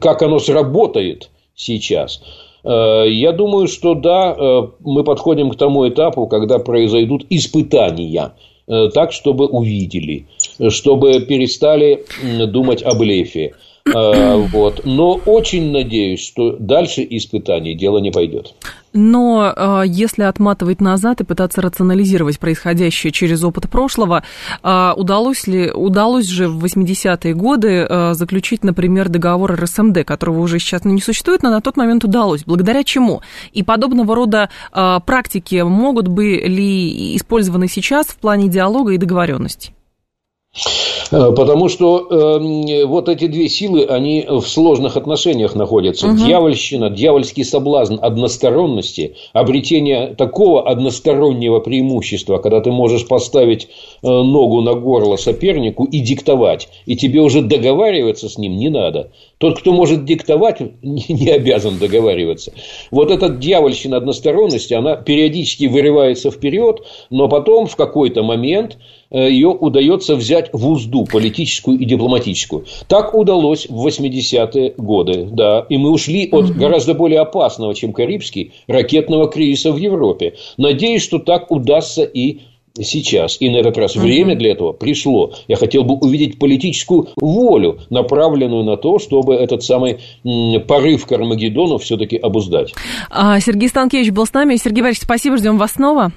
как 0.00 0.22
оно 0.22 0.38
сработает 0.38 1.28
сейчас. 1.54 2.22
Я 2.64 3.32
думаю, 3.32 3.68
что 3.68 3.94
да, 3.94 4.68
мы 4.80 5.04
подходим 5.04 5.50
к 5.50 5.56
тому 5.56 5.86
этапу, 5.86 6.26
когда 6.26 6.58
произойдут 6.58 7.26
испытания 7.28 8.32
Э, 8.32 8.55
так, 8.66 9.12
чтобы 9.12 9.46
увидели, 9.46 10.26
чтобы 10.68 11.20
перестали 11.20 12.04
думать 12.46 12.82
об 12.82 12.98
блефе. 12.98 13.54
Э, 13.94 14.36
вот. 14.36 14.84
Но 14.84 15.20
очень 15.26 15.70
надеюсь, 15.70 16.24
что 16.26 16.56
дальше 16.58 17.06
испытаний 17.08 17.74
дело 17.74 17.98
не 17.98 18.10
пойдет. 18.10 18.54
Но 18.96 19.52
э, 19.54 19.82
если 19.86 20.22
отматывать 20.22 20.80
назад 20.80 21.20
и 21.20 21.24
пытаться 21.24 21.60
рационализировать 21.60 22.38
происходящее 22.38 23.12
через 23.12 23.44
опыт 23.44 23.68
прошлого, 23.68 24.22
э, 24.62 24.92
удалось 24.96 25.46
ли 25.46 25.70
удалось 25.70 26.26
же 26.26 26.48
в 26.48 26.64
80-е 26.64 27.34
годы 27.34 27.86
э, 27.88 28.14
заключить, 28.14 28.64
например, 28.64 29.08
договор 29.08 29.54
РСМД, 29.54 30.04
которого 30.04 30.40
уже 30.40 30.58
сейчас 30.58 30.84
не 30.84 31.00
существует, 31.00 31.42
но 31.42 31.50
на 31.50 31.60
тот 31.60 31.76
момент 31.76 32.04
удалось. 32.04 32.44
Благодаря 32.44 32.82
чему? 32.84 33.20
И 33.52 33.62
подобного 33.62 34.14
рода 34.14 34.48
э, 34.72 34.98
практики 35.04 35.62
могут 35.62 36.08
быть 36.08 36.46
ли 36.46 37.16
использованы 37.16 37.68
сейчас 37.68 38.06
в 38.06 38.16
плане 38.16 38.48
диалога 38.48 38.92
и 38.92 38.98
договоренности? 38.98 39.75
Э, 41.10 41.32
потому 41.32 41.68
что 41.68 42.06
э, 42.10 42.84
вот 42.84 43.08
эти 43.08 43.26
две 43.26 43.48
силы, 43.48 43.84
они 43.84 44.24
в 44.28 44.42
сложных 44.42 44.96
отношениях 44.96 45.54
находятся. 45.54 46.08
Угу. 46.08 46.16
Дьявольщина, 46.16 46.90
дьявольский 46.90 47.44
соблазн 47.44 47.96
односторонности, 48.00 49.16
обретение 49.32 50.14
такого 50.14 50.68
одностороннего 50.68 51.60
преимущества, 51.60 52.38
когда 52.38 52.60
ты 52.60 52.70
можешь 52.70 53.06
поставить 53.06 53.68
э, 54.02 54.08
ногу 54.08 54.60
на 54.62 54.74
горло 54.74 55.16
сопернику 55.16 55.84
и 55.84 56.00
диктовать, 56.00 56.68
и 56.86 56.96
тебе 56.96 57.20
уже 57.20 57.42
договариваться 57.42 58.28
с 58.28 58.38
ним 58.38 58.56
не 58.56 58.68
надо. 58.68 59.10
Тот, 59.38 59.58
кто 59.58 59.72
может 59.72 60.06
диктовать, 60.06 60.60
не 60.82 61.30
обязан 61.30 61.78
договариваться. 61.78 62.52
Вот 62.90 63.10
эта 63.10 63.28
дьявольщина 63.28 63.98
односторонности, 63.98 64.72
она 64.72 64.96
периодически 64.96 65.66
вырывается 65.66 66.30
вперед, 66.30 66.82
но 67.10 67.28
потом 67.28 67.66
в 67.66 67.76
какой-то 67.76 68.22
момент 68.22 68.78
э, 69.10 69.28
ее 69.30 69.48
удается 69.48 70.16
взять 70.16 70.48
в 70.54 70.66
узду 70.66 71.04
политическую 71.04 71.78
и 71.78 71.84
дипломатическую. 71.84 72.64
Так 72.88 73.14
удалось 73.14 73.66
в 73.68 73.86
80-е 73.86 74.74
годы, 74.78 75.28
да. 75.30 75.66
И 75.68 75.76
мы 75.76 75.90
ушли 75.90 76.28
от 76.32 76.56
гораздо 76.56 76.94
более 76.94 77.20
опасного, 77.20 77.74
чем 77.74 77.92
Карибский, 77.92 78.52
ракетного 78.66 79.28
кризиса 79.30 79.70
в 79.70 79.76
Европе. 79.76 80.34
Надеюсь, 80.56 81.02
что 81.02 81.18
так 81.18 81.50
удастся 81.50 82.04
и 82.04 82.40
сейчас. 82.82 83.36
И 83.40 83.48
на 83.50 83.56
этот 83.56 83.76
раз 83.78 83.96
время 83.96 84.36
для 84.36 84.52
этого 84.52 84.72
пришло. 84.72 85.32
Я 85.48 85.56
хотел 85.56 85.84
бы 85.84 85.94
увидеть 85.94 86.38
политическую 86.38 87.08
волю, 87.16 87.80
направленную 87.90 88.64
на 88.64 88.76
то, 88.76 88.98
чтобы 88.98 89.34
этот 89.34 89.62
самый 89.62 89.98
порыв 90.66 91.06
к 91.06 91.12
Армагеддону 91.12 91.78
все-таки 91.78 92.16
обуздать. 92.16 92.74
А, 93.10 93.40
Сергей 93.40 93.68
Станкевич 93.68 94.10
был 94.10 94.26
с 94.26 94.32
нами. 94.32 94.56
Сергей 94.56 94.82
Борисович, 94.82 95.04
спасибо, 95.04 95.36
ждем 95.36 95.58
вас 95.58 95.72
снова. 95.72 96.12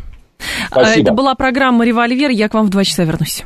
Спасибо. 0.67 1.01
Это 1.01 1.13
была 1.13 1.35
программа 1.35 1.85
«Револьвер». 1.85 2.29
Я 2.29 2.49
к 2.49 2.53
вам 2.53 2.67
в 2.67 2.69
два 2.69 2.83
часа 2.83 3.03
вернусь. 3.03 3.43